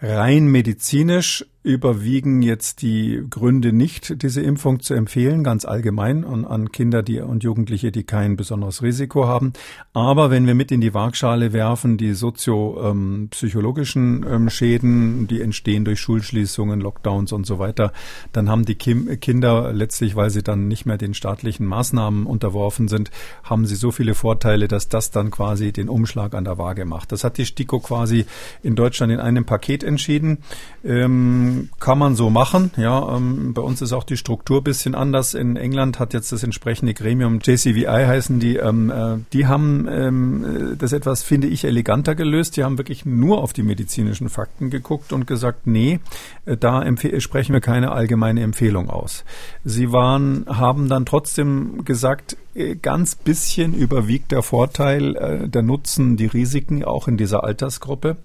rein 0.00 0.46
medizinisch 0.46 1.44
überwiegen 1.64 2.42
jetzt 2.42 2.82
die 2.82 3.24
Gründe 3.30 3.72
nicht, 3.72 4.22
diese 4.22 4.42
Impfung 4.42 4.80
zu 4.80 4.92
empfehlen, 4.92 5.42
ganz 5.42 5.64
allgemein 5.64 6.22
an, 6.22 6.44
an 6.44 6.70
Kinder 6.72 7.02
die, 7.02 7.20
und 7.20 7.42
Jugendliche, 7.42 7.90
die 7.90 8.04
kein 8.04 8.36
besonderes 8.36 8.82
Risiko 8.82 9.26
haben. 9.26 9.54
Aber 9.94 10.30
wenn 10.30 10.46
wir 10.46 10.54
mit 10.54 10.70
in 10.70 10.82
die 10.82 10.92
Waagschale 10.92 11.54
werfen, 11.54 11.96
die 11.96 12.12
sozio-psychologischen 12.12 14.24
ähm, 14.24 14.30
ähm, 14.30 14.50
Schäden, 14.50 15.26
die 15.26 15.40
entstehen 15.40 15.86
durch 15.86 16.00
Schulschließungen, 16.00 16.82
Lockdowns 16.82 17.32
und 17.32 17.46
so 17.46 17.58
weiter, 17.58 17.94
dann 18.32 18.50
haben 18.50 18.66
die 18.66 18.74
Kim 18.74 19.18
Kinder 19.20 19.72
letztlich, 19.72 20.16
weil 20.16 20.28
sie 20.28 20.42
dann 20.42 20.68
nicht 20.68 20.84
mehr 20.84 20.98
den 20.98 21.14
staatlichen 21.14 21.66
Maßnahmen 21.84 22.24
unterworfen 22.26 22.88
sind, 22.88 23.10
haben 23.42 23.66
sie 23.66 23.74
so 23.74 23.92
viele 23.92 24.14
Vorteile, 24.14 24.68
dass 24.68 24.88
das 24.88 25.10
dann 25.10 25.30
quasi 25.30 25.72
den 25.72 25.88
Umschlag 25.88 26.34
an 26.34 26.44
der 26.44 26.56
Waage 26.56 26.86
macht. 26.86 27.12
Das 27.12 27.24
hat 27.24 27.36
die 27.36 27.44
STIKO 27.44 27.80
quasi 27.80 28.24
in 28.62 28.74
Deutschland 28.74 29.12
in 29.12 29.20
einem 29.20 29.44
Paket 29.44 29.84
entschieden. 29.84 30.38
Ähm, 30.82 31.68
kann 31.80 31.98
man 31.98 32.14
so 32.14 32.30
machen. 32.30 32.70
Ja, 32.76 33.16
ähm, 33.16 33.52
bei 33.52 33.60
uns 33.60 33.82
ist 33.82 33.92
auch 33.92 34.04
die 34.04 34.16
Struktur 34.16 34.64
bisschen 34.64 34.94
anders. 34.94 35.34
In 35.34 35.56
England 35.56 35.98
hat 35.98 36.14
jetzt 36.14 36.32
das 36.32 36.42
entsprechende 36.42 36.94
Gremium 36.94 37.40
JCVI 37.42 37.84
heißen 38.06 38.40
die. 38.40 38.56
Ähm, 38.56 38.90
äh, 38.90 39.18
die 39.32 39.46
haben 39.46 39.86
ähm, 39.90 40.76
das 40.78 40.92
etwas, 40.92 41.22
finde 41.22 41.48
ich, 41.48 41.64
eleganter 41.64 42.14
gelöst. 42.14 42.56
Die 42.56 42.64
haben 42.64 42.78
wirklich 42.78 43.04
nur 43.04 43.42
auf 43.42 43.52
die 43.52 43.62
medizinischen 43.62 44.30
Fakten 44.30 44.70
geguckt 44.70 45.12
und 45.12 45.26
gesagt, 45.26 45.66
nee, 45.66 46.00
äh, 46.46 46.56
da 46.56 46.82
sprechen 47.18 47.52
wir 47.52 47.60
keine 47.60 47.92
allgemeine 47.92 48.42
Empfehlung 48.42 48.88
aus. 48.88 49.24
Sie 49.64 49.92
waren, 49.92 50.46
haben 50.48 50.88
dann 50.88 51.04
trotzdem 51.04 51.63
gesagt, 51.84 52.32
äh, 52.34 52.36
ganz 52.80 53.16
bisschen 53.16 53.74
überwiegt 53.74 54.30
der 54.32 54.42
Vorteil, 54.42 55.16
äh, 55.16 55.48
der 55.48 55.62
Nutzen, 55.62 56.16
die 56.16 56.26
Risiken 56.26 56.84
auch 56.84 57.08
in 57.08 57.16
dieser 57.16 57.44
Altersgruppe. 57.44 58.16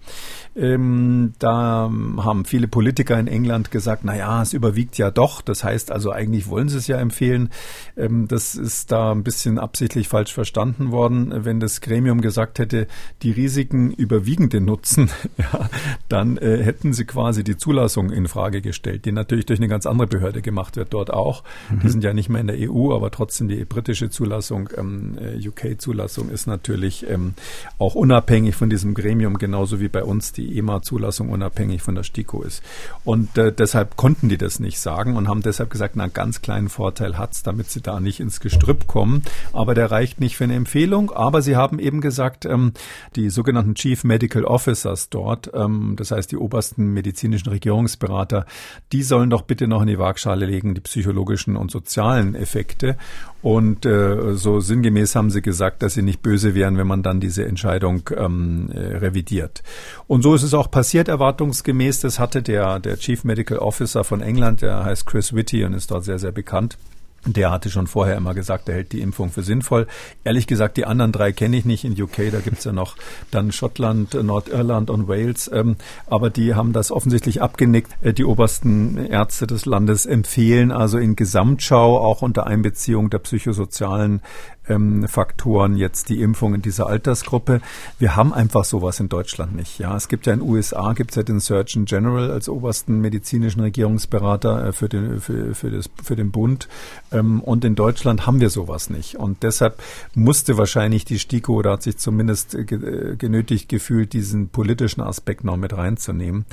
Ähm, 0.56 1.34
da 1.40 1.90
haben 2.18 2.46
viele 2.46 2.68
Politiker 2.68 3.18
in 3.20 3.28
England 3.28 3.72
gesagt, 3.72 4.04
na 4.04 4.16
ja, 4.16 4.42
es 4.42 4.54
überwiegt 4.54 4.98
ja 4.98 5.10
doch. 5.10 5.42
Das 5.42 5.64
heißt 5.64 5.92
also, 5.92 6.12
eigentlich 6.12 6.48
wollen 6.48 6.70
sie 6.70 6.78
es 6.78 6.88
ja 6.88 6.98
empfehlen. 6.98 7.50
Ähm, 7.96 8.28
das 8.28 8.56
ist 8.56 8.92
da 8.92 9.12
ein 9.12 9.24
bisschen 9.24 9.58
absichtlich 9.58 10.08
falsch 10.08 10.34
verstanden 10.34 10.92
worden. 10.92 11.46
Wenn 11.46 11.60
das 11.60 11.82
Gremium 11.82 12.22
gesagt 12.22 12.60
hätte, 12.60 12.88
die 13.22 13.32
Risiken 13.32 13.92
überwiegen 13.92 14.50
den 14.50 14.66
Nutzen, 14.66 15.10
ja, 15.38 15.70
dann 16.10 16.38
äh, 16.38 16.64
hätten 16.64 16.94
sie 16.94 17.06
quasi 17.06 17.44
die 17.44 17.58
Zulassung 17.58 18.12
in 18.12 18.28
Frage 18.28 18.62
gestellt, 18.62 19.06
die 19.06 19.12
natürlich 19.12 19.46
durch 19.46 19.60
eine 19.60 19.70
ganz 19.70 19.86
andere 19.86 20.08
Behörde 20.08 20.42
gemacht 20.42 20.76
wird, 20.76 20.94
dort 20.94 21.12
auch. 21.12 21.44
Mhm. 21.70 21.80
Die 21.80 21.90
sind 21.90 22.04
ja 22.04 22.14
nicht 22.14 22.30
mehr 22.30 22.42
in 22.42 22.48
der 22.48 22.58
EU, 22.70 22.94
aber 22.94 23.12
trotzdem 23.12 23.48
die 23.48 23.64
britische 23.66 24.10
Zulassung, 24.10 24.19
ähm, 24.20 25.18
äh, 25.20 25.48
UK-Zulassung 25.48 26.30
ist 26.30 26.48
natürlich 26.48 27.10
ähm, 27.10 27.34
auch 27.78 27.96
unabhängig 27.96 28.56
von 28.56 28.70
diesem 28.70 28.94
Gremium, 28.94 29.38
genauso 29.38 29.80
wie 29.80 29.88
bei 29.88 30.04
uns 30.04 30.32
die 30.32 30.58
EMA-Zulassung 30.58 31.30
unabhängig 31.30 31.82
von 31.82 31.96
der 31.96 32.04
STIKO 32.04 32.44
ist. 32.44 32.64
Und 33.04 33.38
äh, 33.38 33.52
deshalb 33.52 33.96
konnten 33.96 34.30
die 34.30 34.38
das 34.38 34.60
nicht 34.60 34.80
sagen 34.80 35.16
und 35.16 35.28
haben 35.28 35.42
deshalb 35.42 35.70
gesagt, 35.70 35.96
na, 35.96 36.08
ganz 36.08 36.42
kleinen 36.42 36.70
Vorteil 36.70 37.18
hat's, 37.18 37.44
damit 37.44 37.70
sie 37.70 37.82
da 37.82 38.00
nicht 38.00 38.20
ins 38.20 38.40
Gestrüpp 38.40 38.88
kommen. 38.88 39.24
Aber 39.54 39.74
der 39.74 39.92
reicht 39.92 40.20
nicht 40.20 40.38
für 40.38 40.44
eine 40.44 40.56
Empfehlung. 40.56 41.12
Aber 41.12 41.42
sie 41.42 41.56
haben 41.56 41.80
eben 41.80 42.02
gesagt, 42.02 42.46
ähm, 42.46 42.74
die 43.16 43.30
sogenannten 43.30 43.76
Chief 43.76 44.04
Medical 44.04 44.46
Officers 44.46 45.10
dort, 45.10 45.52
ähm, 45.54 45.96
das 45.98 46.12
heißt 46.12 46.32
die 46.32 46.38
obersten 46.38 46.94
medizinischen 46.94 47.50
Regierungsberater, 47.50 48.46
die 48.92 49.04
sollen 49.04 49.30
doch 49.30 49.44
bitte 49.44 49.68
noch 49.68 49.82
in 49.82 49.88
die 49.88 50.00
Waagschale 50.00 50.46
legen, 50.46 50.76
die 50.76 50.82
psychologischen 50.82 51.56
und 51.56 51.72
sozialen 51.72 52.36
Effekte. 52.36 52.98
Und 53.42 53.86
äh, 53.86 54.36
so 54.36 54.60
sinngemäß 54.60 55.16
haben 55.16 55.32
sie 55.32 55.42
gesagt, 55.42 55.82
dass 55.82 55.94
sie 55.94 56.02
nicht 56.02 56.22
böse 56.22 56.56
wären, 56.56 56.78
wenn 56.78 56.88
man 56.88 57.04
dann 57.04 57.20
diese 57.20 57.46
Entscheidung 57.46 58.10
ähm, 58.16 58.70
äh, 58.74 58.98
revidiert. 58.98 59.64
Und 60.08 60.24
so 60.24 60.36
ist 60.36 60.44
es 60.44 60.54
auch 60.54 60.70
passiert, 60.70 61.08
erwartungsgemäß. 61.08 62.02
Das 62.02 62.20
hatte 62.20 62.42
der, 62.42 62.80
der 62.80 62.98
Chief 62.98 63.24
Medical 63.24 63.60
Officer 63.60 64.04
von 64.04 64.22
England, 64.22 64.62
der 64.62 64.84
heißt 64.84 65.06
Chris 65.06 65.34
Whitty 65.34 65.64
und 65.64 65.74
ist 65.74 65.92
dort 65.92 66.04
sehr, 66.04 66.20
sehr 66.20 66.32
bekannt 66.32 66.78
Der 67.26 67.52
hatte 67.52 67.70
schon 67.70 67.88
vorher 67.88 68.18
immer 68.18 68.34
gesagt, 68.34 68.70
er 68.70 68.76
hält 68.76 68.92
die 68.92 69.02
Impfung 69.02 69.30
für 69.30 69.44
sinnvoll. 69.44 69.88
Ehrlich 70.24 70.48
gesagt, 70.48 70.78
die 70.78 70.86
anderen 70.86 71.12
drei 71.12 71.32
kenne 71.32 71.58
ich 71.58 71.66
nicht. 71.66 71.84
In 71.84 72.00
UK, 72.02 72.32
da 72.32 72.40
gibt's 72.40 72.64
ja 72.64 72.72
noch 72.72 72.96
dann 73.32 73.52
Schottland, 73.52 74.14
Nordirland 74.14 74.90
und 74.90 75.08
Wales. 75.08 75.50
Ähm, 75.54 75.76
aber 76.08 76.30
die 76.30 76.56
haben 76.56 76.74
das 76.74 76.92
offensichtlich 76.92 77.42
abgenickt. 77.42 77.92
Äh, 78.02 78.14
die 78.14 78.26
obersten 78.26 78.98
Ärzte 78.98 79.48
des 79.48 79.66
Landes 79.66 80.06
empfehlen 80.06 80.72
also 80.72 80.98
in 80.98 81.16
Gesamtschau, 81.16 81.98
auch 81.98 82.22
unter 82.22 82.48
Einbeziehung 82.48 83.10
der 83.10 83.20
psychosozialen 83.20 84.22
ähm, 84.70 85.08
Faktoren 85.08 85.76
jetzt 85.76 86.10
die 86.10 86.22
Impfung 86.22 86.56
in 86.56 86.62
dieser 86.62 86.88
Altersgruppe. 86.88 87.62
Wir 87.98 88.16
haben 88.16 88.34
einfach 88.34 88.66
sowas 88.66 89.00
in 89.00 89.10
Deutschland 89.10 89.56
nicht. 89.56 89.80
Ja, 89.80 89.96
es 89.96 90.08
gibt 90.08 90.26
ja 90.26 90.34
in 90.34 90.40
den 90.40 90.50
USA 90.50 90.94
gibt 90.94 91.12
es 91.12 91.16
ja 91.16 91.24
den 91.24 91.40
Surgeon 91.40 91.86
General 91.86 92.32
als 92.32 92.48
obersten 92.48 93.02
medizinischen 93.02 93.62
Regierungsberater 93.62 94.68
äh, 94.68 94.72
für 94.72 94.90
den 94.90 95.20
für, 95.20 95.56
für, 95.56 95.72
das, 95.72 95.90
für 96.04 96.16
den 96.16 96.32
Bund 96.32 96.68
ähm, 97.12 97.42
und 97.42 97.66
in 97.66 97.76
Deutschland 97.76 98.26
haben 98.26 98.40
wir 98.40 98.50
sowas 98.50 98.90
nicht 98.90 99.16
und 99.16 99.44
deshalb 99.44 99.82
musste 100.14 100.58
wahrscheinlich 100.58 101.06
die 101.06 101.20
STIKO 101.20 101.56
oder 101.56 101.72
hat 101.72 101.84
sich 101.84 101.98
zumindest 101.98 102.56
äh, 102.56 102.64
genötigt 102.64 103.70
gefühlt, 103.70 104.14
diesen 104.14 104.50
politischen 104.50 105.02
Aspekt 105.02 105.44
noch 105.44 105.58
mit 105.58 105.76
reinzunehmen. 105.76 106.46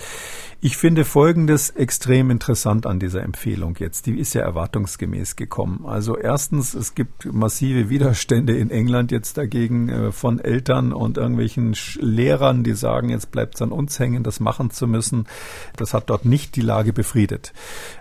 Ich 0.61 0.76
finde 0.76 1.05
Folgendes 1.05 1.70
extrem 1.70 2.31
interessant 2.31 2.87
an 2.87 2.98
dieser 2.98 3.22
Empfehlung 3.22 3.76
jetzt. 3.79 4.07
Die 4.07 4.18
ist 4.18 4.35
ja 4.35 4.42
erwartungsgemäß 4.42 5.37
gekommen. 5.37 5.85
Also 5.87 6.16
erstens, 6.16 6.74
es 6.74 6.95
gibt 6.95 7.32
massive 7.32 7.91
Widerstände 8.07 8.57
in 8.57 8.70
England 8.70 9.11
jetzt 9.11 9.36
dagegen 9.36 9.88
äh, 9.88 10.12
von 10.12 10.38
Eltern 10.38 10.92
und 10.92 11.18
irgendwelchen 11.18 11.74
Lehrern, 11.98 12.62
die 12.62 12.74
sagen, 12.74 13.09
jetzt 13.09 13.32
bleibt 13.32 13.57
es 13.57 13.62
an 13.62 13.72
uns 13.72 13.98
hängen, 13.98 14.22
das 14.22 14.38
machen 14.38 14.70
zu 14.70 14.86
müssen. 14.86 15.26
Das 15.76 15.92
hat 15.92 16.09
dort 16.09 16.24
nicht 16.24 16.54
die 16.54 16.61
Lage 16.61 16.92
befriedet. 16.92 17.52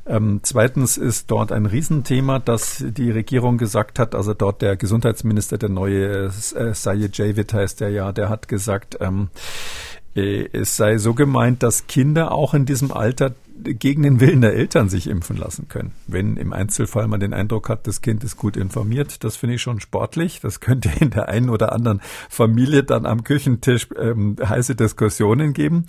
Ähm, 0.05 0.41
zweitens 0.43 0.97
ist 0.97 1.31
dort 1.31 1.51
ein 1.51 1.65
Riesenthema, 1.65 2.37
dass 2.37 2.85
die 2.87 3.09
Regierung 3.09 3.57
gesagt 3.57 3.97
hat, 3.97 4.13
also 4.13 4.35
dort 4.35 4.61
der 4.61 4.75
Gesundheitsminister, 4.75 5.57
der 5.57 5.69
neue 5.69 6.25
äh, 6.25 6.73
Sayed 6.75 7.17
Javid 7.17 7.51
heißt 7.51 7.81
der 7.81 7.89
ja, 7.89 8.11
der 8.11 8.29
hat 8.29 8.47
gesagt, 8.47 8.97
ähm, 9.01 9.29
äh, 10.15 10.47
es 10.53 10.77
sei 10.77 10.99
so 10.99 11.15
gemeint, 11.15 11.63
dass 11.63 11.87
Kinder 11.87 12.31
auch 12.31 12.53
in 12.53 12.67
diesem 12.67 12.91
Alter 12.91 13.33
gegen 13.57 14.03
den 14.03 14.19
Willen 14.19 14.41
der 14.41 14.53
Eltern 14.53 14.89
sich 14.89 15.07
impfen 15.07 15.37
lassen 15.37 15.67
können. 15.69 15.93
Wenn 16.07 16.35
im 16.37 16.51
Einzelfall 16.51 17.07
man 17.07 17.19
den 17.19 17.33
Eindruck 17.33 17.69
hat, 17.69 17.87
das 17.87 18.01
Kind 18.01 18.23
ist 18.23 18.35
gut 18.35 18.57
informiert, 18.57 19.23
das 19.23 19.37
finde 19.37 19.55
ich 19.55 19.61
schon 19.61 19.79
sportlich. 19.79 20.41
Das 20.41 20.59
könnte 20.59 20.91
in 20.99 21.11
der 21.11 21.29
einen 21.29 21.49
oder 21.49 21.71
anderen 21.71 22.01
Familie 22.29 22.83
dann 22.83 23.05
am 23.05 23.23
Küchentisch 23.23 23.87
ähm, 23.97 24.35
heiße 24.43 24.75
Diskussionen 24.75 25.53
geben. 25.53 25.85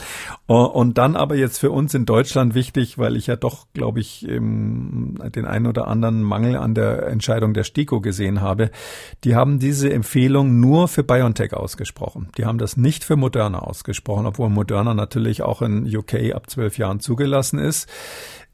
Und 0.47 0.99
dann 0.99 1.17
aber 1.17 1.35
jetzt 1.35 1.59
für 1.59 1.71
uns 1.71 1.93
in 1.95 2.07
Deutschland 2.07 2.55
wichtig, 2.55 2.99
weil 2.99 3.17
ich 3.17 3.27
ja 3.27 3.37
doch, 3.37 3.67
glaube 3.75 4.01
ich, 4.01 4.27
ähm, 4.29 5.19
den 5.35 5.45
einen 5.45 5.67
oder 5.67 5.89
anderen 5.89 6.23
Mangel 6.23 6.57
an 6.57 6.75
der 6.75 7.07
Entscheidung 7.09 7.53
der 7.53 7.65
STIKO 7.65 8.01
gesehen 8.01 8.41
habe. 8.41 8.71
Die 9.25 9.35
haben 9.35 9.59
diese 9.59 9.93
Empfehlung 9.93 10.61
nur 10.61 10.89
für 10.89 11.03
BioNTech 11.03 11.53
ausgesprochen. 11.55 12.29
Die 12.39 12.45
haben 12.45 12.59
das 12.59 12.77
nicht 12.77 13.03
für 13.03 13.17
Moderna 13.17 13.59
ausgesprochen, 13.59 14.27
obwohl 14.27 14.51
Moderna 14.51 14.95
natürlich 14.95 15.43
auch 15.43 15.63
in 15.63 15.85
UK 15.85 16.35
ab 16.35 16.49
zwölf 16.49 16.79
Jahren 16.79 17.01
zugelassen 17.01 17.56
gewachsen 17.57 17.59
ist. 17.59 17.89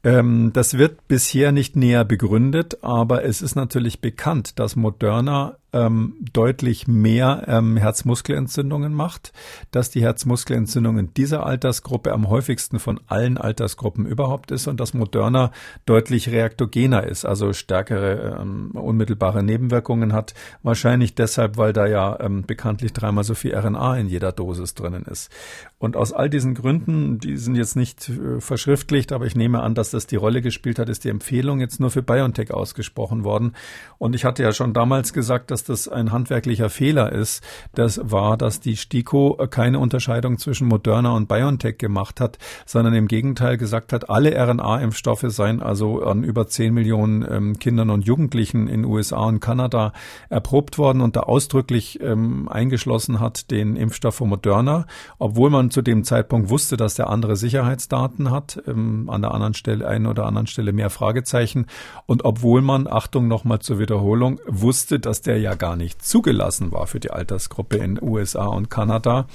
Ähm, 0.03 0.51
das 0.53 0.77
wird 0.77 1.07
bisher 1.07 1.51
nicht 1.51 1.75
näher 1.75 2.03
begründet, 2.03 2.83
aber 2.83 3.23
es 3.23 3.41
ist 3.41 3.55
natürlich 3.55 4.01
bekannt, 4.01 4.59
dass 4.59 4.75
Moderna 4.75 5.57
ähm, 5.73 6.15
deutlich 6.31 6.87
mehr 6.87 7.43
ähm, 7.47 7.77
Herzmuskelentzündungen 7.77 8.93
macht, 8.93 9.33
dass 9.71 9.89
die 9.89 10.01
Herzmuskelentzündung 10.01 10.97
in 10.97 11.13
dieser 11.13 11.45
Altersgruppe 11.45 12.13
am 12.13 12.29
häufigsten 12.29 12.79
von 12.79 12.99
allen 13.07 13.37
Altersgruppen 13.37 14.05
überhaupt 14.05 14.51
ist 14.51 14.67
und 14.67 14.79
dass 14.79 14.93
Moderna 14.93 15.51
deutlich 15.85 16.29
reaktogener 16.29 17.05
ist, 17.05 17.25
also 17.25 17.53
stärkere 17.53 18.39
ähm, 18.41 18.71
unmittelbare 18.71 19.43
Nebenwirkungen 19.43 20.13
hat. 20.13 20.33
Wahrscheinlich 20.61 21.15
deshalb, 21.15 21.57
weil 21.57 21.73
da 21.73 21.87
ja 21.87 22.19
ähm, 22.19 22.43
bekanntlich 22.43 22.93
dreimal 22.93 23.23
so 23.23 23.33
viel 23.33 23.55
RNA 23.55 23.97
in 23.97 24.07
jeder 24.07 24.31
Dosis 24.31 24.75
drinnen 24.75 25.03
ist. 25.03 25.31
Und 25.79 25.97
aus 25.97 26.13
all 26.13 26.29
diesen 26.29 26.53
Gründen, 26.53 27.19
die 27.19 27.35
sind 27.35 27.55
jetzt 27.55 27.75
nicht 27.75 28.07
äh, 28.07 28.39
verschriftlicht, 28.39 29.11
aber 29.11 29.25
ich 29.25 29.35
nehme 29.35 29.61
an, 29.61 29.75
dass 29.75 29.91
das 29.91 30.07
die 30.07 30.15
Rolle 30.15 30.41
gespielt 30.41 30.79
hat, 30.79 30.87
ist 30.87 31.03
die 31.03 31.09
Empfehlung 31.09 31.59
jetzt 31.59 31.79
nur 31.79 31.91
für 31.91 32.01
BioNTech 32.01 32.53
ausgesprochen 32.53 33.23
worden. 33.23 33.53
Und 33.97 34.15
ich 34.15 34.23
hatte 34.23 34.43
ja 34.43 34.53
schon 34.53 34.73
damals 34.73 35.11
gesagt, 35.11 35.51
dass 35.51 35.62
dass 35.69 35.83
das 35.83 35.87
ein 35.93 36.11
handwerklicher 36.11 36.69
Fehler 36.69 37.11
ist, 37.11 37.43
das 37.73 37.99
war, 38.03 38.37
dass 38.37 38.59
die 38.59 38.77
STIKO 38.77 39.47
keine 39.49 39.79
Unterscheidung 39.79 40.37
zwischen 40.37 40.67
Moderna 40.67 41.11
und 41.11 41.27
BioNTech 41.27 41.77
gemacht 41.77 42.19
hat, 42.19 42.37
sondern 42.65 42.93
im 42.93 43.07
Gegenteil 43.07 43.57
gesagt 43.57 43.93
hat, 43.93 44.09
alle 44.09 44.31
RNA-Impfstoffe 44.35 45.25
seien 45.27 45.61
also 45.61 46.03
an 46.03 46.23
über 46.23 46.47
10 46.47 46.73
Millionen 46.73 47.25
ähm, 47.29 47.59
Kindern 47.59 47.89
und 47.89 48.05
Jugendlichen 48.05 48.67
in 48.67 48.85
USA 48.85 49.25
und 49.25 49.39
Kanada 49.39 49.93
erprobt 50.29 50.77
worden 50.77 51.01
und 51.01 51.15
da 51.15 51.21
ausdrücklich 51.21 51.99
ähm, 52.01 52.47
eingeschlossen 52.49 53.19
hat 53.19 53.51
den 53.51 53.75
Impfstoff 53.75 54.15
von 54.15 54.29
Moderna, 54.29 54.85
obwohl 55.19 55.49
man 55.49 55.71
zu 55.71 55.81
dem 55.81 56.03
Zeitpunkt 56.03 56.49
wusste, 56.49 56.77
dass 56.77 56.95
der 56.95 57.09
andere 57.09 57.35
Sicherheitsdaten 57.35 58.31
hat, 58.31 58.61
ähm, 58.67 59.09
an 59.09 59.21
der 59.21 59.33
anderen 59.33 59.53
Stelle, 59.53 59.87
einen 59.87 60.07
oder 60.07 60.25
anderen 60.25 60.47
Stelle 60.47 60.73
mehr 60.73 60.89
Fragezeichen. 60.89 61.67
Und 62.05 62.25
obwohl 62.25 62.61
man, 62.61 62.87
Achtung 62.87 63.27
nochmal 63.27 63.59
zur 63.59 63.79
Wiederholung, 63.79 64.39
wusste, 64.47 64.99
dass 64.99 65.21
der 65.21 65.39
ja 65.39 65.52
gar 65.55 65.75
nicht 65.75 66.05
zugelassen 66.05 66.71
war 66.71 66.87
für 66.87 66.99
die 66.99 67.11
Altersgruppe 67.11 67.77
in 67.77 68.01
USA 68.01 68.45
und 68.47 68.69
Kanada. 68.69 69.25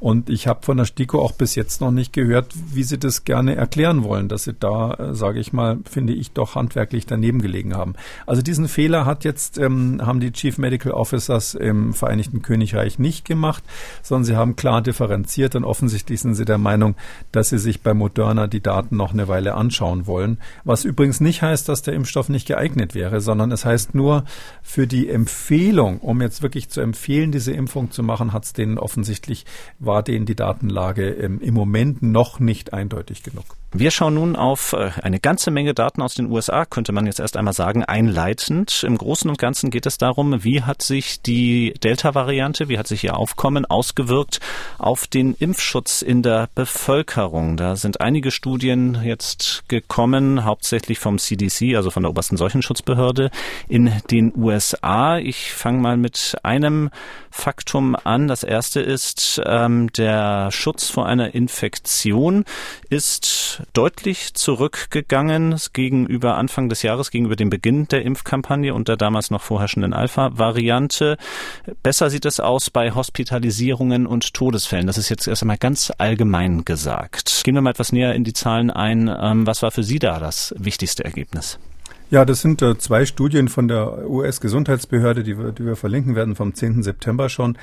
Und 0.00 0.30
ich 0.30 0.48
habe 0.48 0.62
von 0.62 0.78
der 0.78 0.84
STIKO 0.84 1.20
auch 1.20 1.30
bis 1.30 1.54
jetzt 1.54 1.80
noch 1.80 1.92
nicht 1.92 2.12
gehört, 2.12 2.52
wie 2.74 2.82
sie 2.82 2.98
das 2.98 3.22
gerne 3.22 3.54
erklären 3.54 4.02
wollen, 4.02 4.28
dass 4.28 4.42
sie 4.42 4.52
da, 4.52 4.94
äh, 4.94 5.14
sage 5.14 5.38
ich 5.38 5.52
mal, 5.52 5.78
finde 5.88 6.12
ich 6.12 6.32
doch 6.32 6.56
handwerklich 6.56 7.06
daneben 7.06 7.40
gelegen 7.40 7.76
haben. 7.76 7.94
Also 8.26 8.42
diesen 8.42 8.66
Fehler 8.66 9.06
hat 9.06 9.22
jetzt 9.22 9.58
ähm, 9.58 10.00
haben 10.04 10.18
die 10.18 10.32
Chief 10.32 10.58
Medical 10.58 10.90
Officers 10.90 11.54
im 11.54 11.94
Vereinigten 11.94 12.42
Königreich 12.42 12.98
nicht 12.98 13.24
gemacht, 13.24 13.62
sondern 14.02 14.24
sie 14.24 14.34
haben 14.34 14.56
klar 14.56 14.82
differenziert 14.82 15.54
und 15.54 15.62
offensichtlich 15.62 16.20
sind 16.20 16.34
sie 16.34 16.44
der 16.44 16.58
Meinung, 16.58 16.96
dass 17.30 17.50
sie 17.50 17.58
sich 17.58 17.82
bei 17.82 17.94
Moderna 17.94 18.48
die 18.48 18.60
Daten 18.60 18.96
noch 18.96 19.12
eine 19.12 19.28
Weile 19.28 19.54
anschauen 19.54 20.08
wollen. 20.08 20.38
Was 20.64 20.84
übrigens 20.84 21.20
nicht 21.20 21.42
heißt, 21.42 21.68
dass 21.68 21.82
der 21.82 21.94
Impfstoff 21.94 22.28
nicht 22.28 22.48
geeignet 22.48 22.96
wäre, 22.96 23.20
sondern 23.20 23.52
es 23.52 23.64
heißt 23.64 23.94
nur 23.94 24.24
für 24.62 24.88
die 24.88 25.08
Empfehlung 25.08 25.61
Empfehlung, 25.62 26.00
um 26.00 26.20
jetzt 26.20 26.42
wirklich 26.42 26.70
zu 26.70 26.80
empfehlen, 26.80 27.30
diese 27.30 27.52
Impfung 27.52 27.92
zu 27.92 28.02
machen, 28.02 28.32
hat 28.32 28.44
es 28.44 28.52
denen 28.52 28.78
offensichtlich, 28.78 29.46
war 29.78 30.02
denen 30.02 30.26
die 30.26 30.34
Datenlage 30.34 31.10
ähm, 31.10 31.40
im 31.40 31.54
Moment 31.54 32.02
noch 32.02 32.40
nicht 32.40 32.72
eindeutig 32.72 33.22
genug. 33.22 33.44
Wir 33.74 33.90
schauen 33.90 34.14
nun 34.14 34.36
auf 34.36 34.74
äh, 34.74 34.90
eine 35.02 35.18
ganze 35.18 35.50
Menge 35.50 35.72
Daten 35.72 36.02
aus 36.02 36.14
den 36.14 36.30
USA, 36.30 36.66
könnte 36.66 36.92
man 36.92 37.06
jetzt 37.06 37.20
erst 37.20 37.38
einmal 37.38 37.54
sagen, 37.54 37.84
einleitend. 37.84 38.84
Im 38.86 38.98
Großen 38.98 39.30
und 39.30 39.38
Ganzen 39.38 39.70
geht 39.70 39.86
es 39.86 39.96
darum, 39.96 40.44
wie 40.44 40.62
hat 40.62 40.82
sich 40.82 41.22
die 41.22 41.72
Delta-Variante, 41.82 42.68
wie 42.68 42.76
hat 42.76 42.86
sich 42.86 43.02
ihr 43.04 43.16
Aufkommen 43.16 43.64
ausgewirkt 43.64 44.40
auf 44.76 45.06
den 45.06 45.34
Impfschutz 45.38 46.02
in 46.02 46.22
der 46.22 46.50
Bevölkerung. 46.54 47.56
Da 47.56 47.76
sind 47.76 48.02
einige 48.02 48.30
Studien 48.30 49.00
jetzt 49.02 49.66
gekommen, 49.68 50.44
hauptsächlich 50.44 50.98
vom 50.98 51.18
CDC, 51.18 51.74
also 51.74 51.90
von 51.90 52.02
der 52.02 52.10
obersten 52.10 52.36
Seuchenschutzbehörde 52.36 53.30
in 53.68 53.90
den 54.10 54.34
USA. 54.36 55.16
Ich 55.16 55.41
fange 55.50 55.80
mal 55.80 55.96
mit 55.96 56.36
einem 56.42 56.90
Faktum 57.30 57.96
an. 57.96 58.28
Das 58.28 58.44
erste 58.44 58.80
ist, 58.80 59.40
ähm, 59.44 59.90
der 59.92 60.50
Schutz 60.52 60.90
vor 60.90 61.06
einer 61.06 61.34
Infektion 61.34 62.44
ist 62.90 63.62
deutlich 63.72 64.34
zurückgegangen 64.34 65.58
gegenüber 65.72 66.36
Anfang 66.36 66.68
des 66.68 66.82
Jahres, 66.82 67.10
gegenüber 67.10 67.36
dem 67.36 67.50
Beginn 67.50 67.88
der 67.88 68.04
Impfkampagne 68.04 68.74
und 68.74 68.88
der 68.88 68.96
damals 68.96 69.30
noch 69.30 69.42
vorherrschenden 69.42 69.92
Alpha-Variante. 69.92 71.16
Besser 71.82 72.10
sieht 72.10 72.26
es 72.26 72.38
aus 72.38 72.70
bei 72.70 72.92
Hospitalisierungen 72.94 74.06
und 74.06 74.34
Todesfällen. 74.34 74.86
Das 74.86 74.98
ist 74.98 75.08
jetzt 75.08 75.26
erst 75.26 75.42
einmal 75.42 75.58
ganz 75.58 75.92
allgemein 75.98 76.64
gesagt. 76.64 77.42
Gehen 77.44 77.54
wir 77.54 77.62
mal 77.62 77.70
etwas 77.70 77.92
näher 77.92 78.14
in 78.14 78.24
die 78.24 78.34
Zahlen 78.34 78.70
ein. 78.70 79.08
Ähm, 79.08 79.46
was 79.46 79.62
war 79.62 79.70
für 79.70 79.82
Sie 79.82 79.98
da 79.98 80.20
das 80.20 80.54
wichtigste 80.58 81.04
Ergebnis? 81.04 81.58
Ja, 82.12 82.26
das 82.26 82.42
sind 82.42 82.60
äh, 82.60 82.76
zwei 82.76 83.06
Studien 83.06 83.48
von 83.48 83.68
der 83.68 84.06
US-Gesundheitsbehörde, 84.06 85.22
die 85.22 85.38
wir, 85.38 85.52
die 85.52 85.64
wir 85.64 85.76
verlinken 85.76 86.14
werden 86.14 86.36
vom 86.36 86.54
10. 86.54 86.82
September 86.82 87.30
schon. 87.30 87.56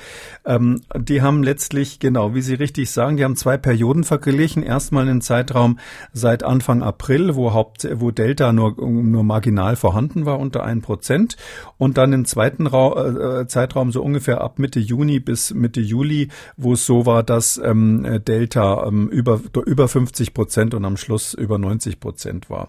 Ähm, 0.44 0.80
die 0.98 1.22
haben 1.22 1.44
letztlich, 1.44 2.00
genau, 2.00 2.34
wie 2.34 2.42
Sie 2.42 2.54
richtig 2.54 2.90
sagen, 2.90 3.16
die 3.16 3.22
haben 3.22 3.36
zwei 3.36 3.56
Perioden 3.58 4.02
verglichen. 4.02 4.64
Erstmal 4.64 5.08
einen 5.08 5.20
Zeitraum 5.20 5.78
seit 6.12 6.42
Anfang 6.42 6.82
April, 6.82 7.36
wo 7.36 7.54
Haupt, 7.54 7.86
wo 7.94 8.10
Delta 8.10 8.52
nur, 8.52 8.74
nur 8.76 9.22
marginal 9.22 9.76
vorhanden 9.76 10.26
war, 10.26 10.40
unter 10.40 10.64
ein 10.64 10.82
Prozent. 10.82 11.36
Und 11.78 11.96
dann 11.96 12.10
den 12.10 12.24
zweiten 12.24 12.66
Ra 12.66 13.42
äh, 13.42 13.46
Zeitraum 13.46 13.92
so 13.92 14.02
ungefähr 14.02 14.40
ab 14.40 14.58
Mitte 14.58 14.80
Juni 14.80 15.20
bis 15.20 15.54
Mitte 15.54 15.80
Juli, 15.80 16.26
wo 16.56 16.72
es 16.72 16.84
so 16.84 17.06
war, 17.06 17.22
dass 17.22 17.56
ähm, 17.62 18.20
Delta 18.26 18.84
ähm, 18.84 19.06
über, 19.10 19.40
über 19.64 19.86
50 19.86 20.34
Prozent 20.34 20.74
und 20.74 20.84
am 20.84 20.96
Schluss 20.96 21.34
über 21.34 21.56
90 21.56 22.00
Prozent 22.00 22.50
war. 22.50 22.66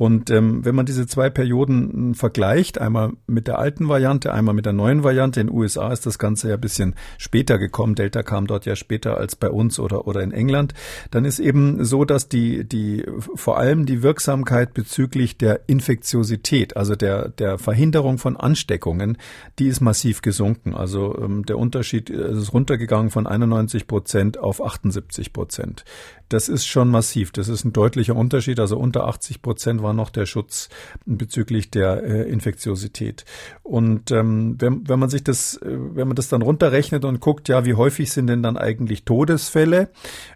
Und 0.00 0.30
ähm, 0.30 0.64
wenn 0.64 0.74
man 0.74 0.86
diese 0.86 1.06
zwei 1.10 1.30
Perioden 1.30 2.14
vergleicht, 2.14 2.80
einmal 2.80 3.12
mit 3.26 3.46
der 3.46 3.58
alten 3.58 3.88
Variante, 3.88 4.32
einmal 4.32 4.54
mit 4.54 4.66
der 4.66 4.72
neuen 4.72 5.04
Variante. 5.04 5.40
In 5.40 5.48
den 5.48 5.56
USA 5.56 5.92
ist 5.92 6.06
das 6.06 6.18
Ganze 6.18 6.48
ja 6.48 6.54
ein 6.54 6.60
bisschen 6.60 6.94
später 7.18 7.58
gekommen. 7.58 7.94
Delta 7.94 8.22
kam 8.22 8.46
dort 8.46 8.66
ja 8.66 8.76
später 8.76 9.16
als 9.18 9.36
bei 9.36 9.50
uns 9.50 9.78
oder, 9.78 10.06
oder 10.06 10.22
in 10.22 10.32
England. 10.32 10.74
Dann 11.10 11.24
ist 11.24 11.38
eben 11.38 11.84
so, 11.84 12.04
dass 12.04 12.28
die, 12.28 12.64
die, 12.64 13.04
vor 13.18 13.58
allem 13.58 13.86
die 13.86 14.02
Wirksamkeit 14.02 14.72
bezüglich 14.74 15.36
der 15.36 15.68
Infektiosität, 15.68 16.76
also 16.76 16.96
der, 16.96 17.28
der 17.28 17.58
Verhinderung 17.58 18.18
von 18.18 18.36
Ansteckungen, 18.36 19.18
die 19.58 19.68
ist 19.68 19.80
massiv 19.80 20.22
gesunken. 20.22 20.74
Also 20.74 21.18
ähm, 21.18 21.44
der 21.44 21.58
Unterschied 21.58 22.10
ist 22.10 22.52
runtergegangen 22.52 23.10
von 23.10 23.26
91 23.26 23.86
Prozent 23.86 24.38
auf 24.38 24.62
78 24.62 25.32
Prozent. 25.32 25.84
Das 26.30 26.48
ist 26.48 26.64
schon 26.64 26.88
massiv. 26.90 27.32
Das 27.32 27.48
ist 27.48 27.64
ein 27.64 27.72
deutlicher 27.72 28.14
Unterschied. 28.14 28.60
Also 28.60 28.78
unter 28.78 29.06
80 29.06 29.42
Prozent 29.42 29.82
war 29.82 29.92
noch 29.92 30.10
der 30.10 30.26
Schutz 30.26 30.68
bezüglich 31.04 31.72
der 31.72 32.04
äh, 32.04 32.30
Infektiosität. 32.30 33.24
Und 33.64 34.12
ähm, 34.12 34.54
wenn, 34.60 34.88
wenn 34.88 35.00
man 35.00 35.10
sich 35.10 35.24
das, 35.24 35.56
äh, 35.56 35.66
wenn 35.68 36.06
man 36.06 36.14
das 36.14 36.28
dann 36.28 36.42
runterrechnet 36.42 37.04
und 37.04 37.18
guckt, 37.18 37.48
ja, 37.48 37.64
wie 37.64 37.74
häufig 37.74 38.12
sind 38.12 38.28
denn 38.28 38.44
dann 38.44 38.56
eigentlich 38.56 39.04
Todesfälle? 39.04 39.90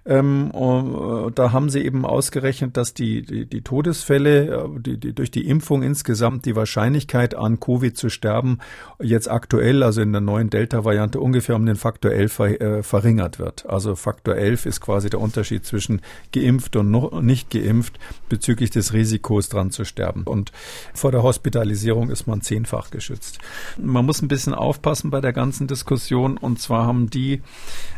Ähm, 0.04 0.50
äh, 0.52 1.30
da 1.32 1.52
haben 1.52 1.70
sie 1.70 1.84
eben 1.84 2.04
ausgerechnet, 2.04 2.76
dass 2.76 2.92
die, 2.92 3.22
die, 3.22 3.46
die 3.46 3.62
Todesfälle, 3.62 4.46
äh, 4.46 4.80
die, 4.80 4.98
die, 4.98 5.12
durch 5.14 5.30
die 5.30 5.46
Impfung 5.46 5.84
insgesamt 5.84 6.44
die 6.44 6.56
Wahrscheinlichkeit 6.56 7.36
an 7.36 7.60
Covid 7.60 7.96
zu 7.96 8.08
sterben 8.08 8.58
jetzt 9.00 9.30
aktuell, 9.30 9.84
also 9.84 10.02
in 10.02 10.10
der 10.10 10.20
neuen 10.20 10.50
Delta-Variante 10.50 11.20
ungefähr 11.20 11.54
um 11.54 11.66
den 11.66 11.76
Faktor 11.76 12.10
11 12.10 12.32
ver, 12.32 12.60
äh, 12.60 12.82
verringert 12.82 13.38
wird. 13.38 13.64
Also 13.66 13.94
Faktor 13.94 14.34
11 14.34 14.66
ist 14.66 14.80
quasi 14.80 15.08
der 15.08 15.20
Unterschied 15.20 15.64
zwischen 15.64 15.83
zwischen 15.84 16.00
geimpft 16.32 16.76
und 16.76 16.90
noch 16.90 17.20
nicht 17.20 17.50
geimpft 17.50 17.98
bezüglich 18.28 18.70
des 18.70 18.92
Risikos 18.92 19.48
dran 19.48 19.70
zu 19.70 19.84
sterben. 19.84 20.22
Und 20.24 20.52
vor 20.94 21.12
der 21.12 21.22
Hospitalisierung 21.22 22.10
ist 22.10 22.26
man 22.26 22.40
zehnfach 22.40 22.90
geschützt. 22.90 23.38
Man 23.76 24.06
muss 24.06 24.22
ein 24.22 24.28
bisschen 24.28 24.54
aufpassen 24.54 25.10
bei 25.10 25.20
der 25.20 25.32
ganzen 25.32 25.66
Diskussion. 25.66 26.36
Und 26.36 26.60
zwar 26.60 26.86
haben 26.86 27.10
die, 27.10 27.42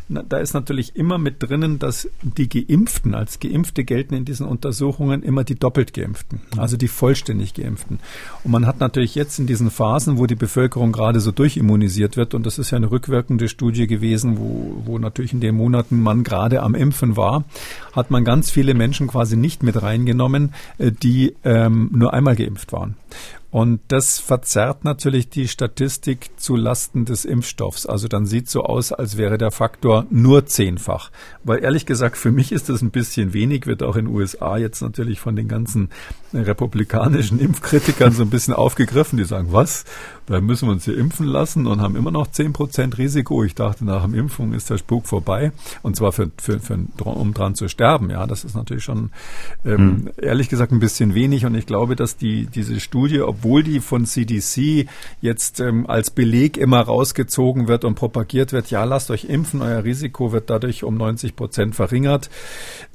da 0.09 0.39
ist 0.39 0.55
natürlich 0.55 0.95
immer 0.95 1.19
mit 1.19 1.43
drinnen, 1.43 1.81
dass 1.81 2.09
die 2.23 2.49
Geimpften 2.49 3.15
als 3.15 3.41
Geimpfte 3.41 3.83
gelten 3.83 4.15
in 4.15 4.25
diesen 4.25 4.47
Untersuchungen 4.47 5.23
immer 5.25 5.43
die 5.43 5.57
doppelt 5.57 5.95
Geimpften, 5.95 6.41
also 6.57 6.77
die 6.77 6.87
vollständig 6.87 7.55
Geimpften. 7.55 7.99
Und 8.45 8.53
man 8.53 8.67
hat 8.67 8.79
natürlich 8.79 9.17
jetzt 9.17 9.39
in 9.41 9.49
diesen 9.49 9.71
Phasen, 9.71 10.19
wo 10.19 10.27
die 10.27 10.37
Bevölkerung 10.37 10.93
gerade 10.93 11.19
so 11.19 11.33
durchimmunisiert 11.33 12.17
wird, 12.17 12.35
und 12.35 12.47
das 12.47 12.59
ist 12.59 12.71
ja 12.71 12.77
eine 12.77 12.91
rückwirkende 12.91 13.49
Studie 13.49 13.89
gewesen, 13.89 14.39
wo, 14.39 14.83
wo 14.85 14.99
natürlich 14.99 15.33
in 15.33 15.41
den 15.41 15.57
Monaten 15.57 16.01
man 16.01 16.23
gerade 16.23 16.63
am 16.63 16.77
Impfen 16.77 17.17
war, 17.17 17.45
hat 17.93 18.13
man 18.13 18.25
ganz 18.25 18.51
viele 18.51 18.75
Menschen 18.75 19.09
quasi 19.09 19.37
nicht 19.37 19.65
mit 19.65 19.83
reingenommen, 19.83 20.55
äh, 20.79 20.93
die 20.93 21.35
ähm, 21.43 21.91
nur 21.93 22.15
einmal 22.15 22.37
geimpft 22.37 22.73
waren. 22.73 22.95
Und 23.57 23.81
das 23.89 24.19
verzerrt 24.19 24.85
natürlich 24.85 25.31
die 25.31 25.49
Statistik 25.49 26.29
zu 26.37 26.57
Lasten 26.57 27.07
des 27.07 27.25
Impfstoffs. 27.25 27.87
Also 27.87 28.07
dann 28.07 28.27
sieht 28.27 28.51
so 28.51 28.65
aus, 28.65 28.93
als 28.93 29.17
wäre 29.17 29.39
der 29.39 29.51
Faktor 29.51 30.05
nur 30.11 30.45
zehnfach. 30.45 31.11
Weil 31.43 31.65
ehrlich 31.65 31.87
gesagt, 31.87 32.19
für 32.19 32.33
mich 32.33 32.53
ist 32.53 32.69
das 32.69 32.83
ein 32.83 32.91
bisschen 32.91 33.33
wenig, 33.33 33.67
wird 33.67 33.83
auch 33.83 33.97
in 33.97 34.05
den 34.05 34.15
USA 34.15 34.59
jetzt 34.59 34.83
natürlich 34.83 35.21
von 35.21 35.37
den 35.37 35.49
ganzen 35.49 35.89
republikanischen 36.35 37.41
Impfkritikern 37.41 38.13
so 38.13 38.25
ein 38.25 38.29
bisschen 38.29 38.53
aufgegriffen. 38.53 39.17
Die 39.17 39.25
sagen, 39.25 39.49
was? 39.53 39.87
Da 40.27 40.39
müssen 40.43 40.69
wir 40.69 40.73
uns 40.73 40.85
hier 40.85 40.99
impfen 40.99 41.27
lassen 41.27 41.67
und 41.67 41.81
haben 41.81 41.97
immer 41.97 42.11
noch 42.11 42.27
zehn 42.27 42.53
Prozent 42.53 42.99
Risiko. 42.99 43.43
Ich 43.43 43.55
dachte, 43.55 43.87
nach 43.87 44.07
der 44.07 44.19
Impfung 44.19 44.53
ist 44.53 44.69
der 44.69 44.77
Spuk 44.77 45.07
vorbei. 45.07 45.53
Und 45.83 45.97
zwar 45.97 46.13
für, 46.13 46.31
für, 46.37 46.59
für, 46.59 46.79
um 47.05 47.33
dran 47.33 47.55
zu 47.55 47.69
sterben. 47.69 48.11
Ja, 48.11 48.27
das 48.27 48.45
ist 48.45 48.55
natürlich 48.55 48.85
schon, 48.85 49.13
ähm, 49.65 49.79
hm. 49.79 50.11
ehrlich 50.21 50.51
gesagt, 50.51 50.73
ein 50.73 50.81
bisschen 50.81 51.15
wenig. 51.15 51.47
Und 51.47 51.55
ich 51.55 51.65
glaube, 51.65 51.97
dass 51.97 52.19
die, 52.19 52.47
diese 52.47 52.81
Studie, 52.81 53.23
obwohl 53.23 53.46
obwohl 53.47 53.63
die 53.63 53.79
von 53.79 54.07
CDC 54.07 54.89
jetzt 55.21 55.61
ähm, 55.61 55.87
als 55.89 56.11
Beleg 56.11 56.57
immer 56.57 56.81
rausgezogen 56.81 57.69
wird 57.69 57.85
und 57.85 57.95
propagiert 57.95 58.53
wird, 58.53 58.73
ja, 58.73 58.83
lasst 58.83 59.09
euch 59.13 59.27
impfen, 59.27 59.63
euer 59.63 59.85
Risiko 59.85 60.33
wird 60.33 60.51
dadurch 60.51 60.83
um 60.83 60.97
90 60.97 61.37
Prozent 61.37 61.77
verringert. 61.77 62.29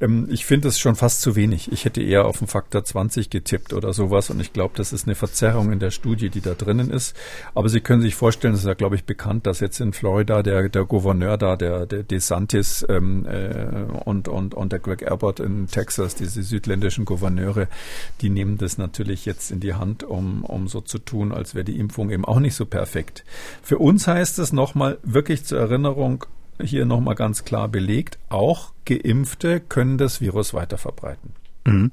Ähm, 0.01 0.27
ich 0.29 0.45
finde 0.45 0.67
es 0.67 0.77
schon 0.77 0.95
fast 0.95 1.21
zu 1.21 1.37
wenig. 1.37 1.71
Ich 1.71 1.85
hätte 1.85 2.01
eher 2.01 2.25
auf 2.25 2.41
einen 2.41 2.49
Faktor 2.49 2.83
20 2.83 3.29
getippt 3.29 3.71
oder 3.71 3.93
sowas 3.93 4.29
und 4.29 4.41
ich 4.41 4.51
glaube, 4.51 4.73
das 4.75 4.91
ist 4.91 5.07
eine 5.07 5.15
Verzerrung 5.15 5.71
in 5.71 5.79
der 5.79 5.91
Studie, 5.91 6.29
die 6.29 6.41
da 6.41 6.53
drinnen 6.53 6.91
ist. 6.91 7.15
Aber 7.55 7.69
Sie 7.69 7.79
können 7.79 8.01
sich 8.01 8.15
vorstellen, 8.15 8.53
es 8.53 8.61
ist 8.61 8.67
ja, 8.67 8.73
glaube 8.73 8.97
ich, 8.97 9.05
bekannt, 9.05 9.47
dass 9.47 9.61
jetzt 9.61 9.79
in 9.79 9.93
Florida 9.93 10.43
der, 10.43 10.67
der 10.67 10.83
Gouverneur 10.83 11.37
da, 11.37 11.55
der, 11.55 11.85
der 11.85 12.03
DeSantis 12.03 12.85
ähm, 12.89 13.25
äh, 13.25 13.85
und, 14.03 14.27
und, 14.27 14.53
und 14.53 14.73
der 14.73 14.79
Greg 14.79 15.09
Abbott 15.09 15.39
in 15.39 15.67
Texas, 15.67 16.15
diese 16.15 16.43
südländischen 16.43 17.05
Gouverneure, 17.05 17.69
die 18.19 18.29
nehmen 18.29 18.57
das 18.57 18.77
natürlich 18.77 19.25
jetzt 19.25 19.49
in 19.51 19.61
die 19.61 19.75
Hand, 19.75 20.03
um 20.03 20.40
um, 20.43 20.67
so 20.67 20.81
zu 20.81 20.97
tun, 20.99 21.31
als 21.31 21.55
wäre 21.55 21.65
die 21.65 21.79
Impfung 21.79 22.09
eben 22.09 22.25
auch 22.25 22.39
nicht 22.39 22.55
so 22.55 22.65
perfekt. 22.65 23.23
Für 23.61 23.77
uns 23.77 24.07
heißt 24.07 24.39
es 24.39 24.53
nochmal 24.53 24.97
wirklich 25.03 25.45
zur 25.45 25.59
Erinnerung, 25.59 26.25
hier 26.61 26.85
nochmal 26.85 27.15
ganz 27.15 27.43
klar 27.43 27.67
belegt, 27.67 28.19
auch 28.29 28.73
Geimpfte 28.85 29.59
können 29.59 29.97
das 29.97 30.21
Virus 30.21 30.53
weiter 30.53 30.77
verbreiten. 30.77 31.33
Mhm. 31.63 31.91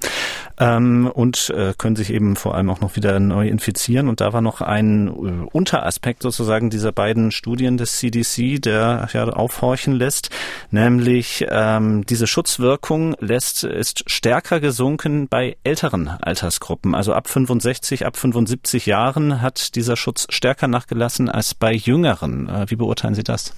Ähm, 0.59 1.11
und 1.13 1.51
äh, 1.51 1.75
können 1.77 1.95
sich 1.95 2.13
eben 2.13 2.37
vor 2.37 2.55
allem 2.55 2.71
auch 2.71 2.81
noch 2.81 2.97
wieder 2.97 3.21
neu 3.21 3.49
infizieren. 3.49 4.09
Und 4.09 4.21
da 4.21 4.33
war 4.33 4.41
noch 4.41 4.61
ein 4.61 5.09
äh, 5.09 5.47
Unteraspekt 5.53 6.23
sozusagen 6.23 6.71
dieser 6.71 6.91
beiden 6.93 7.31
Studien 7.31 7.77
des 7.77 7.99
CDC, 7.99 8.61
der 8.63 9.09
ja 9.13 9.29
aufhorchen 9.29 9.95
lässt, 9.95 10.31
nämlich 10.71 11.47
ähm, 11.51 12.07
diese 12.07 12.27
Schutzwirkung 12.27 13.15
lässt 13.21 13.65
ist 13.65 14.11
stärker 14.11 14.61
gesunken 14.61 15.29
bei 15.29 15.57
älteren 15.65 16.09
Altersgruppen. 16.09 16.95
Also 16.95 17.13
ab 17.13 17.29
65, 17.29 18.07
ab 18.07 18.17
75 18.17 18.87
Jahren 18.87 19.43
hat 19.43 19.75
dieser 19.75 19.97
Schutz 19.97 20.27
stärker 20.31 20.69
nachgelassen 20.69 21.29
als 21.29 21.55
bei 21.55 21.73
jüngeren. 21.73 22.49
Äh, 22.49 22.71
wie 22.71 22.77
beurteilen 22.77 23.15
Sie 23.15 23.25
das? 23.25 23.53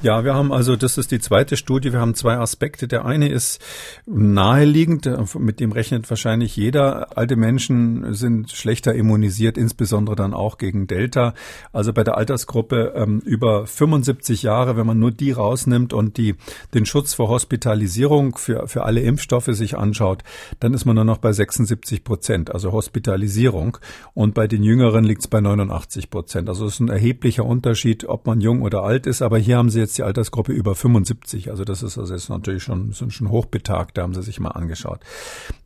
Ja, 0.00 0.22
wir 0.22 0.32
haben 0.32 0.52
also, 0.52 0.76
das 0.76 0.96
ist 0.96 1.10
die 1.10 1.18
zweite 1.18 1.56
Studie, 1.56 1.92
wir 1.92 1.98
haben 1.98 2.14
zwei 2.14 2.36
Aspekte. 2.36 2.86
Der 2.86 3.04
eine 3.04 3.28
ist 3.28 3.60
naheliegend, 4.06 5.10
mit 5.36 5.58
dem 5.58 5.72
rechnet 5.72 6.08
wahrscheinlich 6.08 6.54
jeder. 6.54 7.18
Alte 7.18 7.34
Menschen 7.34 8.14
sind 8.14 8.52
schlechter 8.52 8.94
immunisiert, 8.94 9.58
insbesondere 9.58 10.14
dann 10.14 10.34
auch 10.34 10.56
gegen 10.56 10.86
Delta. 10.86 11.34
Also 11.72 11.92
bei 11.92 12.04
der 12.04 12.16
Altersgruppe 12.16 12.92
ähm, 12.94 13.18
über 13.24 13.66
75 13.66 14.44
Jahre, 14.44 14.76
wenn 14.76 14.86
man 14.86 15.00
nur 15.00 15.10
die 15.10 15.32
rausnimmt 15.32 15.92
und 15.92 16.16
die, 16.16 16.36
den 16.74 16.86
Schutz 16.86 17.14
vor 17.14 17.28
Hospitalisierung 17.28 18.38
für, 18.38 18.68
für 18.68 18.84
alle 18.84 19.00
Impfstoffe 19.00 19.46
sich 19.50 19.76
anschaut, 19.76 20.22
dann 20.60 20.74
ist 20.74 20.84
man 20.84 20.94
nur 20.94 21.06
noch 21.06 21.18
bei 21.18 21.32
76 21.32 22.04
Prozent, 22.04 22.54
also 22.54 22.70
Hospitalisierung. 22.70 23.78
Und 24.14 24.34
bei 24.34 24.46
den 24.46 24.62
Jüngeren 24.62 25.02
liegt 25.02 25.22
es 25.22 25.26
bei 25.26 25.40
89 25.40 26.08
Prozent. 26.08 26.48
Also 26.48 26.66
es 26.66 26.74
ist 26.74 26.80
ein 26.80 26.88
erheblicher 26.88 27.44
Unterschied, 27.44 28.04
ob 28.04 28.28
man 28.28 28.40
jung 28.40 28.62
oder 28.62 28.84
alt 28.84 29.08
ist. 29.08 29.22
Aber 29.22 29.38
hier 29.38 29.56
haben 29.56 29.70
sie 29.70 29.80
jetzt 29.80 29.87
jetzt 29.88 29.98
die 29.98 30.02
Altersgruppe 30.02 30.52
über 30.52 30.74
75. 30.74 31.50
Also 31.50 31.64
das 31.64 31.82
ist 31.82 31.98
also 31.98 32.12
jetzt 32.12 32.28
natürlich 32.28 32.62
schon, 32.62 32.92
sind 32.92 33.12
schon 33.12 33.30
hochbetagt, 33.30 33.96
da 33.96 34.02
haben 34.02 34.14
sie 34.14 34.22
sich 34.22 34.38
mal 34.38 34.50
angeschaut. 34.50 35.00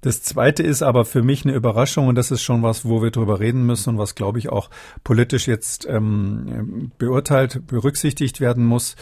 Das 0.00 0.22
zweite 0.22 0.62
ist 0.62 0.82
aber 0.82 1.04
für 1.04 1.22
mich 1.22 1.44
eine 1.44 1.54
Überraschung 1.54 2.06
und 2.06 2.14
das 2.14 2.30
ist 2.30 2.42
schon 2.42 2.62
was, 2.62 2.84
wo 2.84 3.02
wir 3.02 3.10
drüber 3.10 3.40
reden 3.40 3.66
müssen 3.66 3.90
und 3.90 3.98
was, 3.98 4.14
glaube 4.14 4.38
ich, 4.38 4.48
auch 4.48 4.70
politisch 5.04 5.48
jetzt 5.48 5.86
ähm, 5.88 6.92
beurteilt, 6.98 7.66
berücksichtigt 7.66 8.40
werden 8.40 8.64
muss. 8.64 8.96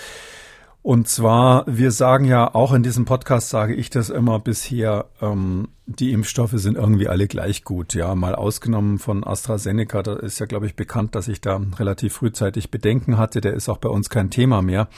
Und 0.83 1.09
zwar, 1.09 1.65
wir 1.67 1.91
sagen 1.91 2.25
ja 2.25 2.55
auch 2.55 2.73
in 2.73 2.83
diesem 2.83 3.05
Podcast, 3.05 3.51
sage 3.51 3.75
ich 3.75 3.91
das 3.91 4.09
immer 4.09 4.39
bisher, 4.39 5.07
ähm, 5.21 5.69
die 5.85 6.13
Impfstoffe 6.13 6.55
sind 6.55 6.77
irgendwie 6.77 7.07
alle 7.07 7.29
gleich 7.29 7.65
gut. 7.65 7.93
Ja, 7.93 8.15
mal 8.15 8.35
ausgenommen 8.35 8.99
von 8.99 9.23
AstraZeneca, 9.23 10.03
da 10.03 10.15
ist 10.15 10.39
ja, 10.39 10.47
glaube 10.47 10.65
ich, 10.65 10.77
bekannt, 10.77 11.15
dass 11.15 11.29
ich 11.29 11.43
da 11.43 11.61
relativ 11.79 12.15
frühzeitig 12.15 12.71
Bedenken 12.71 13.19
hatte. 13.19 13.43
Der 13.43 13.53
ist 13.53 13.69
auch 13.69 13.77
bei 13.77 13.91
uns 13.91 14.09
kein 14.09 14.31
Thema 14.31 14.63
mehr. 14.63 14.89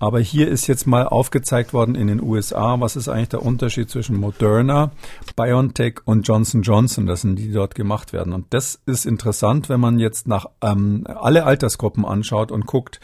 Aber 0.00 0.18
hier 0.18 0.48
ist 0.48 0.66
jetzt 0.66 0.86
mal 0.86 1.06
aufgezeigt 1.06 1.74
worden 1.74 1.94
in 1.94 2.08
den 2.08 2.22
USA, 2.22 2.80
was 2.80 2.96
ist 2.96 3.08
eigentlich 3.08 3.28
der 3.28 3.42
Unterschied 3.42 3.88
zwischen 3.88 4.16
Moderna, 4.16 4.90
BioNTech 5.36 5.98
und 6.06 6.26
Johnson 6.26 6.62
Johnson. 6.62 7.06
Das 7.06 7.20
sind 7.20 7.36
die, 7.36 7.48
die 7.48 7.52
dort 7.52 7.74
gemacht 7.76 8.12
werden. 8.12 8.32
Und 8.32 8.46
das 8.50 8.80
ist 8.86 9.06
interessant, 9.06 9.68
wenn 9.68 9.78
man 9.78 10.00
jetzt 10.00 10.26
nach 10.26 10.46
ähm, 10.62 11.06
alle 11.06 11.44
Altersgruppen 11.44 12.04
anschaut 12.04 12.50
und 12.50 12.66
guckt, 12.66 12.98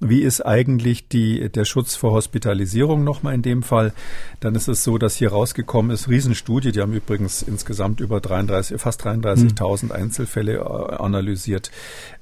wie 0.00 0.22
ist 0.22 0.40
eigentlich 0.40 1.08
die, 1.08 1.50
der 1.50 1.66
Schutz 1.66 1.94
vor 1.94 2.12
Hospitalisierung 2.12 3.04
nochmal 3.04 3.34
in 3.34 3.42
dem 3.42 3.62
Fall? 3.62 3.92
Dann 4.40 4.54
ist 4.54 4.66
es 4.66 4.82
so, 4.82 4.96
dass 4.96 5.16
hier 5.16 5.30
rausgekommen 5.30 5.90
ist, 5.90 6.08
Riesenstudie, 6.08 6.72
die 6.72 6.80
haben 6.80 6.94
übrigens 6.94 7.42
insgesamt 7.42 8.00
über 8.00 8.20
33, 8.20 8.80
fast 8.80 9.04
33.000 9.06 9.84
mhm. 9.84 9.92
Einzelfälle 9.92 10.54
äh, 10.54 10.62
analysiert. 10.62 11.70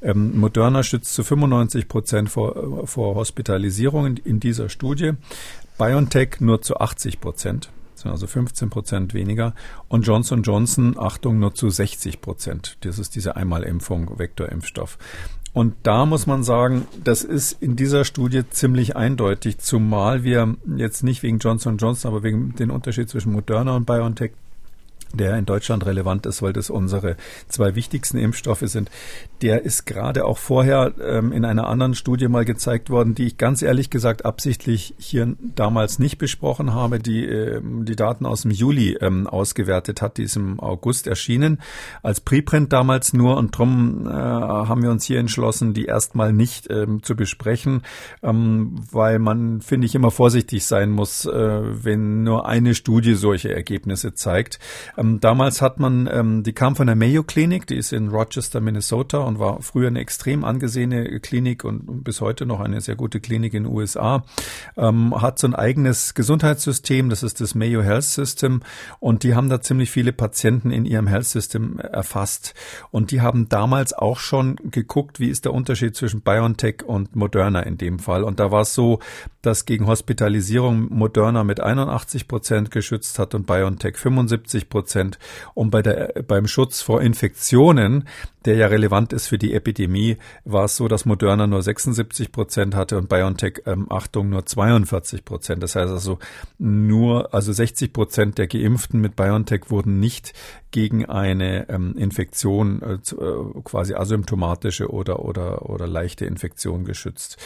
Ähm, 0.03 0.37
Moderna 0.39 0.83
schützt 0.83 1.15
zu 1.15 1.23
95 1.23 1.87
Prozent 1.87 2.31
vor, 2.31 2.87
vor 2.87 3.15
Hospitalisierung 3.15 4.07
in, 4.07 4.17
in 4.17 4.41
dieser 4.41 4.69
Studie. 4.69 5.13
BioNTech 5.79 6.41
nur 6.41 6.61
zu 6.61 6.79
80 6.79 7.21
Prozent 7.21 7.71
also 8.07 8.27
15 8.27 8.71
Prozent 8.71 9.15
weniger. 9.15 9.55
Und 9.89 10.07
Johnson 10.07 10.43
Johnson, 10.43 10.97
Achtung, 10.99 11.39
nur 11.39 11.55
zu 11.55 11.71
60 11.71 12.21
Prozent. 12.21 12.77
Das 12.81 12.99
ist 12.99 13.15
diese 13.15 13.37
Einmalimpfung, 13.37 14.19
Vektorimpfstoff. 14.19 14.99
Und 15.53 15.75
da 15.83 16.07
muss 16.07 16.27
man 16.27 16.45
sagen, 16.45 16.87
das 17.03 17.25
ist 17.25 17.61
in 17.61 17.75
dieser 17.75 18.05
Studie 18.05 18.43
ziemlich 18.49 18.97
eindeutig, 18.97 19.59
zumal 19.59 20.23
wir 20.23 20.57
jetzt 20.77 21.03
nicht 21.03 21.23
wegen 21.23 21.39
Johnson 21.39 21.79
Johnson, 21.79 22.11
aber 22.13 22.23
wegen 22.23 22.55
dem 22.57 22.71
Unterschied 22.71 23.09
zwischen 23.09 23.33
Moderna 23.33 23.75
und 23.75 23.87
BioNTech 23.87 24.33
der 25.13 25.37
in 25.37 25.47
Deutschland 25.47 25.87
relevant 25.87 26.27
ist, 26.27 26.43
weil 26.43 26.53
das 26.53 26.71
unsere 26.71 27.17
zwei 27.49 27.75
wichtigsten 27.75 28.19
Impfstoffe 28.19 28.65
sind. 28.65 28.91
Der 29.43 29.63
ist 29.63 29.87
gerade 29.87 30.25
auch 30.25 30.39
vorher 30.39 30.93
ähm, 31.01 31.33
in 31.33 31.45
einer 31.45 31.69
anderen 31.69 31.95
Studie 31.95 32.29
mal 32.29 32.45
gezeigt 32.45 32.91
worden, 32.91 33.15
die 33.15 33.27
ich 33.27 33.37
ganz 33.37 33.63
ehrlich 33.63 33.91
gesagt 33.91 34.25
absichtlich 34.25 34.95
hier 34.99 35.37
damals 35.55 35.99
nicht 35.99 36.19
besprochen 36.19 36.75
habe, 36.75 36.99
die 36.99 37.25
äh, 37.25 37.61
die 37.63 37.97
Daten 37.97 38.27
aus 38.27 38.43
dem 38.43 38.51
Juli 38.51 38.97
ähm, 39.01 39.27
ausgewertet 39.27 40.03
hat. 40.03 40.19
Die 40.19 40.25
ist 40.25 40.37
im 40.37 40.61
August 40.61 41.07
erschienen 41.07 41.59
als 42.03 42.21
Preprint 42.21 42.73
damals 42.73 43.13
nur 43.13 43.37
und 43.37 43.57
drum 43.57 44.07
äh, 44.07 44.11
haben 44.11 44.83
wir 44.83 44.91
uns 44.91 45.05
hier 45.05 45.19
entschlossen, 45.19 45.75
die 45.75 45.85
erstmal 45.85 46.33
nicht 46.33 46.69
ähm, 46.71 47.03
zu 47.03 47.17
besprechen, 47.17 47.83
ähm, 48.23 48.77
weil 48.91 49.19
man, 49.19 49.61
finde 49.61 49.87
ich, 49.87 49.95
immer 49.95 50.11
vorsichtig 50.11 50.67
sein 50.67 50.91
muss, 50.91 51.27
äh, 51.27 51.31
wenn 51.33 52.23
nur 52.23 52.47
eine 52.47 52.75
Studie 52.75 53.15
solche 53.15 53.53
Ergebnisse 53.53 54.15
zeigt. 54.15 54.59
Ähm, 54.99 55.21
damals 55.21 55.63
hat 55.63 55.79
man, 55.79 56.09
ähm, 56.13 56.43
die 56.43 56.53
kam 56.53 56.75
von 56.75 56.89
der 56.89 56.97
Mayo 56.97 57.23
Klinik, 57.23 57.67
die 57.69 57.77
ist 57.77 57.93
in 57.93 58.09
Rochester, 58.09 58.61
Minnesota 58.61 59.19
und 59.19 59.39
war 59.39 59.63
früher 59.63 59.87
eine 59.89 60.01
extrem 60.01 60.45
angesehene 60.45 61.21
Klinik 61.21 61.65
und 61.65 62.03
bis 62.03 62.21
heute 62.21 62.47
noch 62.47 62.59
eine 62.59 62.81
sehr 62.81 62.97
gute 62.97 63.21
Klinik 63.21 63.55
in 63.55 63.65
den 63.65 63.73
USA. 63.73 64.25
Ähm, 64.77 65.15
hat 65.21 65.39
so 65.39 65.47
ein 65.47 65.55
eigenes 65.55 66.15
Gesundheitssystem, 66.15 67.11
das 67.11 67.23
ist 67.23 67.41
das 67.41 67.55
Mayo 67.55 67.83
Health 67.83 68.05
System 68.05 68.63
und 68.99 69.23
die 69.23 69.37
haben 69.37 69.49
da 69.49 69.61
ziemlich 69.61 69.91
viele 69.91 70.13
Patienten 70.13 70.73
in 70.73 70.85
ihrem 70.85 71.07
Health 71.07 71.27
System 71.27 71.79
erfasst. 71.79 72.55
Und 72.91 73.13
die 73.13 73.21
haben 73.21 73.49
damals 73.49 73.93
auch 73.93 74.19
schon 74.19 74.57
geguckt, 74.65 75.21
wie 75.21 75.29
ist 75.29 75.45
der 75.45 75.55
Unterschied 75.55 75.95
zwischen 75.95 76.23
BioNTech 76.23 76.85
und 76.85 77.15
Moderna 77.15 77.61
in 77.61 77.79
dem 77.79 78.01
Fall. 78.01 78.25
Und 78.25 78.41
da 78.41 78.51
war 78.51 78.63
es 78.63 78.75
so, 78.75 78.99
dass 79.43 79.65
gegen 79.65 79.87
Hospitalisierung 79.87 80.89
Moderna 80.93 81.45
mit 81.45 81.61
81 81.61 82.27
Prozent 82.27 82.73
geschützt 82.73 83.21
hat 83.21 83.37
und 83.37 83.47
BioNTech 83.47 83.97
75 83.97 84.69
Prozent. 84.69 84.88
Prozent. 84.89 85.19
Und 85.55 85.71
bei 85.71 85.83
der, 85.83 86.23
beim 86.27 86.47
Schutz 86.47 86.81
vor 86.81 87.03
Infektionen, 87.03 88.09
der 88.47 88.57
ja 88.57 88.69
relevant 88.69 89.13
ist 89.13 89.27
für 89.27 89.37
die 89.37 89.53
Epidemie, 89.53 90.17
war 90.47 90.65
es 90.65 90.77
so, 90.77 90.89
dass 90.89 91.05
Moderna 91.05 91.47
nur 91.47 91.63
76 91.63 92.33
Prozent 92.33 92.75
hatte 92.75 92.97
und 92.97 93.11
BioNTech, 93.11 93.63
ähm, 93.67 93.87
Achtung, 93.91 94.31
nur 94.31 94.47
42 94.47 95.27
Prozent. 95.27 95.63
Das 95.63 95.77
heißt 95.77 95.91
also 95.91 96.19
nur, 96.59 97.35
also 97.35 97.53
60 97.53 97.93
Prozent 97.93 98.39
der 98.39 98.47
Geimpften 98.47 99.01
mit 99.01 99.17
BioNTech 99.17 99.69
wurden 99.69 100.01
nicht 100.01 100.33
gegen 100.71 101.05
eine 101.05 101.69
ähm, 101.69 101.95
Infektion, 101.97 102.81
äh, 102.81 102.95
äh, 102.95 103.61
quasi 103.65 103.95
asymptomatische 103.95 104.91
oder, 104.91 105.25
oder, 105.25 105.69
oder 105.69 105.87
leichte 105.87 106.25
Infektion 106.25 106.85
geschützt. 106.85 107.37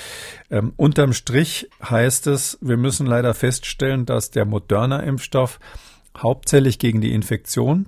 Ähm, 0.50 0.72
unterm 0.76 1.12
Strich 1.12 1.68
heißt 1.82 2.28
es, 2.28 2.58
wir 2.60 2.76
müssen 2.76 3.06
leider 3.06 3.34
feststellen, 3.34 4.06
dass 4.06 4.30
der 4.30 4.44
Moderna-Impfstoff 4.44 5.58
hauptsächlich 6.16 6.78
gegen 6.78 7.00
die 7.00 7.12
Infektion 7.12 7.86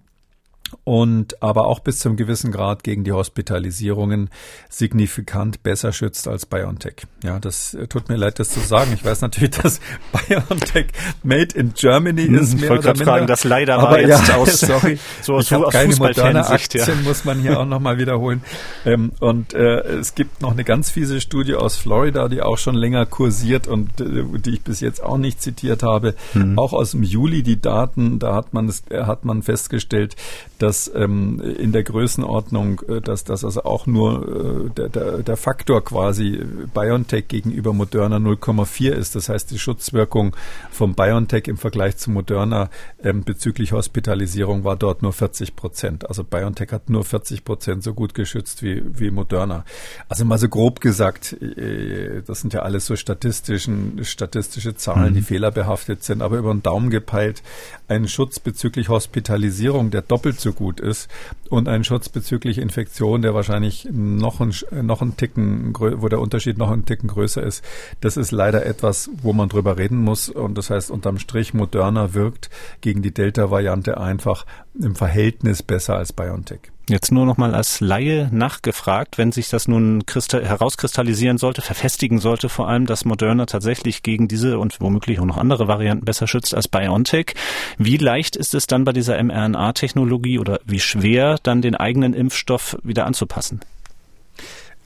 und 0.85 1.43
aber 1.43 1.67
auch 1.67 1.81
bis 1.81 1.99
zum 1.99 2.17
gewissen 2.17 2.53
Grad 2.53 2.83
gegen 2.83 3.05
die 3.05 3.13
Hospitalisierungen 3.13 4.31
signifikant 4.69 5.63
besser 5.63 5.93
schützt 5.93 6.29
als 6.29 6.47
BioNTech. 6.47 7.07
Ja, 7.23 7.39
das 7.39 7.75
äh, 7.75 7.87
tut 7.87 8.09
mir 8.09 8.17
leid, 8.17 8.39
das 8.39 8.51
zu 8.51 8.61
sagen. 8.61 8.93
Ich 8.95 9.05
weiß 9.05 9.21
natürlich, 9.21 9.51
dass 9.63 9.81
BioNTech 10.13 10.87
made 11.23 11.55
in 11.55 11.75
Germany 11.75 12.27
hm, 12.27 12.35
ist. 12.35 12.55
Ich 12.55 12.69
wollte 12.69 12.85
gerade 12.85 13.05
fragen, 13.05 13.27
das 13.27 13.45
leider 13.45 13.79
aber 13.79 13.93
war 13.93 14.01
jetzt 14.01 14.29
ja, 14.29 14.37
aus, 14.37 14.61
sorry, 14.61 14.99
so 15.23 15.35
aus, 15.35 15.51
ich 15.51 15.55
aus 15.55 15.73
keine 15.73 15.95
moderne 15.97 16.47
Aktien, 16.47 16.87
ja. 16.87 16.95
muss 17.03 17.25
man 17.25 17.41
hier 17.41 17.61
auch 17.61 17.67
nochmal 17.67 17.99
wiederholen. 17.99 18.43
Ähm, 18.85 19.13
und 19.21 19.55
äh, 19.55 19.81
es 19.99 20.15
gibt 20.15 20.43
noch 20.43 20.53
eine 20.53 20.65
ganz 20.65 20.91
fiese 20.91 21.21
Studie 21.21 21.55
aus 21.55 21.77
Florida, 21.77 22.29
die 22.29 22.43
auch 22.43 22.59
schon 22.59 22.75
länger 22.75 23.07
kursiert 23.07 23.67
und 23.67 24.01
äh, 24.01 24.25
die 24.39 24.55
ich 24.55 24.63
bis 24.63 24.81
jetzt 24.81 25.03
auch 25.03 25.19
nicht 25.19 25.41
zitiert 25.41 25.83
habe. 25.83 26.15
Hm. 26.33 26.59
Auch 26.59 26.73
aus 26.73 26.93
dem 26.93 27.03
Juli 27.03 27.43
die 27.43 27.61
Daten, 27.61 28.19
da 28.19 28.35
hat 28.35 28.53
man, 28.53 28.73
hat 28.91 29.25
man 29.25 29.43
festgestellt, 29.43 30.17
dass 30.65 30.91
ähm, 30.95 31.43
in 31.59 31.73
der 31.73 31.83
Größenordnung, 31.83 32.81
äh, 32.89 33.01
dass 33.03 33.25
das 33.25 33.45
also 33.45 33.65
auch 33.65 33.87
nur 33.87 34.67
äh, 34.67 34.71
der, 34.71 34.89
der, 34.89 35.19
der 35.19 35.37
Faktor 35.37 35.85
quasi 35.85 36.43
BioNTech 36.73 37.29
gegenüber 37.29 37.75
Moderna 37.75 38.17
0,4 38.17 38.93
ist. 38.93 39.15
Das 39.15 39.29
heißt, 39.29 39.51
die 39.51 39.59
Schutzwirkung 39.59 40.35
von 40.71 40.95
BioNTech 40.95 41.49
im 41.49 41.59
Vergleich 41.59 41.99
zu 41.99 42.11
Moderna 42.11 42.71
ähm, 43.03 43.25
bezüglich 43.25 43.73
Hospitalisierung 43.73 44.65
war 44.65 44.77
dort 44.77 45.03
nur 45.03 45.13
40 45.13 45.55
Prozent. 45.55 46.09
Also 46.09 46.25
BioNTech 46.25 46.73
hat 46.73 46.89
nur 46.89 47.05
40 47.05 47.45
Prozent 47.45 47.83
so 47.83 47.93
gut 47.93 48.15
geschützt 48.15 48.63
wie, 48.63 48.83
wie 48.87 49.11
Moderna. 49.11 49.67
Also 50.09 50.25
mal 50.25 50.39
so 50.39 50.49
grob 50.49 50.81
gesagt, 50.81 51.35
äh, 51.35 52.23
das 52.27 52.41
sind 52.41 52.55
ja 52.55 52.61
alles 52.61 52.87
so 52.87 52.97
statistischen, 52.97 54.03
statistische 54.03 54.77
Zahlen, 54.77 55.11
mhm. 55.11 55.17
die 55.17 55.23
fehlerbehaftet 55.23 56.05
sind, 56.05 56.23
aber 56.23 56.39
über 56.39 56.55
den 56.55 56.63
Daumen 56.63 56.89
gepeilt, 56.89 57.43
ein 57.87 58.09
Schutz 58.09 58.39
bezüglich 58.39 58.89
Hospitalisierung, 58.89 59.91
der 59.91 60.01
doppelt 60.01 60.41
so 60.41 60.54
gut 60.55 60.81
ist 60.81 61.09
und 61.51 61.69
ein 61.69 61.85
Schutz 61.85 62.09
bezüglich 62.09 62.59
Infektion, 62.59 63.23
der 63.23 63.35
wahrscheinlich 63.35 63.89
noch 63.91 64.41
ein, 64.41 64.53
noch 64.83 65.03
ein 65.03 65.17
Ticken, 65.17 65.75
wo 65.79 66.09
der 66.09 66.21
Unterschied 66.21 66.59
noch 66.59 66.71
ein 66.71 66.85
Ticken 66.85 67.09
größer 67.09 67.43
ist. 67.43 67.65
Das 68.01 68.17
ist 68.17 68.33
leider 68.33 68.67
etwas, 68.67 69.11
wo 69.23 69.33
man 69.33 69.49
drüber 69.49 69.79
reden 69.79 69.99
muss. 69.99 70.29
Und 70.29 70.59
das 70.59 70.71
heißt, 70.71 70.91
unterm 70.91 71.19
Strich, 71.19 71.55
Moderna 71.55 72.15
wirkt 72.15 72.51
gegen 72.81 73.03
die 73.03 73.15
Delta-Variante 73.15 73.99
einfach 73.99 74.47
im 74.79 74.95
Verhältnis 74.95 75.63
besser 75.63 75.97
als 75.97 76.13
BioNTech. 76.13 76.74
Jetzt 76.87 77.13
nur 77.13 77.25
noch 77.25 77.39
mal 77.39 77.55
als 77.55 77.81
Laie 77.81 78.29
nachgefragt, 78.31 79.17
wenn 79.17 79.33
sich 79.33 79.49
das 79.49 79.69
nun 79.69 80.05
herauskristallisieren 80.07 81.39
sollte, 81.39 81.63
verfestigen 81.63 82.19
sollte 82.19 82.51
vor 82.51 82.69
allem, 82.69 82.85
dass 82.85 83.07
Moderna 83.07 83.47
tatsächlich 83.47 84.03
gegen 84.03 84.29
diese 84.29 84.59
und 84.59 84.83
womöglich 84.83 85.19
auch 85.19 85.25
noch 85.25 85.39
andere 85.39 85.67
Varianten 85.67 86.05
besser 86.05 86.27
schützt 86.27 86.55
als 86.55 86.69
BioNTech. 86.69 87.35
Wie 87.79 87.97
leicht 87.97 88.37
ist 88.37 88.55
es 88.55 88.67
dann 88.67 88.85
bei 88.85 88.93
dieser 88.93 89.23
mRNA-Technologie 89.23 90.39
oder 90.39 90.61
wie 90.67 90.81
schwer 90.81 91.39
dann 91.43 91.63
den 91.63 91.75
eigenen 91.75 92.13
Impfstoff 92.13 92.77
wieder 92.83 93.07
anzupassen? 93.07 93.61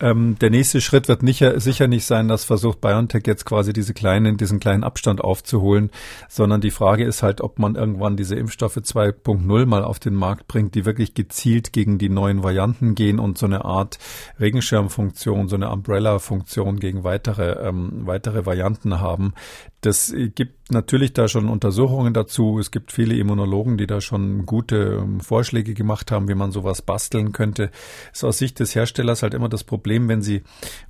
Ähm, 0.00 0.36
der 0.40 0.50
nächste 0.50 0.80
Schritt 0.80 1.08
wird 1.08 1.22
nicht, 1.22 1.44
sicher 1.56 1.88
nicht 1.88 2.04
sein, 2.04 2.28
dass 2.28 2.44
versucht 2.44 2.80
BioNTech 2.80 3.24
jetzt 3.26 3.44
quasi 3.44 3.72
diese 3.72 3.94
kleinen, 3.94 4.36
diesen 4.36 4.60
kleinen 4.60 4.84
Abstand 4.84 5.20
aufzuholen, 5.20 5.90
sondern 6.28 6.60
die 6.60 6.70
Frage 6.70 7.04
ist 7.04 7.22
halt, 7.22 7.40
ob 7.40 7.58
man 7.58 7.74
irgendwann 7.74 8.16
diese 8.16 8.36
Impfstoffe 8.36 8.76
2.0 8.76 9.66
mal 9.66 9.84
auf 9.84 9.98
den 9.98 10.14
Markt 10.14 10.46
bringt, 10.46 10.74
die 10.74 10.84
wirklich 10.84 11.14
gezielt 11.14 11.72
gegen 11.72 11.98
die 11.98 12.08
neuen 12.08 12.42
Varianten 12.42 12.94
gehen 12.94 13.18
und 13.18 13.38
so 13.38 13.46
eine 13.46 13.64
Art 13.64 13.98
Regenschirmfunktion, 14.38 15.48
so 15.48 15.56
eine 15.56 15.70
Umbrella-Funktion 15.70 16.78
gegen 16.78 17.02
weitere, 17.02 17.68
ähm, 17.68 18.06
weitere 18.06 18.46
Varianten 18.46 19.00
haben. 19.00 19.34
Das 19.80 20.12
gibt 20.34 20.58
natürlich 20.70 21.12
da 21.12 21.28
schon 21.28 21.48
Untersuchungen 21.48 22.12
dazu. 22.12 22.58
Es 22.58 22.70
gibt 22.70 22.92
viele 22.92 23.16
Immunologen, 23.16 23.78
die 23.78 23.86
da 23.86 24.00
schon 24.00 24.44
gute 24.44 25.00
ähm, 25.02 25.20
Vorschläge 25.20 25.74
gemacht 25.74 26.10
haben, 26.10 26.28
wie 26.28 26.34
man 26.34 26.52
sowas 26.52 26.82
basteln 26.82 27.32
könnte. 27.32 27.70
Ist 28.12 28.24
aus 28.24 28.38
Sicht 28.38 28.60
des 28.60 28.74
Herstellers 28.74 29.22
halt 29.22 29.34
immer 29.34 29.48
das 29.48 29.64
Problem, 29.64 30.08
wenn 30.08 30.22
sie 30.22 30.42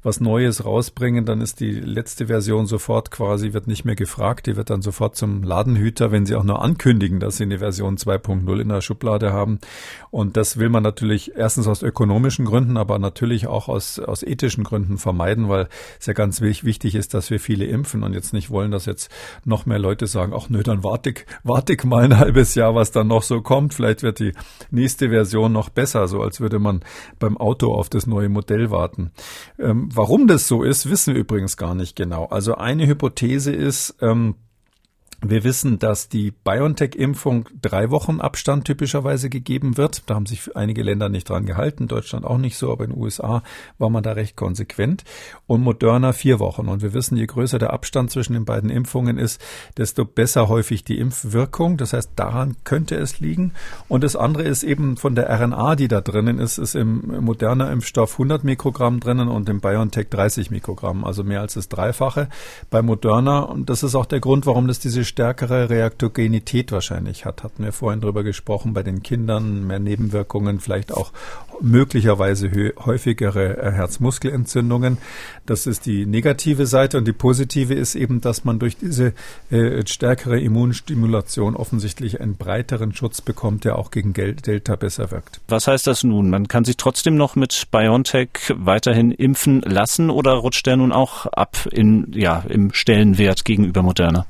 was 0.02 0.20
Neues 0.20 0.64
rausbringen, 0.64 1.24
dann 1.24 1.40
ist 1.40 1.60
die 1.60 1.72
letzte 1.72 2.26
Version 2.26 2.66
sofort 2.66 3.10
quasi, 3.10 3.52
wird 3.52 3.66
nicht 3.66 3.84
mehr 3.84 3.94
gefragt, 3.94 4.46
die 4.46 4.56
wird 4.56 4.70
dann 4.70 4.82
sofort 4.82 5.16
zum 5.16 5.42
Ladenhüter, 5.42 6.10
wenn 6.10 6.26
sie 6.26 6.34
auch 6.34 6.44
nur 6.44 6.62
ankündigen, 6.62 7.20
dass 7.20 7.36
sie 7.36 7.44
eine 7.44 7.58
Version 7.58 7.96
2.0 7.96 8.60
in 8.60 8.68
der 8.68 8.80
Schublade 8.80 9.32
haben. 9.32 9.58
Und 10.10 10.36
das 10.36 10.56
will 10.56 10.68
man 10.68 10.82
natürlich 10.82 11.36
erstens 11.36 11.68
aus 11.68 11.82
ökonomischen 11.82 12.44
Gründen, 12.44 12.76
aber 12.76 12.98
natürlich 12.98 13.46
auch 13.46 13.68
aus, 13.68 13.98
aus 13.98 14.22
ethischen 14.22 14.64
Gründen 14.64 14.98
vermeiden, 14.98 15.48
weil 15.48 15.68
es 16.00 16.06
ja 16.06 16.14
ganz 16.14 16.40
wichtig 16.40 16.94
ist, 16.94 17.14
dass 17.14 17.30
wir 17.30 17.38
viele 17.38 17.66
impfen 17.66 18.02
und 18.02 18.12
jetzt 18.12 18.32
nicht 18.32 18.50
wollen, 18.50 18.70
dass 18.78 18.86
jetzt 18.86 19.10
noch 19.44 19.66
mehr 19.66 19.78
Leute 19.78 20.06
sagen, 20.06 20.32
ach 20.34 20.48
nö, 20.48 20.62
dann 20.62 20.84
warte 20.84 21.10
ich, 21.10 21.26
warte 21.42 21.72
ich 21.72 21.84
mal 21.84 22.04
ein 22.04 22.18
halbes 22.18 22.54
Jahr, 22.54 22.74
was 22.74 22.92
dann 22.92 23.08
noch 23.08 23.24
so 23.24 23.42
kommt. 23.42 23.74
Vielleicht 23.74 24.02
wird 24.02 24.20
die 24.20 24.32
nächste 24.70 25.10
Version 25.10 25.52
noch 25.52 25.68
besser, 25.68 26.06
so 26.06 26.22
als 26.22 26.40
würde 26.40 26.60
man 26.60 26.84
beim 27.18 27.36
Auto 27.36 27.74
auf 27.74 27.88
das 27.88 28.06
neue 28.06 28.28
Modell 28.28 28.70
warten. 28.70 29.10
Ähm, 29.58 29.88
warum 29.92 30.28
das 30.28 30.46
so 30.46 30.62
ist, 30.62 30.88
wissen 30.88 31.14
wir 31.14 31.20
übrigens 31.20 31.56
gar 31.56 31.74
nicht 31.74 31.96
genau. 31.96 32.26
Also 32.26 32.54
eine 32.54 32.86
Hypothese 32.86 33.52
ist, 33.52 33.96
ähm, 34.00 34.36
wir 35.20 35.42
wissen, 35.42 35.80
dass 35.80 36.08
die 36.08 36.30
BioNTech-Impfung 36.30 37.48
drei 37.60 37.90
Wochen 37.90 38.20
Abstand 38.20 38.66
typischerweise 38.66 39.28
gegeben 39.28 39.76
wird. 39.76 40.04
Da 40.06 40.14
haben 40.14 40.26
sich 40.26 40.54
einige 40.56 40.84
Länder 40.84 41.08
nicht 41.08 41.28
dran 41.28 41.44
gehalten, 41.44 41.88
Deutschland 41.88 42.24
auch 42.24 42.38
nicht 42.38 42.56
so, 42.56 42.70
aber 42.70 42.84
in 42.84 42.90
den 42.90 43.00
USA 43.00 43.42
war 43.78 43.90
man 43.90 44.04
da 44.04 44.12
recht 44.12 44.36
konsequent. 44.36 45.02
Und 45.48 45.62
Moderna 45.62 46.12
vier 46.12 46.38
Wochen. 46.38 46.68
Und 46.68 46.82
wir 46.82 46.94
wissen, 46.94 47.16
je 47.16 47.26
größer 47.26 47.58
der 47.58 47.72
Abstand 47.72 48.12
zwischen 48.12 48.34
den 48.34 48.44
beiden 48.44 48.70
Impfungen 48.70 49.18
ist, 49.18 49.40
desto 49.76 50.04
besser 50.04 50.48
häufig 50.48 50.84
die 50.84 50.98
Impfwirkung. 50.98 51.78
Das 51.78 51.94
heißt, 51.94 52.12
daran 52.14 52.54
könnte 52.62 52.94
es 52.94 53.18
liegen. 53.18 53.54
Und 53.88 54.04
das 54.04 54.14
andere 54.14 54.44
ist 54.44 54.62
eben 54.62 54.96
von 54.96 55.16
der 55.16 55.28
RNA, 55.30 55.74
die 55.74 55.88
da 55.88 56.00
drinnen 56.00 56.38
ist, 56.38 56.58
ist 56.58 56.76
im 56.76 57.24
Moderna-Impfstoff 57.24 58.12
100 58.12 58.44
Mikrogramm 58.44 59.00
drinnen 59.00 59.26
und 59.26 59.48
im 59.48 59.60
BioNTech 59.60 60.10
30 60.10 60.52
Mikrogramm, 60.52 61.04
also 61.04 61.24
mehr 61.24 61.40
als 61.40 61.54
das 61.54 61.68
Dreifache 61.68 62.28
bei 62.70 62.82
Moderna. 62.82 63.40
Und 63.40 63.68
das 63.68 63.82
ist 63.82 63.96
auch 63.96 64.06
der 64.06 64.20
Grund, 64.20 64.46
warum 64.46 64.68
das 64.68 64.78
diese 64.78 65.07
stärkere 65.08 65.70
Reaktogenität 65.70 66.72
wahrscheinlich 66.72 67.24
hat. 67.24 67.42
Hatten 67.42 67.64
wir 67.64 67.72
vorhin 67.72 68.00
drüber 68.00 68.22
gesprochen, 68.22 68.74
bei 68.74 68.82
den 68.82 69.02
Kindern 69.02 69.66
mehr 69.66 69.78
Nebenwirkungen, 69.78 70.60
vielleicht 70.60 70.92
auch 70.92 71.12
möglicherweise 71.60 72.50
häufigere 72.84 73.58
äh, 73.58 73.72
Herzmuskelentzündungen. 73.72 74.98
Das 75.46 75.66
ist 75.66 75.86
die 75.86 76.06
negative 76.06 76.66
Seite 76.66 76.98
und 76.98 77.06
die 77.06 77.12
positive 77.12 77.74
ist 77.74 77.94
eben, 77.94 78.20
dass 78.20 78.44
man 78.44 78.58
durch 78.58 78.76
diese 78.76 79.12
äh, 79.50 79.84
stärkere 79.86 80.40
Immunstimulation 80.40 81.56
offensichtlich 81.56 82.20
einen 82.20 82.36
breiteren 82.36 82.94
Schutz 82.94 83.20
bekommt, 83.20 83.64
der 83.64 83.76
auch 83.76 83.90
gegen 83.90 84.12
Delta 84.12 84.76
besser 84.76 85.10
wirkt. 85.10 85.40
Was 85.48 85.66
heißt 85.66 85.86
das 85.86 86.04
nun? 86.04 86.30
Man 86.30 86.48
kann 86.48 86.64
sich 86.64 86.76
trotzdem 86.76 87.16
noch 87.16 87.34
mit 87.34 87.68
BioNTech 87.70 88.28
weiterhin 88.54 89.10
impfen 89.10 89.62
lassen 89.62 90.10
oder 90.10 90.32
rutscht 90.32 90.66
der 90.66 90.76
nun 90.76 90.92
auch 90.92 91.26
ab 91.26 91.66
in, 91.72 92.12
ja, 92.12 92.44
im 92.48 92.72
Stellenwert 92.72 93.44
gegenüber 93.44 93.82
Moderna? 93.82 94.26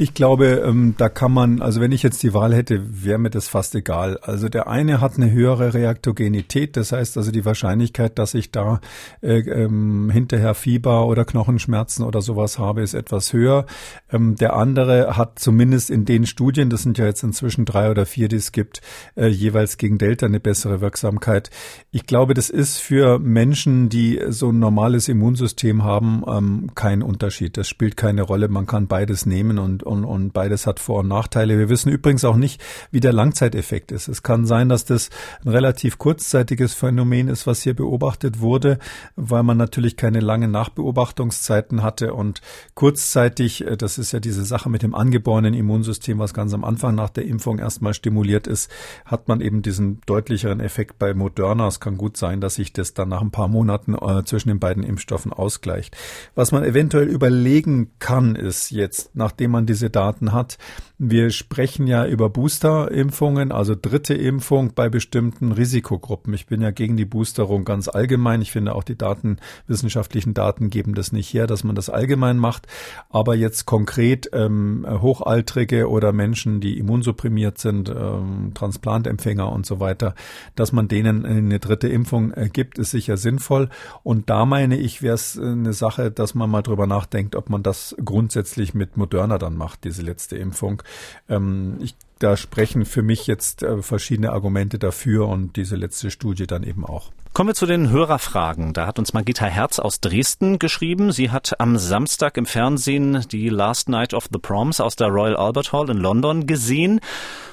Ich 0.00 0.14
glaube, 0.14 0.62
ähm, 0.64 0.94
da 0.96 1.08
kann 1.08 1.32
man, 1.32 1.60
also 1.60 1.80
wenn 1.80 1.90
ich 1.90 2.04
jetzt 2.04 2.22
die 2.22 2.32
Wahl 2.32 2.54
hätte, 2.54 3.04
wäre 3.04 3.18
mir 3.18 3.30
das 3.30 3.48
fast 3.48 3.74
egal. 3.74 4.16
Also 4.18 4.48
der 4.48 4.68
eine 4.68 5.00
hat 5.00 5.16
eine 5.16 5.32
höhere 5.32 5.74
Reaktogenität, 5.74 6.76
das 6.76 6.92
heißt 6.92 7.16
also 7.16 7.32
die 7.32 7.44
Wahrscheinlichkeit, 7.44 8.16
dass 8.16 8.34
ich 8.34 8.52
da 8.52 8.80
äh, 9.22 9.40
ähm, 9.40 10.08
hinterher 10.08 10.54
Fieber 10.54 11.06
oder 11.06 11.24
Knochenschmerzen 11.24 12.04
oder 12.04 12.22
sowas 12.22 12.60
habe, 12.60 12.82
ist 12.82 12.94
etwas 12.94 13.32
höher. 13.32 13.66
Ähm, 14.08 14.36
der 14.36 14.54
andere 14.54 15.16
hat 15.16 15.40
zumindest 15.40 15.90
in 15.90 16.04
den 16.04 16.26
Studien, 16.26 16.70
das 16.70 16.84
sind 16.84 16.96
ja 16.96 17.06
jetzt 17.06 17.24
inzwischen 17.24 17.64
drei 17.64 17.90
oder 17.90 18.06
vier, 18.06 18.28
die 18.28 18.36
es 18.36 18.52
gibt, 18.52 18.82
äh, 19.16 19.26
jeweils 19.26 19.78
gegen 19.78 19.98
Delta 19.98 20.26
eine 20.26 20.38
bessere 20.38 20.80
Wirksamkeit. 20.80 21.50
Ich 21.90 22.06
glaube, 22.06 22.34
das 22.34 22.50
ist 22.50 22.78
für 22.78 23.18
Menschen, 23.18 23.88
die 23.88 24.22
so 24.28 24.50
ein 24.50 24.60
normales 24.60 25.08
Immunsystem 25.08 25.82
haben, 25.82 26.22
ähm, 26.28 26.70
kein 26.76 27.02
Unterschied. 27.02 27.56
Das 27.56 27.66
spielt 27.66 27.96
keine 27.96 28.22
Rolle. 28.22 28.46
Man 28.46 28.66
kann 28.66 28.86
beides 28.86 29.26
nehmen 29.26 29.58
und 29.58 29.87
und, 29.88 30.04
und 30.04 30.32
beides 30.32 30.66
hat 30.66 30.80
Vor- 30.80 31.00
und 31.00 31.08
Nachteile. 31.08 31.58
Wir 31.58 31.68
wissen 31.68 31.90
übrigens 31.90 32.24
auch 32.24 32.36
nicht, 32.36 32.60
wie 32.90 33.00
der 33.00 33.12
Langzeiteffekt 33.12 33.92
ist. 33.92 34.08
Es 34.08 34.22
kann 34.22 34.46
sein, 34.46 34.68
dass 34.68 34.84
das 34.84 35.10
ein 35.44 35.48
relativ 35.48 35.98
kurzzeitiges 35.98 36.74
Phänomen 36.74 37.28
ist, 37.28 37.46
was 37.46 37.62
hier 37.62 37.74
beobachtet 37.74 38.40
wurde, 38.40 38.78
weil 39.16 39.42
man 39.42 39.56
natürlich 39.56 39.96
keine 39.96 40.20
langen 40.20 40.50
Nachbeobachtungszeiten 40.50 41.82
hatte 41.82 42.14
und 42.14 42.40
kurzzeitig, 42.74 43.66
äh, 43.66 43.76
das 43.76 43.98
ist 43.98 44.12
ja 44.12 44.20
diese 44.20 44.44
Sache 44.44 44.70
mit 44.70 44.82
dem 44.82 44.94
angeborenen 44.94 45.54
Immunsystem, 45.54 46.18
was 46.18 46.34
ganz 46.34 46.54
am 46.54 46.64
Anfang 46.64 46.94
nach 46.94 47.10
der 47.10 47.24
Impfung 47.24 47.58
erstmal 47.58 47.94
stimuliert 47.94 48.46
ist, 48.46 48.70
hat 49.04 49.28
man 49.28 49.40
eben 49.40 49.62
diesen 49.62 50.00
deutlicheren 50.06 50.60
Effekt 50.60 50.98
bei 50.98 51.14
Moderna. 51.14 51.66
Es 51.66 51.80
kann 51.80 51.96
gut 51.96 52.16
sein, 52.16 52.40
dass 52.40 52.56
sich 52.56 52.72
das 52.72 52.94
dann 52.94 53.08
nach 53.08 53.22
ein 53.22 53.30
paar 53.30 53.48
Monaten 53.48 53.94
äh, 53.94 54.24
zwischen 54.24 54.48
den 54.48 54.58
beiden 54.58 54.82
Impfstoffen 54.82 55.32
ausgleicht. 55.32 55.96
Was 56.34 56.52
man 56.52 56.64
eventuell 56.64 57.08
überlegen 57.08 57.90
kann, 57.98 58.36
ist 58.36 58.70
jetzt, 58.70 59.14
nachdem 59.14 59.52
man 59.52 59.66
diese 59.66 59.77
diese 59.78 59.90
Daten 59.90 60.32
hat. 60.32 60.58
Wir 61.00 61.30
sprechen 61.30 61.86
ja 61.86 62.04
über 62.04 62.28
Boosterimpfungen, 62.28 63.52
also 63.52 63.76
dritte 63.80 64.14
Impfung 64.14 64.72
bei 64.74 64.88
bestimmten 64.88 65.52
Risikogruppen. 65.52 66.34
Ich 66.34 66.46
bin 66.46 66.60
ja 66.60 66.72
gegen 66.72 66.96
die 66.96 67.04
Boosterung 67.04 67.64
ganz 67.64 67.86
allgemein. 67.86 68.42
Ich 68.42 68.50
finde 68.50 68.74
auch 68.74 68.82
die 68.82 68.98
Daten, 68.98 69.36
wissenschaftlichen 69.68 70.34
Daten 70.34 70.70
geben 70.70 70.94
das 70.94 71.12
nicht 71.12 71.32
her, 71.32 71.46
dass 71.46 71.62
man 71.62 71.76
das 71.76 71.88
allgemein 71.88 72.36
macht. 72.36 72.66
Aber 73.10 73.36
jetzt 73.36 73.64
konkret 73.64 74.28
ähm, 74.32 74.84
Hochaltrige 74.88 75.88
oder 75.88 76.12
Menschen, 76.12 76.60
die 76.60 76.76
immunsupprimiert 76.76 77.58
sind, 77.58 77.88
ähm, 77.88 78.50
Transplantempfänger 78.54 79.52
und 79.52 79.66
so 79.66 79.78
weiter, 79.78 80.16
dass 80.56 80.72
man 80.72 80.88
denen 80.88 81.24
eine 81.24 81.60
dritte 81.60 81.86
Impfung 81.86 82.32
äh, 82.32 82.48
gibt, 82.52 82.76
ist 82.76 82.90
sicher 82.90 83.16
sinnvoll. 83.16 83.68
Und 84.02 84.30
da 84.30 84.44
meine 84.44 84.76
ich, 84.76 85.00
wäre 85.00 85.14
es 85.14 85.38
eine 85.38 85.74
Sache, 85.74 86.10
dass 86.10 86.34
man 86.34 86.50
mal 86.50 86.62
drüber 86.62 86.88
nachdenkt, 86.88 87.36
ob 87.36 87.50
man 87.50 87.62
das 87.62 87.94
grundsätzlich 88.04 88.74
mit 88.74 88.96
Moderna 88.96 89.38
dann 89.38 89.56
macht, 89.56 89.67
diese 89.76 90.02
letzte 90.02 90.36
Impfung. 90.36 90.82
Ähm, 91.28 91.78
ich, 91.80 91.94
da 92.18 92.36
sprechen 92.36 92.84
für 92.84 93.02
mich 93.02 93.26
jetzt 93.26 93.62
äh, 93.62 93.82
verschiedene 93.82 94.32
Argumente 94.32 94.78
dafür 94.78 95.28
und 95.28 95.56
diese 95.56 95.76
letzte 95.76 96.10
Studie 96.10 96.46
dann 96.46 96.62
eben 96.62 96.84
auch. 96.84 97.12
Kommen 97.38 97.50
wir 97.50 97.54
zu 97.54 97.66
den 97.66 97.90
Hörerfragen. 97.90 98.72
Da 98.72 98.84
hat 98.84 98.98
uns 98.98 99.12
Margita 99.12 99.46
Herz 99.46 99.78
aus 99.78 100.00
Dresden 100.00 100.58
geschrieben. 100.58 101.12
Sie 101.12 101.30
hat 101.30 101.60
am 101.60 101.78
Samstag 101.78 102.36
im 102.36 102.46
Fernsehen 102.46 103.24
die 103.30 103.48
Last 103.48 103.88
Night 103.88 104.12
of 104.12 104.26
the 104.32 104.40
Proms 104.40 104.80
aus 104.80 104.96
der 104.96 105.06
Royal 105.06 105.36
Albert 105.36 105.72
Hall 105.72 105.88
in 105.88 105.98
London 105.98 106.48
gesehen 106.48 106.98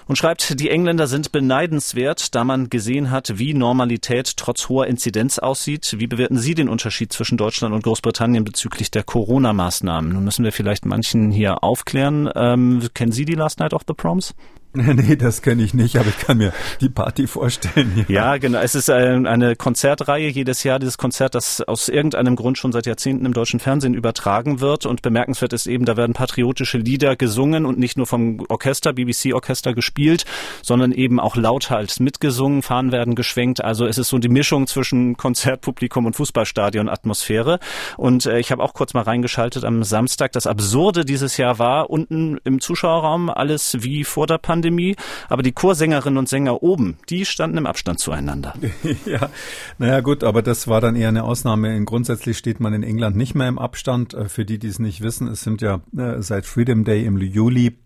und 0.08 0.18
schreibt, 0.18 0.60
die 0.60 0.72
Engländer 0.72 1.06
sind 1.06 1.32
beneidenswert, 1.32 2.34
da 2.34 2.44
man 2.44 2.72
gesehen 2.72 3.12
hat, 3.12 3.38
wie 3.38 3.54
Normalität 3.54 4.38
trotz 4.38 4.70
hoher 4.70 4.88
Inzidenz 4.88 5.38
aussieht. 5.38 5.94
Wie 6.00 6.08
bewerten 6.08 6.40
Sie 6.40 6.56
den 6.56 6.68
Unterschied 6.68 7.14
zwischen 7.14 7.38
Deutschland 7.38 7.76
und 7.76 7.84
Großbritannien 7.84 8.44
bezüglich 8.44 8.90
der 8.90 9.04
Corona-Maßnahmen? 9.04 10.14
Nun 10.14 10.24
müssen 10.24 10.44
wir 10.44 10.52
vielleicht 10.52 10.88
manchen 10.88 11.30
hier 11.30 11.64
aufklären. 11.64 12.28
Ähm, 12.34 12.90
kennen 12.96 13.12
Sie 13.12 13.26
die 13.26 13.36
Last 13.36 13.60
Night 13.60 13.76
of 13.76 13.84
the 13.88 13.94
Proms? 13.94 14.34
Nee, 14.96 15.16
das 15.16 15.42
kenne 15.42 15.64
ich 15.64 15.74
nicht, 15.74 15.98
aber 15.98 16.10
ich 16.10 16.18
kann 16.18 16.38
mir 16.38 16.54
die 16.82 16.90
Party 16.90 17.28
vorstellen. 17.28 18.06
Ja, 18.08 18.34
ja 18.34 18.38
genau. 18.38 18.60
Es 18.60 18.76
ist 18.76 18.90
eine 18.90 19.56
Konzertreihe 19.56 20.30
jedes 20.30 20.64
Jahr, 20.64 20.80
dieses 20.80 20.98
Konzert, 20.98 21.36
das 21.36 21.62
aus 21.62 21.90
irgendeinem 21.90 22.36
Grund 22.36 22.58
schon 22.58 22.72
seit 22.72 22.86
Jahrzehnten 22.86 23.26
im 23.26 23.34
deutschen 23.34 23.60
Fernsehen 23.60 23.94
übertragen 23.94 24.60
wird. 24.60 24.86
Und 24.86 25.02
bemerkenswert 25.02 25.54
ist 25.54 25.68
eben, 25.68 25.86
da 25.86 25.98
werden 25.98 26.14
patriotische 26.14 26.78
Lieder 26.78 27.16
gesungen 27.16 27.66
und 27.66 27.80
nicht 27.80 27.98
nur 27.98 28.06
vom 28.06 28.46
Orchester, 28.50 28.94
BBC-Orchester 28.94 29.74
gespielt, 29.74 30.26
sondern 30.62 30.92
eben 30.92 31.20
auch 31.20 31.36
lauthals 31.36 32.00
mitgesungen, 32.00 32.62
Fahnen 32.62 32.92
werden 32.92 33.16
geschwenkt. 33.16 33.64
Also 33.64 33.86
es 33.86 33.98
ist 33.98 34.10
so 34.10 34.18
die 34.18 34.30
Mischung 34.30 34.68
zwischen 34.68 35.18
Konzertpublikum 35.18 36.06
und 36.06 36.16
Fußballstadion-Atmosphäre. 36.16 37.60
Und 37.98 38.26
äh, 38.26 38.40
ich 38.40 38.52
habe 38.52 38.64
auch 38.64 38.74
kurz 38.74 38.94
mal 38.94 39.04
reingeschaltet 39.04 39.64
am 39.64 39.84
Samstag. 39.84 40.32
Das 40.34 40.48
Absurde 40.48 41.06
dieses 41.06 41.38
Jahr 41.38 41.60
war, 41.60 41.90
unten 41.90 42.38
im 42.44 42.60
Zuschauerraum 42.60 43.30
alles 43.30 43.78
wie 43.80 44.04
vor 44.04 44.28
der 44.28 44.38
Pandemie 44.38 44.65
Pandemie, 44.66 44.96
aber 45.30 45.44
die 45.44 45.52
Chorsängerinnen 45.52 46.18
und 46.18 46.28
Sänger 46.28 46.64
oben, 46.64 46.98
die 47.10 47.26
standen 47.26 47.58
im 47.58 47.66
Abstand 47.68 48.00
zueinander. 48.00 48.54
ja, 49.06 49.30
naja 49.78 50.00
gut, 50.02 50.24
aber 50.24 50.42
das 50.42 50.68
war 50.68 50.82
dann 50.82 50.96
eher 50.96 51.10
eine 51.10 51.24
Ausnahme. 51.24 51.84
Grundsätzlich 51.86 52.38
steht 52.38 52.60
man 52.60 52.74
in 52.74 52.82
England 52.82 53.16
nicht 53.16 53.36
mehr 53.36 53.48
im 53.48 53.60
Abstand. 53.60 54.14
Äh, 54.16 54.28
für 54.28 54.44
die, 54.46 54.58
die 54.58 54.68
es 54.68 54.80
nicht 54.80 55.02
wissen, 55.02 55.28
es 55.28 55.42
sind 55.42 55.62
ja 55.62 55.82
äh, 55.96 56.22
seit 56.22 56.46
Freedom 56.48 56.84
Day 56.84 57.06
im 57.06 57.18
Juli 57.18 57.78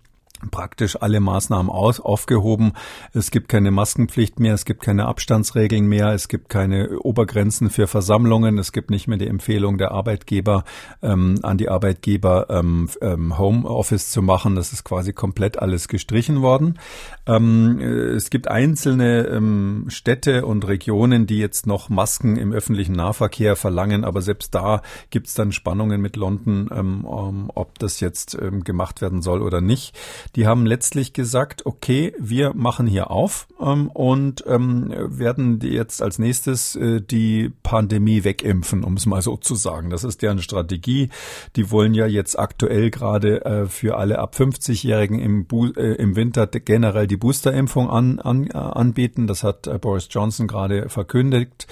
praktisch 0.52 1.02
alle 1.02 1.20
Maßnahmen 1.20 1.70
aus, 1.70 2.00
aufgehoben. 2.00 2.74
Es 3.14 3.32
gibt 3.32 3.50
keine 3.50 3.72
Maskenpflicht 3.72 4.40
mehr, 4.40 4.54
es 4.54 4.66
gibt 4.66 4.82
keine 4.82 5.06
Abstandsregeln 5.06 5.88
mehr, 5.88 6.14
es 6.14 6.28
gibt 6.28 6.50
keine 6.50 7.00
Obergrenzen 7.00 7.70
für 7.70 7.88
Versammlungen, 7.88 8.58
es 8.58 8.72
gibt 8.72 8.90
nicht 8.90 9.08
mehr 9.08 9.18
die 9.18 9.28
Empfehlung 9.28 9.78
der 9.78 9.92
Arbeitgeber 9.92 10.64
ähm, 11.02 11.40
an 11.44 11.58
die 11.58 11.70
Arbeitgeber 11.70 12.48
ähm, 12.50 12.90
ähm, 13.02 13.38
Homeoffice 13.38 14.12
zu 14.12 14.22
machen. 14.22 14.56
Das 14.56 14.74
ist 14.74 14.84
quasi 14.84 15.14
komplett 15.14 15.60
alles 15.60 15.88
gestrichen 15.88 16.42
worden. 16.42 16.80
Ähm, 17.26 17.80
äh, 17.80 17.86
es 17.86 18.30
gibt 18.30 18.48
einzelne 18.48 19.28
ähm, 19.28 19.86
Städte 19.90 20.46
und 20.46 20.68
Regionen, 20.68 21.28
die 21.28 21.40
jetzt 21.40 21.68
noch 21.68 21.90
Masken 21.90 22.38
im 22.38 22.54
öffentlichen 22.54 22.94
Nahverkehr 22.94 23.56
verlangen, 23.56 24.04
aber 24.04 24.22
selbst 24.22 24.56
da 24.56 24.82
gibt 25.10 25.28
es 25.28 25.34
dann 25.34 25.52
Spannungen 25.52 26.02
mit 26.02 26.16
London, 26.16 26.70
ähm, 26.74 27.06
ob 27.06 27.78
das 27.80 28.00
jetzt 28.00 28.38
gemacht 28.64 29.02
werden 29.02 29.22
soll 29.22 29.42
oder 29.42 29.62
nicht. 29.62 29.98
Die 30.36 30.48
haben 30.48 30.66
letztlich 30.66 31.14
gesagt, 31.14 31.66
okay, 31.66 32.14
wir 32.20 32.54
machen 32.54 32.88
hier 32.88 33.12
auf 33.12 33.48
ähm, 33.60 33.90
und 33.90 34.44
ähm, 34.48 34.94
werden 34.96 35.60
jetzt 35.62 36.02
als 36.02 36.20
nächstes 36.20 36.76
äh, 36.76 37.02
die 37.02 37.52
Pandemie 37.64 38.24
wegimpfen, 38.24 38.84
um 38.84 38.96
es 38.96 39.06
mal 39.06 39.22
so 39.22 39.38
zu 39.38 39.56
sagen. 39.56 39.90
Das 39.90 40.04
ist 40.04 40.22
deren 40.22 40.42
Strategie. 40.42 41.10
Die 41.56 41.72
wollen 41.72 41.94
ja 41.94 42.06
jetzt 42.06 42.38
aktuell 42.38 42.92
gerade 42.92 43.46
äh, 43.46 43.66
für 43.66 43.98
alle 43.98 44.20
ab 44.20 44.36
50-Jährigen 44.36 45.20
im, 45.20 45.48
äh, 45.76 45.94
im 45.96 46.16
Winter 46.16 46.48
generell 46.48 47.08
die 47.08 47.18
Boosterimpfung 47.18 47.90
an, 47.90 48.20
an, 48.20 48.48
äh, 48.48 48.58
anbieten. 48.58 49.28
Das 49.28 49.44
hat 49.44 49.68
äh, 49.68 49.78
Boris 49.78 50.08
Johnson 50.10 50.48
gerade 50.48 50.90
verkündigt. 50.90 51.68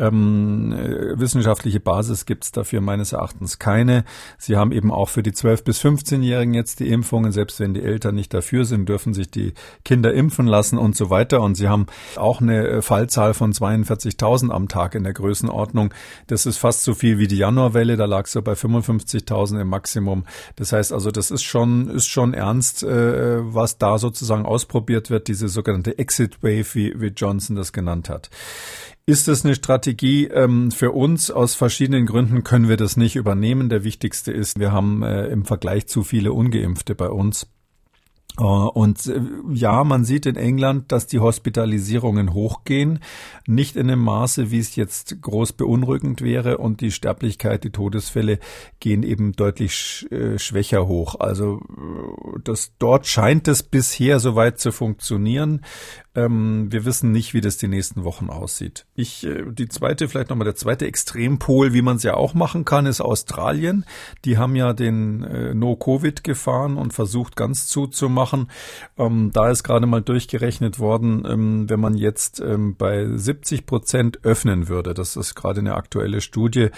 Ähm, 0.00 0.72
äh, 0.72 1.18
wissenschaftliche 1.20 1.78
Basis 1.78 2.24
gibt 2.24 2.44
es 2.44 2.52
dafür 2.52 2.80
meines 2.80 3.12
Erachtens 3.12 3.58
keine. 3.58 4.04
Sie 4.38 4.56
haben 4.56 4.72
eben 4.72 4.90
auch 4.90 5.10
für 5.10 5.22
die 5.22 5.32
12- 5.32 5.62
bis 5.64 5.80
15-Jährigen 5.82 6.54
jetzt 6.54 6.80
die 6.80 6.88
Impfungen, 6.88 7.32
selbst 7.32 7.60
wenn 7.60 7.74
die 7.74 7.82
Eltern 7.82 8.14
nicht 8.14 8.32
dafür 8.32 8.64
sind, 8.64 8.88
dürfen 8.88 9.12
sich 9.12 9.30
die 9.30 9.52
Kinder 9.84 10.14
impfen 10.14 10.46
lassen 10.46 10.78
und 10.78 10.96
so 10.96 11.10
weiter. 11.10 11.42
Und 11.42 11.56
sie 11.56 11.68
haben 11.68 11.86
auch 12.16 12.40
eine 12.40 12.66
äh, 12.66 12.82
Fallzahl 12.82 13.34
von 13.34 13.52
42.000 13.52 14.50
am 14.50 14.68
Tag 14.68 14.94
in 14.94 15.04
der 15.04 15.12
Größenordnung. 15.12 15.92
Das 16.28 16.46
ist 16.46 16.56
fast 16.56 16.84
so 16.84 16.94
viel 16.94 17.18
wie 17.18 17.28
die 17.28 17.36
Januarwelle. 17.36 17.98
Da 17.98 18.06
lag 18.06 18.24
es 18.24 18.32
so 18.32 18.40
bei 18.40 18.54
55.000 18.54 19.60
im 19.60 19.68
Maximum. 19.68 20.24
Das 20.56 20.72
heißt 20.72 20.94
also, 20.94 21.10
das 21.10 21.30
ist 21.30 21.42
schon, 21.42 21.90
ist 21.90 22.06
schon 22.06 22.32
ernst, 22.32 22.82
äh, 22.82 23.40
was 23.42 23.76
da 23.76 23.98
sozusagen 23.98 24.46
ausprobiert 24.46 25.10
wird, 25.10 25.28
diese 25.28 25.48
sogenannte 25.48 25.98
Exit 25.98 26.42
Wave, 26.42 26.74
wie, 26.74 26.98
wie 26.98 27.08
Johnson 27.08 27.56
das 27.56 27.74
genannt 27.74 28.08
hat. 28.08 28.30
Ist 29.10 29.26
das 29.26 29.44
eine 29.44 29.56
Strategie 29.56 30.26
ähm, 30.26 30.70
für 30.70 30.92
uns? 30.92 31.32
Aus 31.32 31.56
verschiedenen 31.56 32.06
Gründen 32.06 32.44
können 32.44 32.68
wir 32.68 32.76
das 32.76 32.96
nicht 32.96 33.16
übernehmen. 33.16 33.68
Der 33.68 33.82
wichtigste 33.82 34.30
ist, 34.30 34.60
wir 34.60 34.70
haben 34.70 35.02
äh, 35.02 35.26
im 35.26 35.44
Vergleich 35.44 35.88
zu 35.88 36.04
viele 36.04 36.32
Ungeimpfte 36.32 36.94
bei 36.94 37.08
uns. 37.08 37.48
Äh, 38.38 38.44
und 38.44 39.04
äh, 39.08 39.20
ja, 39.52 39.82
man 39.82 40.04
sieht 40.04 40.26
in 40.26 40.36
England, 40.36 40.92
dass 40.92 41.08
die 41.08 41.18
Hospitalisierungen 41.18 42.34
hochgehen, 42.34 43.00
nicht 43.48 43.74
in 43.74 43.88
dem 43.88 43.98
Maße, 43.98 44.52
wie 44.52 44.60
es 44.60 44.76
jetzt 44.76 45.20
groß 45.20 45.54
beunruhigend 45.54 46.22
wäre, 46.22 46.58
und 46.58 46.80
die 46.80 46.92
Sterblichkeit, 46.92 47.64
die 47.64 47.70
Todesfälle 47.70 48.38
gehen 48.78 49.02
eben 49.02 49.32
deutlich 49.32 50.06
äh, 50.12 50.38
schwächer 50.38 50.86
hoch. 50.86 51.16
Also 51.18 51.60
das 52.44 52.74
dort 52.78 53.08
scheint 53.08 53.48
es 53.48 53.64
bisher 53.64 54.20
soweit 54.20 54.60
zu 54.60 54.70
funktionieren. 54.70 55.62
Ähm, 56.16 56.72
wir 56.72 56.84
wissen 56.84 57.12
nicht, 57.12 57.34
wie 57.34 57.40
das 57.40 57.56
die 57.56 57.68
nächsten 57.68 58.02
Wochen 58.02 58.30
aussieht. 58.30 58.84
Ich, 58.96 59.24
äh, 59.24 59.44
die 59.52 59.68
zweite, 59.68 60.08
vielleicht 60.08 60.30
nochmal 60.30 60.44
der 60.44 60.56
zweite 60.56 60.86
Extrempol, 60.86 61.72
wie 61.72 61.82
man 61.82 61.96
es 61.96 62.02
ja 62.02 62.14
auch 62.14 62.34
machen 62.34 62.64
kann, 62.64 62.86
ist 62.86 63.00
Australien. 63.00 63.84
Die 64.24 64.36
haben 64.36 64.56
ja 64.56 64.72
den 64.72 65.22
äh, 65.22 65.54
No-Covid 65.54 66.24
gefahren 66.24 66.78
und 66.78 66.92
versucht 66.92 67.36
ganz 67.36 67.68
zuzumachen. 67.68 68.50
Ähm, 68.98 69.30
da 69.32 69.50
ist 69.50 69.62
gerade 69.62 69.86
mal 69.86 70.02
durchgerechnet 70.02 70.80
worden, 70.80 71.24
ähm, 71.28 71.70
wenn 71.70 71.78
man 71.78 71.94
jetzt 71.94 72.40
ähm, 72.40 72.74
bei 72.76 73.06
70 73.06 73.64
Prozent 73.64 74.24
öffnen 74.24 74.66
würde, 74.66 74.94
das 74.94 75.14
ist 75.14 75.36
gerade 75.36 75.60
eine 75.60 75.74
aktuelle 75.74 76.20
Studie, 76.20 76.70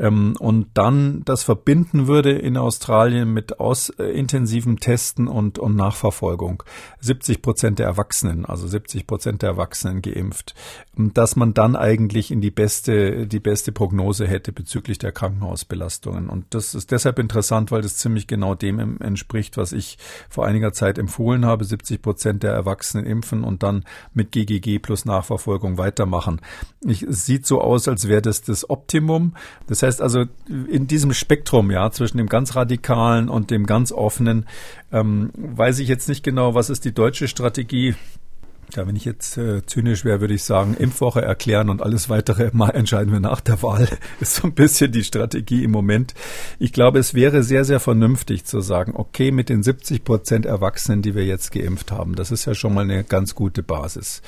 ähm, 0.00 0.34
und 0.40 0.66
dann 0.74 1.22
das 1.24 1.44
verbinden 1.44 2.08
würde 2.08 2.32
in 2.32 2.56
Australien 2.56 3.32
mit 3.32 3.60
aus 3.60 3.90
äh, 3.90 4.04
intensivem 4.06 4.80
Testen 4.80 5.28
und, 5.28 5.60
und 5.60 5.76
Nachverfolgung. 5.76 6.64
70 6.98 7.40
Prozent 7.40 7.78
der 7.78 7.86
Erwachsenen, 7.86 8.44
also 8.44 8.66
70 8.66 8.79
Prozent 9.06 9.42
der 9.42 9.50
Erwachsenen 9.50 10.02
geimpft, 10.02 10.54
dass 10.96 11.36
man 11.36 11.54
dann 11.54 11.76
eigentlich 11.76 12.30
in 12.30 12.40
die 12.40 12.50
beste, 12.50 13.26
die 13.26 13.40
beste 13.40 13.72
Prognose 13.72 14.26
hätte 14.26 14.52
bezüglich 14.52 14.98
der 14.98 15.12
Krankenhausbelastungen. 15.12 16.28
Und 16.28 16.46
das 16.50 16.74
ist 16.74 16.90
deshalb 16.90 17.18
interessant, 17.18 17.70
weil 17.70 17.82
das 17.82 17.96
ziemlich 17.96 18.26
genau 18.26 18.54
dem 18.54 19.00
entspricht, 19.00 19.56
was 19.56 19.72
ich 19.72 19.98
vor 20.28 20.46
einiger 20.46 20.72
Zeit 20.72 20.98
empfohlen 20.98 21.44
habe. 21.44 21.64
70 21.64 22.02
Prozent 22.02 22.42
der 22.42 22.52
Erwachsenen 22.52 23.06
impfen 23.06 23.44
und 23.44 23.62
dann 23.62 23.84
mit 24.14 24.32
GGG 24.32 24.78
plus 24.78 25.04
Nachverfolgung 25.04 25.78
weitermachen. 25.78 26.40
Ich, 26.84 27.02
es 27.02 27.26
sieht 27.26 27.46
so 27.46 27.60
aus, 27.60 27.88
als 27.88 28.08
wäre 28.08 28.22
das 28.22 28.42
das 28.42 28.68
Optimum. 28.68 29.34
Das 29.66 29.82
heißt 29.82 30.00
also, 30.00 30.24
in 30.48 30.86
diesem 30.86 31.12
Spektrum, 31.12 31.70
ja, 31.70 31.90
zwischen 31.90 32.18
dem 32.18 32.28
ganz 32.28 32.56
radikalen 32.56 33.28
und 33.28 33.50
dem 33.50 33.66
ganz 33.66 33.92
offenen, 33.92 34.46
ähm, 34.92 35.30
weiß 35.34 35.78
ich 35.78 35.88
jetzt 35.88 36.08
nicht 36.08 36.22
genau, 36.22 36.54
was 36.54 36.70
ist 36.70 36.84
die 36.84 36.92
deutsche 36.92 37.28
Strategie. 37.28 37.94
Ja, 38.76 38.86
wenn 38.86 38.96
ich 38.96 39.04
jetzt 39.04 39.36
äh, 39.36 39.64
zynisch 39.66 40.04
wäre, 40.04 40.20
würde 40.20 40.34
ich 40.34 40.44
sagen, 40.44 40.74
Impfwoche 40.74 41.22
erklären 41.22 41.70
und 41.70 41.82
alles 41.82 42.08
weitere 42.08 42.50
mal 42.52 42.70
entscheiden 42.70 43.12
wir 43.12 43.20
nach 43.20 43.40
der 43.40 43.62
Wahl. 43.62 43.88
Ist 44.20 44.36
so 44.36 44.48
ein 44.48 44.54
bisschen 44.54 44.92
die 44.92 45.04
Strategie 45.04 45.64
im 45.64 45.72
Moment. 45.72 46.14
Ich 46.58 46.72
glaube, 46.72 46.98
es 46.98 47.14
wäre 47.14 47.42
sehr, 47.42 47.64
sehr 47.64 47.80
vernünftig 47.80 48.44
zu 48.44 48.60
sagen, 48.60 48.92
okay, 48.94 49.32
mit 49.32 49.48
den 49.48 49.62
70 49.62 50.04
Prozent 50.04 50.46
Erwachsenen, 50.46 51.02
die 51.02 51.14
wir 51.14 51.24
jetzt 51.24 51.52
geimpft 51.52 51.90
haben, 51.90 52.14
das 52.14 52.30
ist 52.30 52.44
ja 52.44 52.54
schon 52.54 52.74
mal 52.74 52.84
eine 52.84 53.04
ganz 53.04 53.34
gute 53.34 53.62
Basis. 53.62 54.22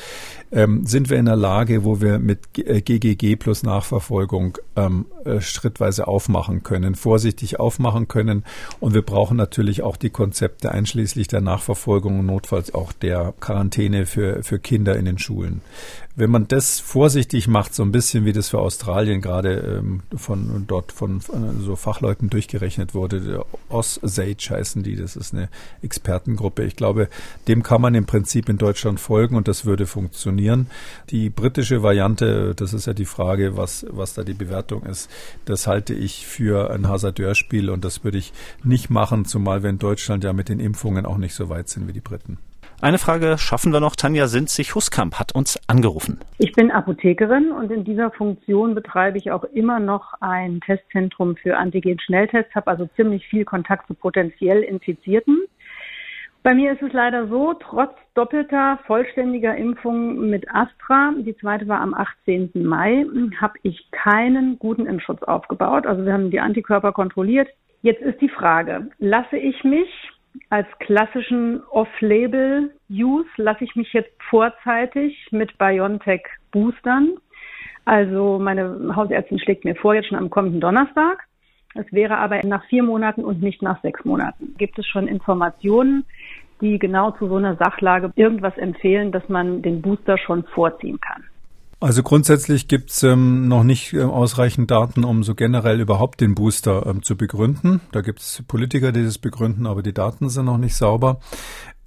Ähm, 0.52 0.84
sind 0.86 1.08
wir 1.08 1.18
in 1.18 1.24
der 1.24 1.36
Lage, 1.36 1.84
wo 1.84 2.00
wir 2.00 2.18
mit 2.18 2.52
GGG 2.52 3.32
äh, 3.32 3.36
plus 3.36 3.62
Nachverfolgung 3.62 4.58
ähm, 4.76 5.06
äh, 5.24 5.40
schrittweise 5.40 6.06
aufmachen 6.06 6.62
können, 6.62 6.94
vorsichtig 6.94 7.58
aufmachen 7.58 8.06
können. 8.06 8.44
Und 8.78 8.92
wir 8.92 9.02
brauchen 9.02 9.38
natürlich 9.38 9.82
auch 9.82 9.96
die 9.96 10.10
Konzepte 10.10 10.70
einschließlich 10.70 11.26
der 11.28 11.40
Nachverfolgung 11.40 12.20
und 12.20 12.26
notfalls 12.26 12.74
auch 12.74 12.92
der 12.92 13.32
Quarantäne 13.40 14.04
für 14.04 14.42
für, 14.42 14.58
Kinder 14.58 14.96
in 14.96 15.06
den 15.06 15.18
Schulen. 15.18 15.62
Wenn 16.14 16.30
man 16.30 16.46
das 16.46 16.78
vorsichtig 16.78 17.48
macht, 17.48 17.74
so 17.74 17.82
ein 17.82 17.90
bisschen 17.90 18.26
wie 18.26 18.34
das 18.34 18.50
für 18.50 18.58
Australien 18.58 19.22
gerade 19.22 19.78
ähm, 19.78 20.02
von 20.14 20.66
dort 20.66 20.92
von 20.92 21.20
äh, 21.20 21.62
so 21.62 21.74
Fachleuten 21.74 22.28
durchgerechnet 22.28 22.92
wurde, 22.92 23.46
OSSAGE 23.70 24.50
heißen 24.50 24.82
die, 24.82 24.94
das 24.96 25.16
ist 25.16 25.32
eine 25.32 25.48
Expertengruppe. 25.80 26.64
Ich 26.64 26.76
glaube, 26.76 27.08
dem 27.48 27.62
kann 27.62 27.80
man 27.80 27.94
im 27.94 28.04
Prinzip 28.04 28.50
in 28.50 28.58
Deutschland 28.58 29.00
folgen 29.00 29.36
und 29.36 29.48
das 29.48 29.64
würde 29.64 29.86
funktionieren. 29.86 30.66
Die 31.08 31.30
britische 31.30 31.82
Variante, 31.82 32.54
das 32.54 32.74
ist 32.74 32.86
ja 32.86 32.92
die 32.92 33.06
Frage, 33.06 33.56
was, 33.56 33.86
was 33.88 34.12
da 34.12 34.22
die 34.22 34.34
Bewertung 34.34 34.82
ist, 34.82 35.08
das 35.46 35.66
halte 35.66 35.94
ich 35.94 36.26
für 36.26 36.70
ein 36.72 36.88
Hasardeurspiel 36.88 37.70
und 37.70 37.86
das 37.86 38.04
würde 38.04 38.18
ich 38.18 38.34
nicht 38.64 38.90
machen, 38.90 39.24
zumal 39.24 39.62
wir 39.62 39.70
in 39.70 39.78
Deutschland 39.78 40.24
ja 40.24 40.34
mit 40.34 40.50
den 40.50 40.60
Impfungen 40.60 41.06
auch 41.06 41.16
nicht 41.16 41.34
so 41.34 41.48
weit 41.48 41.70
sind 41.70 41.88
wie 41.88 41.94
die 41.94 42.00
Briten. 42.00 42.36
Eine 42.82 42.98
Frage 42.98 43.38
schaffen 43.38 43.72
wir 43.72 43.78
noch. 43.78 43.94
Tanja 43.94 44.26
Sinzig-Huskamp 44.26 45.20
hat 45.20 45.36
uns 45.36 45.56
angerufen. 45.68 46.18
Ich 46.38 46.50
bin 46.50 46.72
Apothekerin 46.72 47.52
und 47.52 47.70
in 47.70 47.84
dieser 47.84 48.10
Funktion 48.10 48.74
betreibe 48.74 49.18
ich 49.18 49.30
auch 49.30 49.44
immer 49.44 49.78
noch 49.78 50.14
ein 50.20 50.60
Testzentrum 50.60 51.36
für 51.36 51.56
Antigen-Schnelltests, 51.56 52.52
habe 52.56 52.72
also 52.72 52.88
ziemlich 52.96 53.24
viel 53.28 53.44
Kontakt 53.44 53.86
zu 53.86 53.94
potenziell 53.94 54.64
Infizierten. 54.64 55.44
Bei 56.42 56.54
mir 56.54 56.72
ist 56.72 56.82
es 56.82 56.92
leider 56.92 57.28
so, 57.28 57.54
trotz 57.54 57.92
doppelter 58.14 58.80
vollständiger 58.88 59.56
Impfung 59.56 60.28
mit 60.28 60.52
Astra, 60.52 61.12
die 61.18 61.36
zweite 61.36 61.68
war 61.68 61.80
am 61.82 61.94
18. 61.94 62.50
Mai, 62.54 63.06
habe 63.40 63.60
ich 63.62 63.92
keinen 63.92 64.58
guten 64.58 64.86
Impfschutz 64.86 65.22
aufgebaut. 65.22 65.86
Also 65.86 66.04
wir 66.04 66.12
haben 66.12 66.32
die 66.32 66.40
Antikörper 66.40 66.90
kontrolliert. 66.90 67.46
Jetzt 67.82 68.02
ist 68.02 68.20
die 68.20 68.28
Frage, 68.28 68.88
lasse 68.98 69.36
ich 69.36 69.62
mich 69.62 69.88
als 70.50 70.66
klassischen 70.78 71.62
Off-Label-Use 71.70 73.28
lasse 73.36 73.64
ich 73.64 73.76
mich 73.76 73.92
jetzt 73.92 74.12
vorzeitig 74.30 75.28
mit 75.30 75.56
BioNTech 75.58 76.22
boostern. 76.50 77.10
Also 77.84 78.38
meine 78.38 78.94
Hausärztin 78.94 79.38
schlägt 79.38 79.64
mir 79.64 79.74
vor, 79.74 79.94
jetzt 79.94 80.08
schon 80.08 80.18
am 80.18 80.30
kommenden 80.30 80.60
Donnerstag. 80.60 81.24
Es 81.74 81.90
wäre 81.92 82.18
aber 82.18 82.40
nach 82.44 82.64
vier 82.66 82.82
Monaten 82.82 83.24
und 83.24 83.42
nicht 83.42 83.62
nach 83.62 83.80
sechs 83.82 84.04
Monaten. 84.04 84.54
Gibt 84.58 84.78
es 84.78 84.86
schon 84.86 85.08
Informationen, 85.08 86.04
die 86.60 86.78
genau 86.78 87.10
zu 87.12 87.28
so 87.28 87.36
einer 87.36 87.56
Sachlage 87.56 88.12
irgendwas 88.14 88.56
empfehlen, 88.56 89.10
dass 89.10 89.28
man 89.28 89.62
den 89.62 89.82
Booster 89.82 90.18
schon 90.18 90.44
vorziehen 90.44 91.00
kann? 91.00 91.24
Also 91.82 92.04
grundsätzlich 92.04 92.68
gibt's 92.68 93.02
ähm, 93.02 93.48
noch 93.48 93.64
nicht 93.64 93.92
äh, 93.92 94.02
ausreichend 94.04 94.70
Daten, 94.70 95.02
um 95.02 95.24
so 95.24 95.34
generell 95.34 95.80
überhaupt 95.80 96.20
den 96.20 96.36
Booster 96.36 96.86
ähm, 96.86 97.02
zu 97.02 97.16
begründen. 97.16 97.80
Da 97.90 98.02
gibt's 98.02 98.44
Politiker, 98.46 98.92
die 98.92 99.02
das 99.02 99.18
begründen, 99.18 99.66
aber 99.66 99.82
die 99.82 99.92
Daten 99.92 100.30
sind 100.30 100.44
noch 100.44 100.58
nicht 100.58 100.76
sauber. 100.76 101.18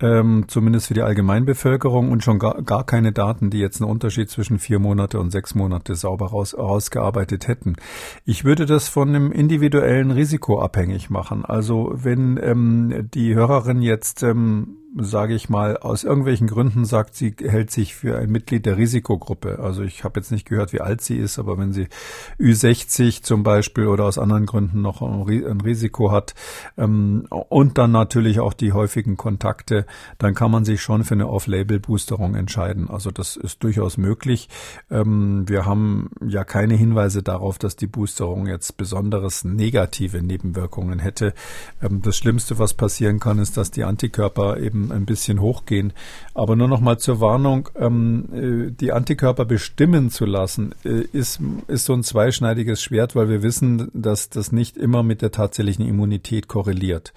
Ähm, 0.02 0.46
zumindest 0.48 0.88
für 0.88 0.94
die 0.94 1.04
Allgemeinbevölkerung 1.04 2.12
und 2.12 2.24
schon 2.24 2.38
gar, 2.38 2.62
gar 2.64 2.86
keine 2.86 3.14
Daten, 3.14 3.50
die 3.50 3.60
jetzt 3.60 3.82
einen 3.82 3.90
Unterschied 3.90 4.30
zwischen 4.30 4.60
vier 4.60 4.80
Monate 4.80 5.20
und 5.20 5.32
sechs 5.32 5.56
Monate 5.56 5.96
sauber 5.96 6.28
raus, 6.28 6.58
rausgearbeitet 6.58 7.48
hätten. 7.48 7.78
Ich 8.26 8.44
würde 8.44 8.66
das 8.66 8.90
von 8.90 9.10
einem 9.10 9.32
individuellen 9.32 10.12
Risiko 10.12 10.62
abhängig 10.62 11.10
machen. 11.10 11.46
Also 11.46 11.94
wenn 11.96 12.38
ähm, 12.44 13.10
die 13.14 13.36
Hörerin 13.36 13.82
jetzt 13.82 14.22
ähm, 14.22 14.78
sage 14.98 15.36
ich 15.36 15.50
mal, 15.50 15.78
aus 15.78 16.04
irgendwelchen 16.06 16.48
Gründen 16.48 16.86
sagt, 16.86 17.16
sie 17.16 17.36
hält 17.38 17.70
sich 17.70 17.96
für 17.96 18.18
ein 18.18 18.32
Mitglied 18.32 18.66
der 18.66 18.78
Risikogruppe. 18.78 19.60
Also 19.60 19.84
ich 19.84 20.06
habe 20.06 20.20
jetzt 20.20 20.32
nicht 20.32 20.48
gehört, 20.48 20.72
wie 20.72 20.80
alt 20.80 21.02
sie 21.02 21.18
ist, 21.18 21.38
aber 21.38 21.58
wenn 21.58 21.74
sie 21.74 21.88
Ü60 22.40 23.22
zum 23.22 23.44
Beispiel 23.44 23.88
oder 23.88 24.06
aus 24.06 24.18
anderen 24.18 24.46
Gründen 24.46 24.82
noch 24.82 25.02
ein 25.02 25.62
Risiko 25.62 26.12
hat 26.12 26.34
ähm, 26.78 27.28
und 27.30 27.78
dann 27.78 27.92
natürlich 27.92 28.40
auch 28.40 28.54
die 28.54 28.72
häufigen 28.72 29.18
Kontakte, 29.18 29.86
dann 30.18 30.34
kann 30.34 30.52
man 30.52 30.66
sich 30.66 30.82
schon 30.82 31.04
für 31.04 31.14
eine 31.14 31.28
Off-Label-Boosterung 31.28 32.36
entscheiden. 32.36 32.90
Also 32.90 33.12
das 33.12 33.36
ist 33.36 33.64
durchaus 33.64 33.98
möglich. 33.98 34.50
Ähm, 34.90 35.48
wir 35.48 35.66
haben 35.66 36.10
ja 36.26 36.44
keine 36.44 36.76
Hinweise 36.76 37.24
darauf, 37.24 37.58
dass 37.58 37.76
die 37.76 37.88
Boosterung 37.88 38.48
jetzt 38.48 38.78
besonderes 38.78 39.44
negative 39.44 40.22
Nebenwirkungen 40.22 41.00
hätte. 41.00 41.34
Ähm, 41.82 42.02
das 42.02 42.18
Schlimmste, 42.18 42.60
was 42.60 42.74
passieren 42.74 43.20
kann, 43.20 43.40
ist, 43.40 43.58
dass 43.58 43.72
die 43.72 43.84
Antikörper 43.84 44.58
eben 44.58 44.92
ein 44.92 45.06
bisschen 45.06 45.40
hochgehen. 45.42 45.94
Aber 46.34 46.56
nur 46.56 46.68
noch 46.68 46.82
mal 46.82 46.98
zur 46.98 47.20
Warnung, 47.20 47.70
ähm, 47.76 48.30
äh, 48.34 48.72
die 48.72 48.92
Antikörper 48.92 49.46
bestimmen 49.46 50.10
zu 50.10 50.26
lassen, 50.26 50.74
äh, 50.84 51.02
ist, 51.12 51.40
ist 51.68 51.86
so 51.86 51.94
ein 51.94 52.04
zweischneidiges 52.04 52.82
Schwert, 52.82 53.16
weil 53.16 53.30
wir 53.30 53.44
wissen, 53.44 53.90
dass 53.94 54.30
das 54.30 54.52
nicht 54.52 54.78
immer 54.78 55.04
mit 55.04 55.22
der 55.22 55.32
tatsächlichen 55.32 55.88
Immunität 55.88 56.48
korreliert. 56.48 57.14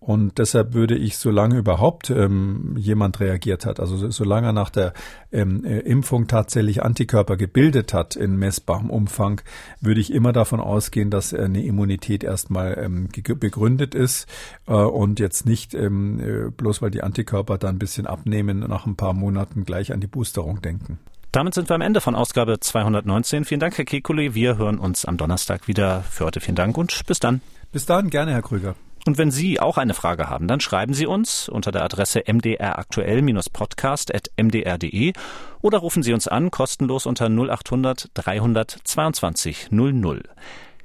Und 0.00 0.38
deshalb 0.38 0.74
würde 0.74 0.96
ich, 0.96 1.18
solange 1.18 1.58
überhaupt 1.58 2.08
ähm, 2.10 2.74
jemand 2.78 3.18
reagiert 3.18 3.66
hat, 3.66 3.80
also 3.80 4.10
solange 4.10 4.48
er 4.48 4.52
nach 4.52 4.70
der 4.70 4.92
ähm, 5.32 5.64
äh, 5.64 5.80
Impfung 5.80 6.28
tatsächlich 6.28 6.82
Antikörper 6.82 7.36
gebildet 7.36 7.92
hat 7.92 8.14
in 8.14 8.36
messbarem 8.36 8.90
Umfang, 8.90 9.40
würde 9.80 10.00
ich 10.00 10.12
immer 10.12 10.32
davon 10.32 10.60
ausgehen, 10.60 11.10
dass 11.10 11.34
eine 11.34 11.64
Immunität 11.64 12.22
erstmal 12.22 12.78
ähm, 12.78 13.08
begründet 13.40 13.94
ist 13.94 14.28
äh, 14.66 14.72
und 14.72 15.18
jetzt 15.18 15.46
nicht 15.46 15.74
ähm, 15.74 16.20
äh, 16.20 16.50
bloß 16.50 16.80
weil 16.80 16.90
die 16.90 17.02
Antikörper 17.02 17.58
dann 17.58 17.76
ein 17.76 17.78
bisschen 17.78 18.06
abnehmen, 18.06 18.60
nach 18.60 18.86
ein 18.86 18.96
paar 18.96 19.14
Monaten 19.14 19.64
gleich 19.64 19.92
an 19.92 20.00
die 20.00 20.06
Boosterung 20.06 20.62
denken. 20.62 20.98
Damit 21.32 21.54
sind 21.54 21.68
wir 21.68 21.74
am 21.74 21.82
Ende 21.82 22.00
von 22.00 22.14
Ausgabe 22.14 22.58
219. 22.58 23.44
Vielen 23.44 23.60
Dank, 23.60 23.76
Herr 23.76 23.84
Kekulé. 23.84 24.32
Wir 24.32 24.56
hören 24.56 24.78
uns 24.78 25.04
am 25.04 25.18
Donnerstag 25.18 25.68
wieder. 25.68 26.02
Für 26.02 26.24
heute 26.24 26.40
vielen 26.40 26.56
Dank 26.56 26.78
und 26.78 27.04
bis 27.06 27.20
dann. 27.20 27.42
Bis 27.70 27.84
dann, 27.84 28.08
gerne, 28.08 28.32
Herr 28.32 28.42
Krüger. 28.42 28.76
Und 29.08 29.16
wenn 29.16 29.30
Sie 29.30 29.58
auch 29.58 29.78
eine 29.78 29.94
Frage 29.94 30.28
haben, 30.28 30.46
dann 30.48 30.60
schreiben 30.60 30.92
Sie 30.92 31.06
uns 31.06 31.48
unter 31.48 31.72
der 31.72 31.82
Adresse 31.82 32.24
mdraktuell-podcast.mdr.de 32.26 35.14
oder 35.62 35.78
rufen 35.78 36.02
Sie 36.02 36.12
uns 36.12 36.28
an 36.28 36.50
kostenlos 36.50 37.06
unter 37.06 37.30
0800 37.30 38.10
322 38.12 39.68
00. 39.70 40.24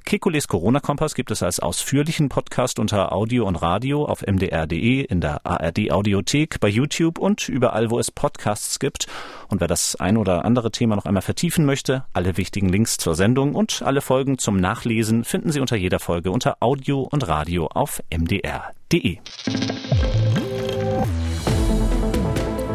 Kekules 0.04 0.48
Corona-Kompass 0.48 1.14
gibt 1.14 1.30
es 1.30 1.42
als 1.42 1.60
ausführlichen 1.60 2.28
Podcast 2.28 2.78
unter 2.78 3.12
Audio 3.12 3.46
und 3.46 3.56
Radio 3.56 4.04
auf 4.04 4.20
mdr.de, 4.20 5.00
in 5.00 5.20
der 5.20 5.44
ARD-Audiothek, 5.46 6.60
bei 6.60 6.68
YouTube 6.68 7.18
und 7.18 7.48
überall, 7.48 7.90
wo 7.90 7.98
es 7.98 8.10
Podcasts 8.10 8.78
gibt. 8.78 9.06
Und 9.48 9.60
wer 9.60 9.68
das 9.68 9.96
ein 9.96 10.18
oder 10.18 10.44
andere 10.44 10.70
Thema 10.70 10.94
noch 10.96 11.06
einmal 11.06 11.22
vertiefen 11.22 11.64
möchte, 11.64 12.04
alle 12.12 12.36
wichtigen 12.36 12.68
Links 12.68 12.98
zur 12.98 13.14
Sendung 13.14 13.54
und 13.54 13.80
alle 13.82 14.02
Folgen 14.02 14.36
zum 14.36 14.56
Nachlesen 14.58 15.24
finden 15.24 15.50
Sie 15.50 15.60
unter 15.60 15.76
jeder 15.76 15.98
Folge 15.98 16.30
unter 16.30 16.58
Audio 16.60 17.08
und 17.10 17.26
Radio 17.26 17.66
auf 17.68 18.02
mdr.de. 18.14 19.18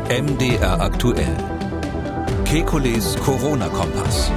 MDR 0.09 0.81
aktuell. 0.81 1.37
Kekules 2.45 3.15
Corona-Kompass. 3.17 4.31